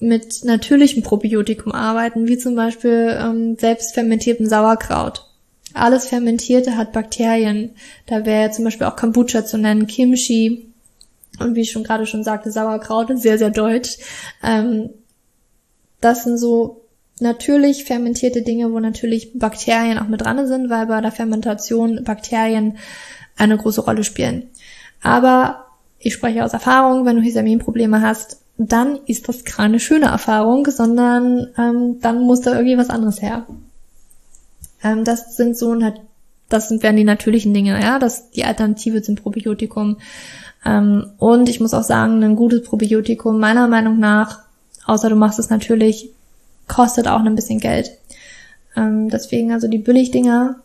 mit 0.00 0.44
natürlichem 0.44 1.02
Probiotikum 1.02 1.72
arbeiten, 1.72 2.26
wie 2.28 2.36
zum 2.36 2.56
Beispiel 2.56 3.16
ähm, 3.18 3.56
selbst 3.56 3.94
fermentiertem 3.94 4.46
Sauerkraut. 4.46 5.24
Alles 5.72 6.06
Fermentierte 6.06 6.76
hat 6.76 6.92
Bakterien. 6.92 7.70
Da 8.06 8.26
wäre 8.26 8.50
zum 8.50 8.64
Beispiel 8.64 8.86
auch 8.86 8.96
Kombucha 8.96 9.46
zu 9.46 9.56
nennen, 9.56 9.86
Kimchi 9.86 10.66
und 11.40 11.54
wie 11.54 11.62
ich 11.62 11.72
schon 11.72 11.84
gerade 11.84 12.06
schon 12.06 12.22
sagte, 12.22 12.50
Sauerkraut, 12.52 13.10
sehr, 13.18 13.38
sehr 13.38 13.50
deutsch. 13.50 13.96
Ähm, 14.42 14.90
das 16.04 16.24
sind 16.24 16.38
so 16.38 16.82
natürlich 17.20 17.84
fermentierte 17.84 18.42
Dinge, 18.42 18.72
wo 18.72 18.80
natürlich 18.80 19.38
Bakterien 19.38 19.98
auch 19.98 20.08
mit 20.08 20.20
dran 20.20 20.46
sind, 20.46 20.68
weil 20.68 20.86
bei 20.86 21.00
der 21.00 21.12
Fermentation 21.12 22.04
Bakterien 22.04 22.76
eine 23.36 23.56
große 23.56 23.80
Rolle 23.80 24.04
spielen. 24.04 24.50
Aber 25.02 25.66
ich 25.98 26.14
spreche 26.14 26.44
aus 26.44 26.52
Erfahrung, 26.52 27.06
wenn 27.06 27.16
du 27.16 27.22
Histaminprobleme 27.22 28.00
hast, 28.02 28.40
dann 28.56 28.98
ist 29.06 29.28
das 29.28 29.44
keine 29.44 29.80
schöne 29.80 30.06
Erfahrung, 30.06 30.66
sondern 30.70 31.48
ähm, 31.58 32.00
dann 32.00 32.20
muss 32.20 32.42
da 32.42 32.52
irgendwie 32.52 32.78
was 32.78 32.90
anderes 32.90 33.20
her. 33.20 33.46
Ähm, 34.82 35.04
das 35.04 35.36
sind 35.36 35.56
so, 35.56 35.76
das 36.48 36.68
sind, 36.68 36.82
werden 36.82 36.96
die 36.96 37.04
natürlichen 37.04 37.54
Dinge, 37.54 37.80
ja, 37.80 37.98
das 37.98 38.30
die 38.30 38.44
Alternative 38.44 39.02
zum 39.02 39.16
Probiotikum. 39.16 39.96
Ähm, 40.64 41.06
und 41.18 41.48
ich 41.48 41.60
muss 41.60 41.74
auch 41.74 41.82
sagen, 41.82 42.22
ein 42.22 42.36
gutes 42.36 42.62
Probiotikum 42.62 43.40
meiner 43.40 43.66
Meinung 43.66 43.98
nach 43.98 44.43
Außer 44.86 45.08
du 45.08 45.16
machst 45.16 45.38
es 45.38 45.50
natürlich, 45.50 46.10
kostet 46.68 47.08
auch 47.08 47.20
ein 47.20 47.34
bisschen 47.34 47.60
Geld. 47.60 47.92
Ähm, 48.76 49.08
deswegen 49.08 49.52
also 49.52 49.68
die 49.68 49.78
Billigdinger 49.78 50.56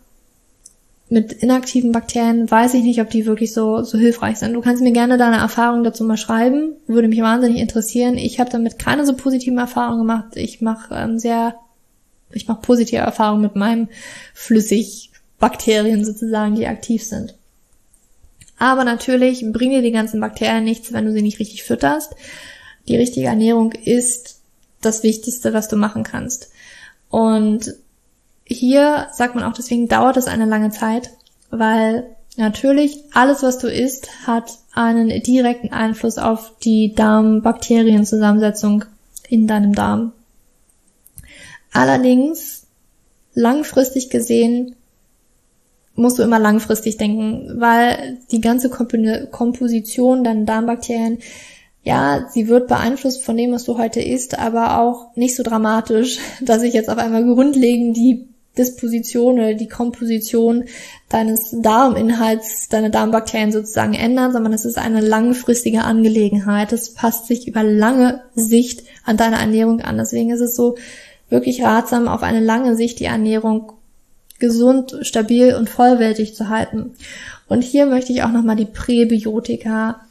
mit 1.09 1.33
inaktiven 1.33 1.91
Bakterien 1.91 2.49
weiß 2.49 2.75
ich 2.75 2.83
nicht, 2.83 3.01
ob 3.01 3.09
die 3.09 3.25
wirklich 3.25 3.51
so, 3.51 3.81
so 3.81 3.97
hilfreich 3.97 4.37
sind. 4.37 4.53
Du 4.53 4.61
kannst 4.61 4.83
mir 4.83 4.91
gerne 4.91 5.17
deine 5.17 5.37
Erfahrungen 5.37 5.83
dazu 5.83 6.03
mal 6.03 6.17
schreiben. 6.17 6.73
Würde 6.85 7.07
mich 7.07 7.21
wahnsinnig 7.21 7.59
interessieren. 7.59 8.17
Ich 8.17 8.39
habe 8.39 8.51
damit 8.51 8.77
keine 8.77 9.05
so 9.05 9.15
positiven 9.15 9.57
Erfahrungen 9.57 9.99
gemacht. 9.99 10.35
Ich 10.35 10.61
mache 10.61 10.93
ähm, 10.93 11.17
sehr, 11.17 11.55
ich 12.31 12.47
mache 12.47 12.61
positive 12.61 13.01
Erfahrungen 13.01 13.41
mit 13.41 13.55
meinem 13.55 13.87
Flüssigbakterien 14.35 16.05
sozusagen, 16.05 16.55
die 16.55 16.67
aktiv 16.67 17.03
sind. 17.03 17.33
Aber 18.59 18.83
natürlich 18.83 19.43
bringen 19.51 19.71
dir 19.71 19.81
die 19.81 19.91
ganzen 19.91 20.19
Bakterien 20.19 20.65
nichts, 20.65 20.93
wenn 20.93 21.05
du 21.05 21.13
sie 21.13 21.23
nicht 21.23 21.39
richtig 21.39 21.63
fütterst 21.63 22.13
die 22.89 22.97
richtige 22.97 23.27
Ernährung 23.27 23.71
ist 23.71 24.39
das 24.81 25.03
Wichtigste, 25.03 25.53
was 25.53 25.67
du 25.67 25.75
machen 25.75 26.03
kannst. 26.03 26.51
Und 27.09 27.75
hier 28.43 29.07
sagt 29.13 29.35
man 29.35 29.43
auch, 29.43 29.53
deswegen 29.53 29.87
dauert 29.87 30.17
es 30.17 30.27
eine 30.27 30.45
lange 30.45 30.71
Zeit, 30.71 31.11
weil 31.51 32.15
natürlich 32.35 32.99
alles, 33.13 33.43
was 33.43 33.59
du 33.59 33.67
isst, 33.67 34.27
hat 34.27 34.57
einen 34.73 35.21
direkten 35.21 35.71
Einfluss 35.71 36.17
auf 36.17 36.53
die 36.63 36.93
Darmbakterienzusammensetzung 36.95 38.85
in 39.27 39.47
deinem 39.47 39.73
Darm. 39.75 40.13
Allerdings, 41.71 42.65
langfristig 43.33 44.09
gesehen, 44.09 44.75
musst 45.95 46.17
du 46.17 46.23
immer 46.23 46.39
langfristig 46.39 46.97
denken, 46.97 47.59
weil 47.59 48.17
die 48.31 48.41
ganze 48.41 48.69
Komposition 48.69 50.23
deiner 50.23 50.45
Darmbakterien 50.45 51.19
ja, 51.83 52.27
sie 52.31 52.47
wird 52.47 52.67
beeinflusst 52.67 53.23
von 53.23 53.37
dem, 53.37 53.51
was 53.51 53.63
du 53.63 53.77
heute 53.77 54.01
isst, 54.01 54.37
aber 54.37 54.79
auch 54.79 55.15
nicht 55.15 55.35
so 55.35 55.43
dramatisch, 55.43 56.19
dass 56.41 56.61
sich 56.61 56.73
jetzt 56.73 56.89
auf 56.89 56.97
einmal 56.97 57.23
grundlegend 57.23 57.95
die 57.95 58.27
Disposition 58.57 59.35
oder 59.35 59.53
die 59.53 59.69
Komposition 59.69 60.65
deines 61.07 61.55
Darminhalts, 61.61 62.67
deine 62.67 62.89
Darmbakterien 62.89 63.51
sozusagen 63.51 63.93
ändern, 63.93 64.33
sondern 64.33 64.51
es 64.51 64.65
ist 64.65 64.77
eine 64.77 64.99
langfristige 64.99 65.83
Angelegenheit. 65.83 66.73
Es 66.73 66.93
passt 66.93 67.27
sich 67.27 67.47
über 67.47 67.63
lange 67.63 68.21
Sicht 68.35 68.83
an 69.05 69.15
deine 69.15 69.37
Ernährung 69.37 69.79
an. 69.81 69.97
Deswegen 69.97 70.31
ist 70.31 70.41
es 70.41 70.55
so 70.55 70.75
wirklich 71.29 71.63
ratsam, 71.63 72.07
auf 72.07 72.21
eine 72.21 72.41
lange 72.41 72.75
Sicht 72.75 72.99
die 72.99 73.05
Ernährung 73.05 73.71
gesund, 74.39 74.97
stabil 75.01 75.55
und 75.55 75.69
vollwertig 75.69 76.35
zu 76.35 76.49
halten. 76.49 76.93
Und 77.47 77.63
hier 77.63 77.85
möchte 77.85 78.11
ich 78.11 78.23
auch 78.23 78.31
nochmal 78.31 78.55
die 78.55 78.65
Präbiotika 78.65 80.01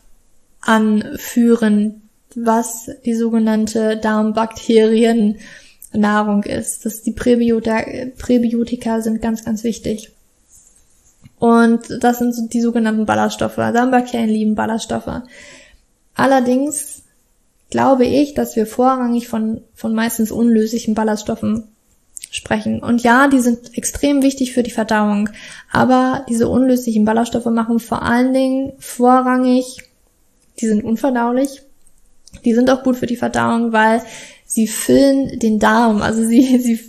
anführen, 0.61 2.03
was 2.35 2.91
die 3.05 3.15
sogenannte 3.15 3.97
Darmbakteriennahrung 3.97 6.43
ist. 6.45 6.85
Das 6.85 7.03
die 7.03 7.13
Präbiotika, 7.13 7.85
Präbiotika 8.19 9.01
sind 9.01 9.23
ganz, 9.23 9.45
ganz 9.45 9.65
wichtig. 9.65 10.13
Und 11.39 12.03
das 12.03 12.19
sind 12.19 12.53
die 12.53 12.61
sogenannten 12.61 13.07
Ballaststoffe. 13.07 13.57
Darmbakterien 13.57 14.29
lieben 14.29 14.55
Ballaststoffe. 14.55 15.23
Allerdings 16.15 17.03
glaube 17.71 18.07
ich, 18.07 18.35
dass 18.35 18.57
wir 18.57 18.67
vorrangig 18.67 19.29
von, 19.29 19.63
von 19.75 19.95
meistens 19.95 20.33
unlöslichen 20.33 20.95
Ballaststoffen 20.95 21.69
sprechen. 22.31 22.83
Und 22.83 23.03
ja, 23.03 23.29
die 23.29 23.41
sind 23.41 23.77
extrem 23.77 24.23
wichtig 24.23 24.53
für 24.53 24.63
die 24.63 24.71
Verdauung. 24.71 25.31
Aber 25.71 26.25
diese 26.29 26.49
unlöslichen 26.49 27.05
Ballaststoffe 27.05 27.47
machen 27.47 27.79
vor 27.79 28.03
allen 28.03 28.33
Dingen 28.33 28.73
vorrangig 28.79 29.88
die 30.61 30.67
sind 30.67 30.85
unverdaulich. 30.85 31.63
Die 32.45 32.55
sind 32.55 32.71
auch 32.71 32.83
gut 32.83 32.97
für 32.97 33.07
die 33.07 33.17
Verdauung, 33.17 33.73
weil 33.73 34.03
sie 34.45 34.67
füllen 34.67 35.39
den 35.39 35.59
Darm. 35.59 36.03
Also 36.03 36.25
sie, 36.25 36.59
sie, 36.63 36.81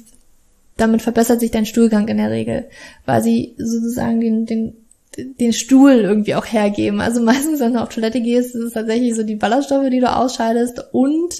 damit 0.77 1.01
verbessert 1.01 1.39
sich 1.39 1.51
dein 1.51 1.65
Stuhlgang 1.65 2.07
in 2.07 2.17
der 2.17 2.31
Regel, 2.31 2.69
weil 3.05 3.23
sie 3.23 3.55
sozusagen 3.57 4.19
den, 4.19 4.45
den, 4.45 4.73
den 5.17 5.53
Stuhl 5.53 5.91
irgendwie 5.91 6.35
auch 6.35 6.45
hergeben. 6.45 7.01
Also 7.01 7.21
meistens, 7.23 7.59
wenn 7.59 7.73
du 7.73 7.81
auf 7.81 7.89
Toilette 7.89 8.21
gehst, 8.21 8.55
ist 8.55 8.63
es 8.63 8.73
tatsächlich 8.73 9.15
so 9.15 9.23
die 9.23 9.35
Ballaststoffe, 9.35 9.89
die 9.89 9.99
du 9.99 10.13
ausscheidest 10.13 10.83
und 10.91 11.35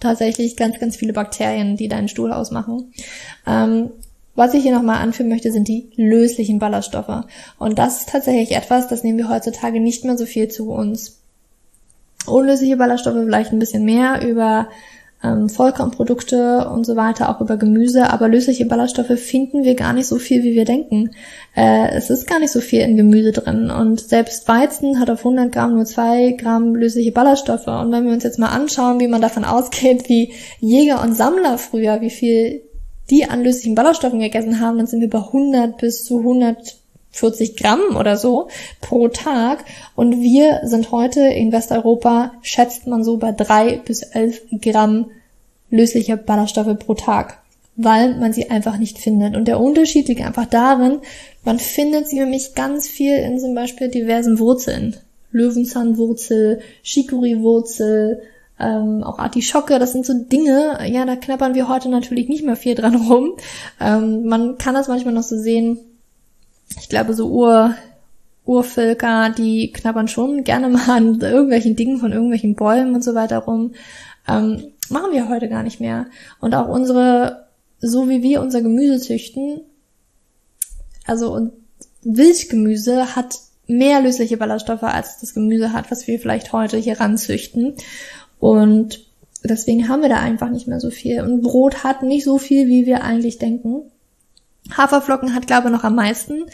tatsächlich 0.00 0.56
ganz, 0.56 0.78
ganz 0.78 0.96
viele 0.96 1.12
Bakterien, 1.12 1.76
die 1.76 1.88
deinen 1.88 2.08
Stuhl 2.08 2.32
ausmachen. 2.32 2.92
Ähm, 3.46 3.90
was 4.36 4.54
ich 4.54 4.62
hier 4.62 4.72
nochmal 4.72 5.02
anführen 5.02 5.28
möchte, 5.28 5.50
sind 5.50 5.66
die 5.66 5.90
löslichen 5.96 6.60
Ballaststoffe. 6.60 7.24
Und 7.58 7.76
das 7.76 8.00
ist 8.00 8.10
tatsächlich 8.10 8.56
etwas, 8.56 8.86
das 8.86 9.02
nehmen 9.02 9.18
wir 9.18 9.28
heutzutage 9.28 9.80
nicht 9.80 10.04
mehr 10.04 10.16
so 10.16 10.26
viel 10.26 10.46
zu 10.46 10.70
uns 10.70 11.17
unlösliche 12.30 12.76
Ballaststoffe 12.76 13.24
vielleicht 13.24 13.52
ein 13.52 13.58
bisschen 13.58 13.84
mehr 13.84 14.26
über 14.26 14.68
ähm, 15.22 15.48
Vollkornprodukte 15.48 16.68
und 16.68 16.86
so 16.86 16.94
weiter, 16.94 17.28
auch 17.28 17.40
über 17.40 17.56
Gemüse, 17.56 18.10
aber 18.10 18.28
lösliche 18.28 18.66
Ballaststoffe 18.66 19.18
finden 19.18 19.64
wir 19.64 19.74
gar 19.74 19.92
nicht 19.92 20.06
so 20.06 20.16
viel, 20.16 20.42
wie 20.44 20.54
wir 20.54 20.64
denken. 20.64 21.10
Äh, 21.56 21.90
es 21.90 22.10
ist 22.10 22.28
gar 22.28 22.38
nicht 22.38 22.52
so 22.52 22.60
viel 22.60 22.82
in 22.82 22.96
Gemüse 22.96 23.32
drin. 23.32 23.70
Und 23.70 24.00
selbst 24.00 24.46
Weizen 24.46 25.00
hat 25.00 25.10
auf 25.10 25.20
100 25.20 25.50
Gramm 25.52 25.74
nur 25.74 25.84
2 25.84 26.32
Gramm 26.32 26.74
lösliche 26.74 27.12
Ballaststoffe. 27.12 27.66
Und 27.66 27.90
wenn 27.90 28.04
wir 28.04 28.12
uns 28.12 28.24
jetzt 28.24 28.38
mal 28.38 28.50
anschauen, 28.50 29.00
wie 29.00 29.08
man 29.08 29.20
davon 29.20 29.44
ausgeht, 29.44 30.08
wie 30.08 30.32
Jäger 30.60 31.02
und 31.02 31.16
Sammler 31.16 31.58
früher, 31.58 32.00
wie 32.00 32.10
viel 32.10 32.62
die 33.10 33.24
an 33.24 33.42
löslichen 33.42 33.74
Ballaststoffen 33.74 34.20
gegessen 34.20 34.60
haben, 34.60 34.78
dann 34.78 34.86
sind 34.86 35.00
wir 35.00 35.10
bei 35.10 35.18
100 35.18 35.78
bis 35.78 36.04
zu 36.04 36.18
100 36.18 36.76
40 37.18 37.56
Gramm 37.56 37.96
oder 37.98 38.16
so 38.16 38.48
pro 38.80 39.08
Tag. 39.08 39.64
Und 39.94 40.20
wir 40.20 40.60
sind 40.64 40.90
heute 40.92 41.20
in 41.20 41.52
Westeuropa, 41.52 42.32
schätzt 42.42 42.86
man 42.86 43.04
so 43.04 43.16
bei 43.18 43.32
drei 43.32 43.76
bis 43.78 44.02
elf 44.02 44.42
Gramm 44.60 45.06
lösliche 45.70 46.16
Ballaststoffe 46.16 46.78
pro 46.78 46.94
Tag, 46.94 47.42
weil 47.76 48.16
man 48.16 48.32
sie 48.32 48.50
einfach 48.50 48.78
nicht 48.78 48.98
findet. 48.98 49.36
Und 49.36 49.46
der 49.46 49.60
Unterschied 49.60 50.08
liegt 50.08 50.22
einfach 50.22 50.46
darin, 50.46 50.98
man 51.44 51.58
findet 51.58 52.08
sie 52.08 52.18
nämlich 52.18 52.54
ganz 52.54 52.88
viel 52.88 53.16
in 53.18 53.38
zum 53.38 53.54
Beispiel 53.54 53.88
diversen 53.88 54.38
Wurzeln. 54.38 54.96
Löwenzahnwurzel, 55.30 56.60
Chicorée-Wurzel, 56.82 58.22
ähm, 58.58 59.02
auch 59.04 59.18
Artischocke, 59.18 59.78
das 59.78 59.92
sind 59.92 60.04
so 60.04 60.14
Dinge, 60.14 60.78
ja, 60.86 61.04
da 61.04 61.16
knabbern 61.16 61.54
wir 61.54 61.68
heute 61.68 61.88
natürlich 61.88 62.28
nicht 62.28 62.44
mehr 62.44 62.56
viel 62.56 62.74
dran 62.74 62.96
rum. 62.96 63.34
Ähm, 63.80 64.24
man 64.24 64.58
kann 64.58 64.74
das 64.74 64.88
manchmal 64.88 65.14
noch 65.14 65.22
so 65.22 65.36
sehen, 65.38 65.78
ich 66.80 66.88
glaube, 66.88 67.14
so 67.14 67.28
Ur, 67.30 67.74
Urvölker, 68.44 69.30
die 69.30 69.72
knabbern 69.72 70.08
schon 70.08 70.44
gerne 70.44 70.68
mal 70.68 70.88
an 70.90 71.20
irgendwelchen 71.20 71.76
Dingen 71.76 71.98
von 71.98 72.12
irgendwelchen 72.12 72.54
Bäumen 72.54 72.94
und 72.94 73.04
so 73.04 73.14
weiter 73.14 73.38
rum. 73.38 73.72
Ähm, 74.26 74.72
machen 74.88 75.12
wir 75.12 75.28
heute 75.28 75.48
gar 75.48 75.62
nicht 75.62 75.80
mehr. 75.80 76.06
Und 76.40 76.54
auch 76.54 76.68
unsere, 76.68 77.48
so 77.80 78.08
wie 78.08 78.22
wir 78.22 78.40
unser 78.40 78.62
Gemüse 78.62 79.00
züchten, 79.00 79.60
also 81.06 81.32
und 81.32 81.52
Wildgemüse 82.02 83.16
hat 83.16 83.38
mehr 83.66 84.00
lösliche 84.00 84.36
Ballaststoffe 84.36 84.82
als 84.82 85.20
das 85.20 85.34
Gemüse 85.34 85.72
hat, 85.72 85.90
was 85.90 86.06
wir 86.06 86.18
vielleicht 86.18 86.52
heute 86.52 86.78
hier 86.78 87.00
ranzüchten. 87.00 87.74
Und 88.38 89.04
deswegen 89.44 89.88
haben 89.88 90.02
wir 90.02 90.08
da 90.08 90.20
einfach 90.20 90.50
nicht 90.50 90.68
mehr 90.68 90.80
so 90.80 90.90
viel. 90.90 91.20
Und 91.22 91.42
Brot 91.42 91.84
hat 91.84 92.02
nicht 92.02 92.24
so 92.24 92.38
viel, 92.38 92.68
wie 92.68 92.86
wir 92.86 93.02
eigentlich 93.02 93.38
denken. 93.38 93.90
Haferflocken 94.76 95.34
hat, 95.34 95.46
glaube 95.46 95.68
ich, 95.68 95.72
noch 95.74 95.84
am 95.84 95.94
meisten. 95.94 96.44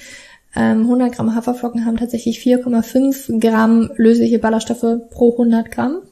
100 0.55 1.09
ähm, 1.09 1.13
Gramm 1.13 1.35
Haferflocken 1.35 1.85
haben 1.85 1.97
tatsächlich 1.97 2.39
4,5 2.39 3.41
Gramm 3.41 3.91
lösliche 3.97 4.39
Ballaststoffe 4.39 5.11
pro 5.11 5.33
100 5.33 5.71
Gramm. 5.71 6.03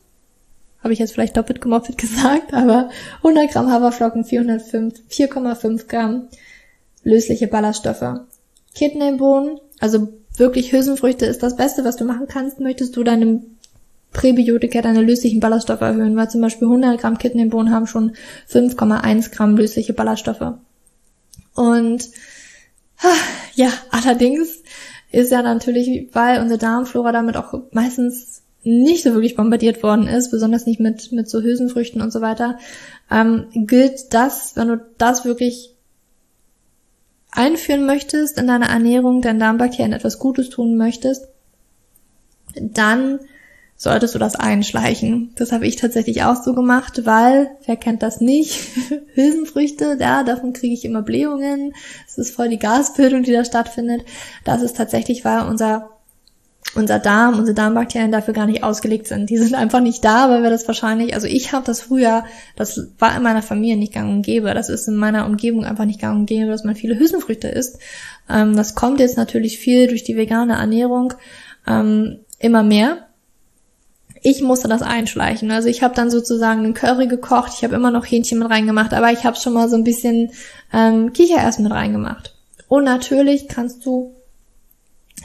Habe 0.83 0.93
ich 0.93 0.99
jetzt 0.99 1.13
vielleicht 1.13 1.37
doppelt 1.37 1.61
gemoppelt 1.61 1.97
gesagt, 1.99 2.53
aber 2.53 2.91
100 3.19 3.51
Gramm 3.51 3.71
Haferflocken, 3.71 4.25
4,5 4.25 5.87
Gramm 5.87 6.29
lösliche 7.05 7.47
Ballaststoffe. 7.47 8.21
Kidneybohnen, 8.75 9.59
also 9.79 10.09
wirklich 10.37 10.73
Hülsenfrüchte 10.73 11.27
ist 11.27 11.43
das 11.43 11.57
Beste, 11.57 11.85
was 11.85 11.97
du 11.97 12.05
machen 12.05 12.27
kannst. 12.27 12.59
Möchtest 12.59 12.97
du 12.97 13.05
deinem 13.05 13.43
Präbiotika, 14.13 14.83
deine 14.83 15.03
löslichen 15.03 15.41
Ballaststoffe 15.41 15.81
erhöhen, 15.83 16.17
weil 16.17 16.31
zum 16.31 16.41
Beispiel 16.41 16.67
100 16.67 17.01
Gramm 17.01 17.19
Kidneybohnen 17.19 17.73
haben 17.73 17.87
schon 17.87 18.13
5,1 18.51 19.31
Gramm 19.31 19.57
lösliche 19.57 19.93
Ballaststoffe. 19.93 20.55
Und 21.55 22.09
ja, 23.55 23.71
allerdings 23.91 24.63
ist 25.11 25.31
ja 25.31 25.43
natürlich, 25.43 26.09
weil 26.13 26.41
unsere 26.41 26.59
Darmflora 26.59 27.13
damit 27.13 27.37
auch 27.37 27.55
meistens 27.73 28.43
nicht 28.65 29.03
so 29.03 29.13
wirklich 29.13 29.35
bombardiert 29.35 29.83
worden 29.83 30.07
ist, 30.07 30.31
besonders 30.31 30.67
nicht 30.67 30.81
mit, 30.81 31.11
mit 31.13 31.29
so 31.29 31.43
Hülsenfrüchten 31.43 32.01
und 32.01 32.13
so 32.13 32.21
weiter, 32.21 32.59
ähm, 33.11 33.47
gilt 33.53 34.15
das, 34.15 34.57
wenn 34.57 34.69
du 34.69 34.81
das 34.99 35.25
wirklich 35.25 35.75
einführen 37.33 37.87
möchtest 37.87 38.39
in 38.39 38.47
deiner 38.47 38.69
Ernährung, 38.69 39.21
deinen 39.21 39.41
Darmbakterien 39.41 39.93
etwas 39.93 40.19
Gutes 40.19 40.51
tun 40.51 40.77
möchtest, 40.77 41.27
dann 42.55 43.21
solltest 43.83 44.15
du 44.15 44.21
das 44.21 44.37
einschleichen. 44.37 45.33
Das 45.35 45.51
habe 45.51 45.67
ich 45.67 45.75
tatsächlich 45.75 46.23
auch 46.23 46.41
so 46.41 46.55
gemacht, 46.55 47.05
weil, 47.05 47.51
wer 47.67 47.75
kennt 47.75 48.05
das 48.05 48.21
nicht? 48.21 48.61
Hülsenfrüchte, 49.15 49.99
ja, 49.99 50.23
davon 50.23 50.53
kriege 50.53 50.73
ich 50.73 50.85
immer 50.85 51.03
Blähungen. 51.03 51.75
Es 52.07 52.17
ist 52.17 52.33
voll 52.33 52.49
die 52.49 52.61
Gasbildung, 52.61 53.25
die 53.25 53.33
da 53.33 53.45
stattfindet. 53.45 54.05
Das 54.45 54.63
ist 54.63 54.77
tatsächlich, 54.77 55.25
weil 55.25 55.49
unser 55.49 55.89
unser 56.77 57.01
Darm, 57.01 57.41
unsere 57.41 57.57
Darmbakterien 57.57 58.13
dafür 58.13 58.33
gar 58.33 58.47
nicht 58.47 58.63
ausgelegt 58.63 59.09
sind. 59.09 59.29
Die 59.29 59.37
sind 59.37 59.55
einfach 59.55 59.81
nicht 59.81 60.03
da, 60.05 60.31
weil 60.31 60.45
wir 60.45 60.49
das 60.49 60.67
wahrscheinlich, 60.69 61.15
also 61.15 61.27
ich 61.27 61.53
habe 61.53 61.67
das 61.67 61.83
früher, 61.83 62.25
das 62.57 62.89
war 63.01 63.15
in 63.15 63.23
meiner 63.23 63.43
Familie 63.43 63.77
nicht 63.77 63.93
gang 63.93 64.09
und 64.09 64.23
gäbe, 64.23 64.55
das 64.55 64.71
ist 64.71 64.87
in 64.87 64.97
meiner 64.97 65.27
Umgebung 65.27 65.65
einfach 65.65 65.85
nicht 65.85 66.01
gang 66.01 66.21
und 66.21 66.27
gäbe, 66.27 66.51
dass 66.51 66.65
man 66.65 66.77
viele 66.77 66.99
Hülsenfrüchte 66.99 67.49
isst. 67.49 67.79
Ähm, 68.31 68.57
das 68.57 68.75
kommt 68.75 69.01
jetzt 69.01 69.19
natürlich 69.19 69.59
viel 69.59 69.89
durch 69.89 70.05
die 70.05 70.17
vegane 70.17 70.55
Ernährung 70.55 71.13
ähm, 71.67 72.21
immer 72.39 72.63
mehr 72.63 73.09
ich 74.23 74.41
musste 74.41 74.69
das 74.69 74.83
einschleichen. 74.83 75.51
Also 75.51 75.69
ich 75.69 75.83
habe 75.83 75.95
dann 75.95 76.11
sozusagen 76.11 76.65
einen 76.65 76.75
Curry 76.75 77.09
gekocht, 77.09 77.53
ich 77.57 77.65
habe 77.65 77.75
immer 77.75 77.91
noch 77.91 78.07
Hähnchen 78.07 78.39
mit 78.39 78.51
reingemacht, 78.51 78.95
aber 78.95 79.13
ich 79.13 79.25
habe 79.25 79.37
schon 79.37 79.53
mal 79.53 79.69
so 79.69 79.77
ein 79.77 79.85
bisschen 79.85 80.31
ähm, 80.73 81.13
Kichererbsen 81.13 81.65
mit 81.65 81.73
reingemacht. 81.73 82.35
Und 82.69 82.85
natürlich 82.85 83.49
kannst 83.49 83.85
du 83.85 84.15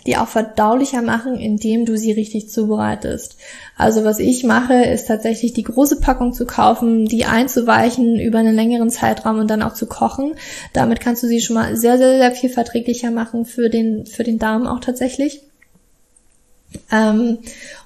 die 0.08 0.18
auch 0.18 0.28
verdaulicher 0.28 1.02
machen, 1.02 1.36
indem 1.36 1.86
du 1.86 1.98
sie 1.98 2.14
richtig 2.14 2.50
zubereitest. 2.50 3.36
Also 3.76 4.06
was 4.06 4.20
ich 4.20 4.44
mache, 4.44 4.74
ist 4.86 5.08
tatsächlich 5.08 5.54
die 5.54 5.64
große 5.64 6.00
Packung 6.00 6.34
zu 6.34 6.46
kaufen, 6.46 7.06
die 7.06 7.26
einzuweichen 7.26 8.20
über 8.20 8.40
einen 8.40 8.56
längeren 8.56 8.90
Zeitraum 8.90 9.40
und 9.40 9.52
dann 9.52 9.62
auch 9.62 9.74
zu 9.74 9.86
kochen. 9.86 10.34
Damit 10.74 11.02
kannst 11.02 11.24
du 11.24 11.28
sie 11.28 11.42
schon 11.42 11.56
mal 11.56 11.76
sehr, 11.76 11.98
sehr, 11.98 12.18
sehr 12.18 12.32
viel 12.32 12.50
verträglicher 12.50 13.12
machen 13.12 13.46
für 13.46 13.70
den, 13.70 14.06
für 14.06 14.24
den 14.24 14.40
Darm 14.40 14.66
auch 14.66 14.80
tatsächlich. 14.80 15.42
Ähm, 16.92 17.40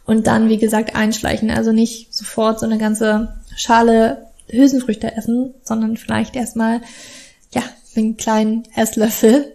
und 0.06 0.28
dann, 0.28 0.50
wie 0.50 0.58
gesagt, 0.58 0.96
einschleichen. 0.96 1.52
Also 1.52 1.72
nicht 1.72 2.14
sofort 2.14 2.60
so 2.60 2.66
eine 2.66 2.78
ganze 2.78 3.36
Schale 3.56 4.28
Hülsenfrüchte 4.50 5.16
essen, 5.16 5.54
sondern 5.64 5.98
vielleicht 5.98 6.36
erstmal, 6.36 6.82
ja, 7.54 7.64
einen 7.96 8.18
kleinen 8.18 8.64
Esslöffel 8.76 9.54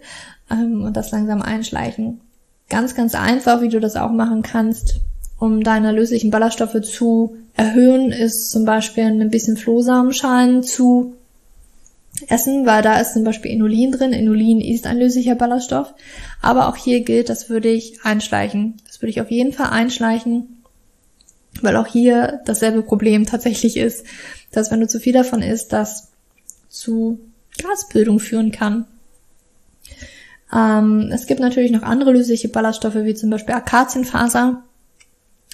ähm, 0.50 0.82
und 0.82 0.96
das 0.96 1.10
langsam 1.10 1.42
einschleichen. 1.42 2.20
Ganz, 2.68 2.94
ganz 2.94 3.14
einfach, 3.14 3.60
wie 3.62 3.68
du 3.68 3.80
das 3.80 3.96
auch 3.96 4.10
machen 4.10 4.42
kannst, 4.42 5.00
um 5.38 5.62
deine 5.62 5.92
löslichen 5.92 6.30
Ballaststoffe 6.30 6.80
zu 6.82 7.36
erhöhen, 7.54 8.10
ist 8.10 8.50
zum 8.50 8.64
Beispiel 8.64 9.04
ein 9.04 9.30
bisschen 9.30 9.56
Flohsamenschalen 9.56 10.62
zu 10.62 11.14
essen, 12.28 12.66
weil 12.66 12.82
da 12.82 12.98
ist 12.98 13.12
zum 13.12 13.24
Beispiel 13.24 13.50
Inulin 13.50 13.92
drin. 13.92 14.12
Inulin 14.12 14.60
ist 14.60 14.86
ein 14.86 14.98
löslicher 14.98 15.34
Ballaststoff. 15.34 15.94
Aber 16.40 16.68
auch 16.68 16.76
hier 16.76 17.00
gilt, 17.00 17.28
das 17.28 17.50
würde 17.50 17.68
ich 17.68 18.04
einschleichen. 18.04 18.80
Das 18.96 19.02
würde 19.02 19.10
ich 19.10 19.20
auf 19.20 19.30
jeden 19.30 19.52
Fall 19.52 19.68
einschleichen, 19.68 20.62
weil 21.60 21.76
auch 21.76 21.86
hier 21.86 22.40
dasselbe 22.46 22.80
Problem 22.80 23.26
tatsächlich 23.26 23.76
ist, 23.76 24.06
dass 24.52 24.70
wenn 24.70 24.80
du 24.80 24.88
zu 24.88 25.00
viel 25.00 25.12
davon 25.12 25.42
isst, 25.42 25.74
das 25.74 26.12
zu 26.70 27.20
Gasbildung 27.62 28.20
führen 28.20 28.52
kann. 28.52 28.86
Ähm, 30.50 31.10
es 31.12 31.26
gibt 31.26 31.40
natürlich 31.40 31.72
noch 31.72 31.82
andere 31.82 32.10
lösliche 32.10 32.48
Ballaststoffe, 32.48 32.94
wie 32.94 33.14
zum 33.14 33.28
Beispiel 33.28 33.54
Akazienfaser. 33.54 34.62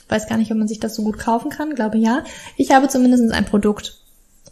Weiß 0.08 0.28
gar 0.28 0.36
nicht, 0.36 0.52
ob 0.52 0.58
man 0.58 0.68
sich 0.68 0.78
das 0.78 0.94
so 0.94 1.02
gut 1.02 1.18
kaufen 1.18 1.50
kann, 1.50 1.74
glaube 1.74 1.98
ja. 1.98 2.22
Ich 2.56 2.70
habe 2.70 2.86
zumindest 2.86 3.28
ein 3.32 3.44
Produkt, 3.44 3.98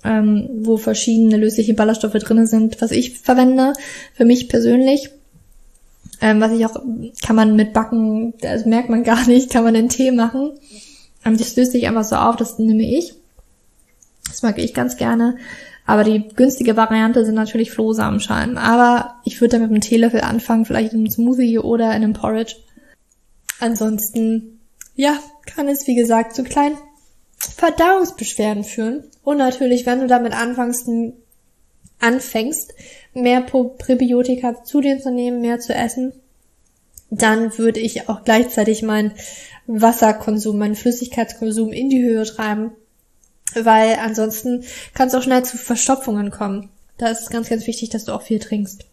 ähm, 0.03 0.49
wo 0.63 0.79
verschiedene 0.79 1.37
lösliche 1.37 1.75
Ballaststoffe 1.75 2.15
drinne 2.15 2.49
sind, 2.49 2.83
was 2.83 2.91
ich 2.91 3.21
verwende, 3.21 3.73
für 4.15 4.25
mich 4.25 4.49
persönlich. 4.49 5.11
Ähm, 6.21 6.41
was 6.41 6.53
ich 6.53 6.67
auch, 6.67 6.75
kann 7.23 7.37
man 7.37 7.57
mit 7.57 7.73
Backen, 7.73 8.35
das 8.41 8.67
merkt 8.67 8.91
man 8.91 9.05
gar 9.05 9.27
nicht, 9.27 9.51
kann 9.51 9.65
man 9.65 9.75
den 9.75 9.89
Tee 9.89 10.11
machen. 10.11 10.53
Ähm, 11.25 11.37
das 11.37 11.57
löst 11.57 11.73
sich 11.73 11.87
einfach 11.87 12.05
so 12.05 12.17
auf, 12.17 12.37
das 12.37 12.59
nehme 12.59 12.83
ich. 12.83 13.15
Das 14.27 14.43
mag 14.43 14.59
ich 14.59 14.75
ganz 14.75 14.97
gerne. 14.97 15.37
Aber 15.87 16.05
die 16.05 16.29
günstige 16.29 16.77
Variante 16.77 17.25
sind 17.25 17.35
natürlich 17.35 17.73
Flohsamenschalen. 17.73 18.59
Aber 18.59 19.17
ich 19.25 19.41
würde 19.41 19.57
da 19.57 19.59
mit 19.59 19.71
einem 19.71 19.81
Teelöffel 19.81 20.21
anfangen, 20.21 20.65
vielleicht 20.65 20.93
in 20.93 21.01
einem 21.01 21.11
Smoothie 21.11 21.59
oder 21.59 21.87
in 21.87 22.05
einem 22.05 22.13
Porridge. 22.13 22.57
Ansonsten, 23.59 24.61
ja, 24.95 25.19
kann 25.47 25.69
es 25.69 25.87
wie 25.87 25.97
gesagt 25.97 26.35
zu 26.35 26.45
kleinen 26.45 26.77
Verdauungsbeschwerden 27.57 28.65
führen. 28.65 29.05
Und 29.25 29.39
natürlich, 29.39 29.87
wenn 29.87 30.01
du 30.01 30.07
damit 30.07 30.33
anfängst, 30.33 30.87
anfängst, 32.01 32.75
mehr 33.15 33.43
Präbiotika 33.43 34.65
zu 34.65 34.81
dir 34.81 35.01
zu 35.01 35.11
nehmen, 35.11 35.41
mehr 35.41 35.61
zu 35.61 35.75
essen, 35.75 36.13
dann 37.11 37.57
würde 37.59 37.81
ich 37.81 38.09
auch 38.09 38.25
gleichzeitig 38.25 38.83
meinen 38.83 39.13
Wasserkonsum, 39.67 40.59
meinen 40.59 40.77
Flüssigkeitskonsum 40.77 41.73
in 41.73 41.91
die 41.91 42.03
Höhe 42.03 42.25
treiben, 42.25 42.73
weil 43.55 43.97
ansonsten 44.03 44.65
kann 44.95 45.09
es 45.09 45.15
auch 45.15 45.23
schnell 45.23 45.45
zu 45.45 45.57
Verstopfungen 45.57 46.31
kommen. 46.31 46.71
Da 46.99 47.09
ist 47.09 47.23
es 47.23 47.31
ganz, 47.31 47.49
ganz 47.49 47.67
wichtig, 47.67 47.91
dass 47.91 48.05
du 48.05 48.13
auch 48.13 48.23
viel 48.23 48.39
trinkst. 48.39 48.85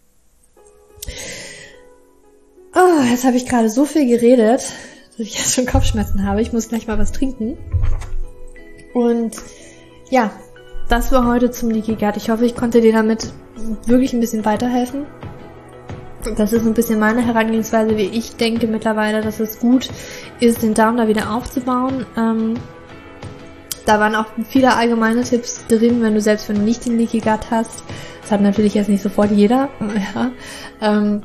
Oh, 2.75 3.03
jetzt 3.09 3.23
habe 3.23 3.37
ich 3.37 3.45
gerade 3.45 3.69
so 3.69 3.85
viel 3.85 4.07
geredet, 4.07 4.71
dass 5.11 5.19
ich 5.19 5.33
jetzt 5.37 5.53
schon 5.53 5.65
Kopfschmerzen 5.65 6.23
habe. 6.23 6.41
Ich 6.41 6.53
muss 6.53 6.69
gleich 6.69 6.87
mal 6.87 6.97
was 6.97 7.11
trinken. 7.11 7.57
Und 8.93 9.37
ja, 10.09 10.31
das 10.89 11.11
war 11.11 11.25
heute 11.25 11.51
zum 11.51 11.69
Leaky 11.69 11.95
Gut. 11.95 12.17
Ich 12.17 12.29
hoffe, 12.29 12.45
ich 12.45 12.55
konnte 12.55 12.81
dir 12.81 12.93
damit 12.93 13.31
wirklich 13.85 14.13
ein 14.13 14.19
bisschen 14.19 14.45
weiterhelfen. 14.45 15.05
Das 16.35 16.53
ist 16.53 16.65
ein 16.65 16.73
bisschen 16.73 16.99
meine 16.99 17.21
Herangehensweise, 17.21 17.97
wie 17.97 18.03
ich 18.03 18.35
denke 18.35 18.67
mittlerweile, 18.67 19.21
dass 19.21 19.39
es 19.39 19.59
gut 19.59 19.89
ist, 20.39 20.61
den 20.61 20.73
Darm 20.73 20.97
da 20.97 21.07
wieder 21.07 21.33
aufzubauen. 21.33 22.05
Ähm, 22.17 22.55
da 23.85 23.99
waren 23.99 24.15
auch 24.15 24.25
viele 24.49 24.75
allgemeine 24.75 25.23
Tipps 25.23 25.65
drin, 25.67 26.01
wenn 26.01 26.13
du 26.13 26.21
selbst 26.21 26.49
wenn 26.49 26.57
du 26.57 26.63
nicht 26.63 26.85
den 26.85 26.97
Leaky 26.97 27.19
Gut 27.19 27.51
hast. 27.51 27.83
Das 28.21 28.31
hat 28.31 28.41
natürlich 28.41 28.73
jetzt 28.73 28.89
nicht 28.89 29.03
sofort 29.03 29.31
jeder. 29.31 29.69
Ja. 30.15 30.31
Ähm, 30.81 31.21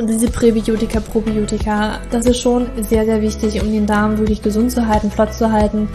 diese 0.00 0.30
Präbiotika, 0.30 1.00
Probiotika, 1.00 1.98
das 2.10 2.26
ist 2.26 2.38
schon 2.38 2.68
sehr, 2.88 3.04
sehr 3.04 3.20
wichtig, 3.20 3.60
um 3.60 3.72
den 3.72 3.86
Darm 3.86 4.18
wirklich 4.18 4.42
gesund 4.42 4.70
zu 4.70 4.86
halten, 4.86 5.10
flott 5.10 5.34
zu 5.34 5.50
halten. 5.50 5.88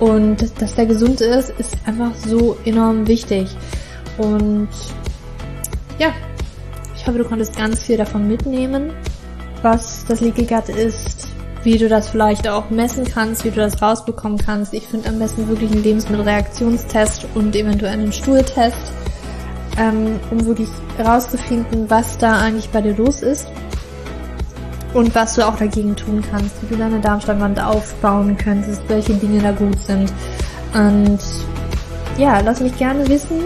Und 0.00 0.36
dass 0.60 0.74
der 0.74 0.86
gesund 0.86 1.20
ist, 1.20 1.50
ist 1.50 1.76
einfach 1.86 2.14
so 2.14 2.56
enorm 2.64 3.06
wichtig. 3.06 3.48
Und 4.18 4.68
ja, 5.98 6.12
ich 6.96 7.06
hoffe, 7.06 7.18
du 7.18 7.24
konntest 7.24 7.56
ganz 7.56 7.82
viel 7.82 7.96
davon 7.96 8.26
mitnehmen, 8.26 8.92
was 9.62 10.04
das 10.06 10.20
Leaky 10.20 10.44
Gut 10.44 10.68
ist, 10.68 11.28
wie 11.62 11.78
du 11.78 11.88
das 11.88 12.08
vielleicht 12.08 12.48
auch 12.48 12.70
messen 12.70 13.04
kannst, 13.04 13.44
wie 13.44 13.50
du 13.50 13.56
das 13.56 13.80
rausbekommen 13.80 14.38
kannst. 14.38 14.74
Ich 14.74 14.86
finde 14.86 15.08
am 15.08 15.18
besten 15.18 15.48
wirklich 15.48 15.70
einen 15.70 15.82
Lebensmittelreaktionstest 15.82 17.26
und 17.34 17.54
eventuell 17.54 17.92
einen 17.92 18.12
Stuhltest, 18.12 18.92
ähm, 19.78 20.18
um 20.30 20.44
wirklich 20.44 20.68
rauszufinden, 20.98 21.88
was 21.88 22.18
da 22.18 22.40
eigentlich 22.40 22.68
bei 22.70 22.80
dir 22.80 22.94
los 22.94 23.22
ist 23.22 23.46
und 24.94 25.14
was 25.14 25.34
du 25.34 25.46
auch 25.46 25.56
dagegen 25.56 25.94
tun 25.96 26.22
kannst, 26.30 26.62
wie 26.62 26.66
du 26.66 26.76
deine 26.76 27.00
Darmsteinwand 27.00 27.60
aufbauen 27.62 28.36
könntest, 28.38 28.82
welche 28.88 29.14
Dinge 29.14 29.42
da 29.42 29.52
gut 29.52 29.78
sind. 29.82 30.12
Und 30.72 31.18
ja, 32.16 32.40
lass 32.40 32.60
mich 32.60 32.76
gerne 32.78 33.06
wissen, 33.08 33.42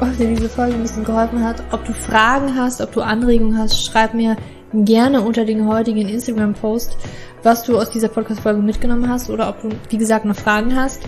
ob 0.00 0.16
dir 0.16 0.28
diese 0.28 0.48
Folge 0.48 0.74
ein 0.74 0.82
bisschen 0.82 1.04
geholfen 1.04 1.42
hat, 1.42 1.62
ob 1.72 1.84
du 1.84 1.92
Fragen 1.94 2.54
hast, 2.54 2.80
ob 2.80 2.92
du 2.92 3.00
Anregungen 3.00 3.58
hast, 3.58 3.84
schreib 3.84 4.14
mir 4.14 4.36
gerne 4.74 5.22
unter 5.22 5.44
den 5.44 5.66
heutigen 5.66 6.08
Instagram-Post, 6.08 6.96
was 7.42 7.64
du 7.64 7.78
aus 7.78 7.90
dieser 7.90 8.08
Podcast-Folge 8.08 8.60
mitgenommen 8.60 9.08
hast 9.08 9.30
oder 9.30 9.48
ob 9.48 9.62
du, 9.62 9.70
wie 9.88 9.98
gesagt, 9.98 10.24
noch 10.24 10.36
Fragen 10.36 10.76
hast. 10.76 11.02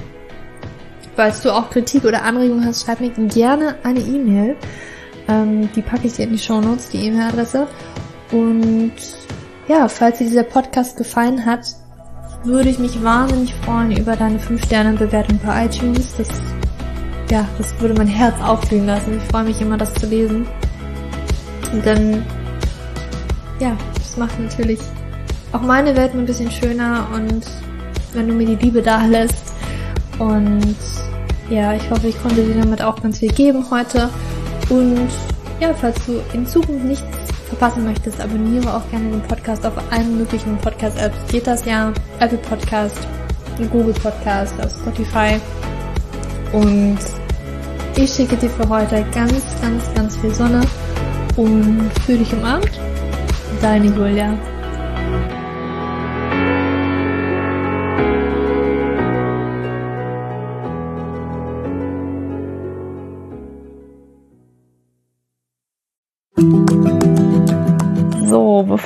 Falls 1.17 1.43
du 1.43 1.51
auch 1.51 1.71
Kritik 1.71 2.05
oder 2.05 2.23
Anregungen 2.23 2.65
hast, 2.65 2.85
schreib 2.85 3.01
mir 3.01 3.11
gerne 3.11 3.77
eine 3.85 4.01
E-Mail. 4.01 4.57
Ähm, 5.29 5.71
die 5.75 5.83
packe 5.83 6.07
ich 6.07 6.15
dir 6.15 6.25
in 6.25 6.33
die 6.33 6.39
Show 6.39 6.61
Notes, 6.61 6.89
die 6.89 7.07
E-Mail-Adresse. 7.07 7.67
Und 8.33 8.93
ja, 9.69 9.89
falls 9.89 10.19
dir 10.19 10.27
dieser 10.27 10.43
Podcast 10.43 10.97
gefallen 10.97 11.45
hat, 11.47 11.67
würde 12.45 12.69
ich 12.69 12.79
mich 12.79 13.03
wahnsinnig 13.03 13.55
freuen 13.65 13.97
über 13.97 14.17
deine 14.17 14.39
5-Sterne-Bewertung 14.39 15.41
bei 15.45 15.65
iTunes. 15.65 16.15
Das, 16.19 16.29
ja, 17.31 17.49
das 17.57 17.79
würde 17.81 17.95
mein 17.95 18.07
Herz 18.07 18.35
aufblühen 18.43 18.87
lassen. 18.87 19.17
Ich 19.17 19.23
freue 19.25 19.45
mich 19.45 19.61
immer, 19.61 19.79
das 19.79 19.95
zu 19.95 20.07
lesen. 20.07 20.47
Und 21.73 21.87
dann, 21.87 22.25
ja, 23.59 23.77
das 23.95 24.17
macht 24.19 24.39
natürlich 24.39 24.81
auch 25.53 25.63
meine 25.63 25.97
Welt 25.97 26.13
ein 26.15 26.27
bisschen 26.27 26.51
schöner 26.51 27.07
und 27.15 27.47
wenn 28.13 28.29
du 28.29 28.35
mir 28.35 28.47
die 28.47 28.57
Liebe 28.57 28.83
da 28.83 29.05
lässt. 29.07 29.55
Und 30.19 30.77
ja, 31.49 31.73
ich 31.73 31.91
hoffe, 31.91 32.09
ich 32.09 32.23
konnte 32.23 32.43
dir 32.43 32.61
damit 32.61 32.83
auch 32.83 33.01
ganz 33.01 33.19
viel 33.19 33.33
geben 33.33 33.65
heute. 33.71 34.11
Und 34.69 35.09
ja, 35.61 35.73
falls 35.75 36.05
du 36.07 36.21
in 36.33 36.47
Zukunft 36.47 36.85
nichts 36.85 37.24
verpassen 37.55 37.85
möchtest, 37.85 38.21
abonniere 38.21 38.75
auch 38.75 38.89
gerne 38.91 39.11
den 39.11 39.23
Podcast 39.23 39.65
auf 39.65 39.75
allen 39.91 40.19
möglichen 40.19 40.57
Podcast-Apps. 40.59 41.17
Geht 41.31 41.47
das 41.47 41.65
ja? 41.65 41.93
Apple 42.19 42.39
Podcast, 42.39 42.99
Google 43.71 43.95
Podcast, 43.95 44.55
auf 44.63 44.73
Spotify. 44.73 45.41
Und 46.53 46.99
ich 47.97 48.13
schicke 48.13 48.37
dir 48.37 48.51
für 48.51 48.69
heute 48.69 49.05
ganz, 49.15 49.43
ganz, 49.63 49.95
ganz 49.95 50.17
viel 50.17 50.35
Sonne 50.35 50.63
und 51.37 51.91
fühle 52.05 52.19
dich 52.19 52.33
umarmt. 52.33 52.71
Deine 53.61 53.87
Julia. 53.87 54.54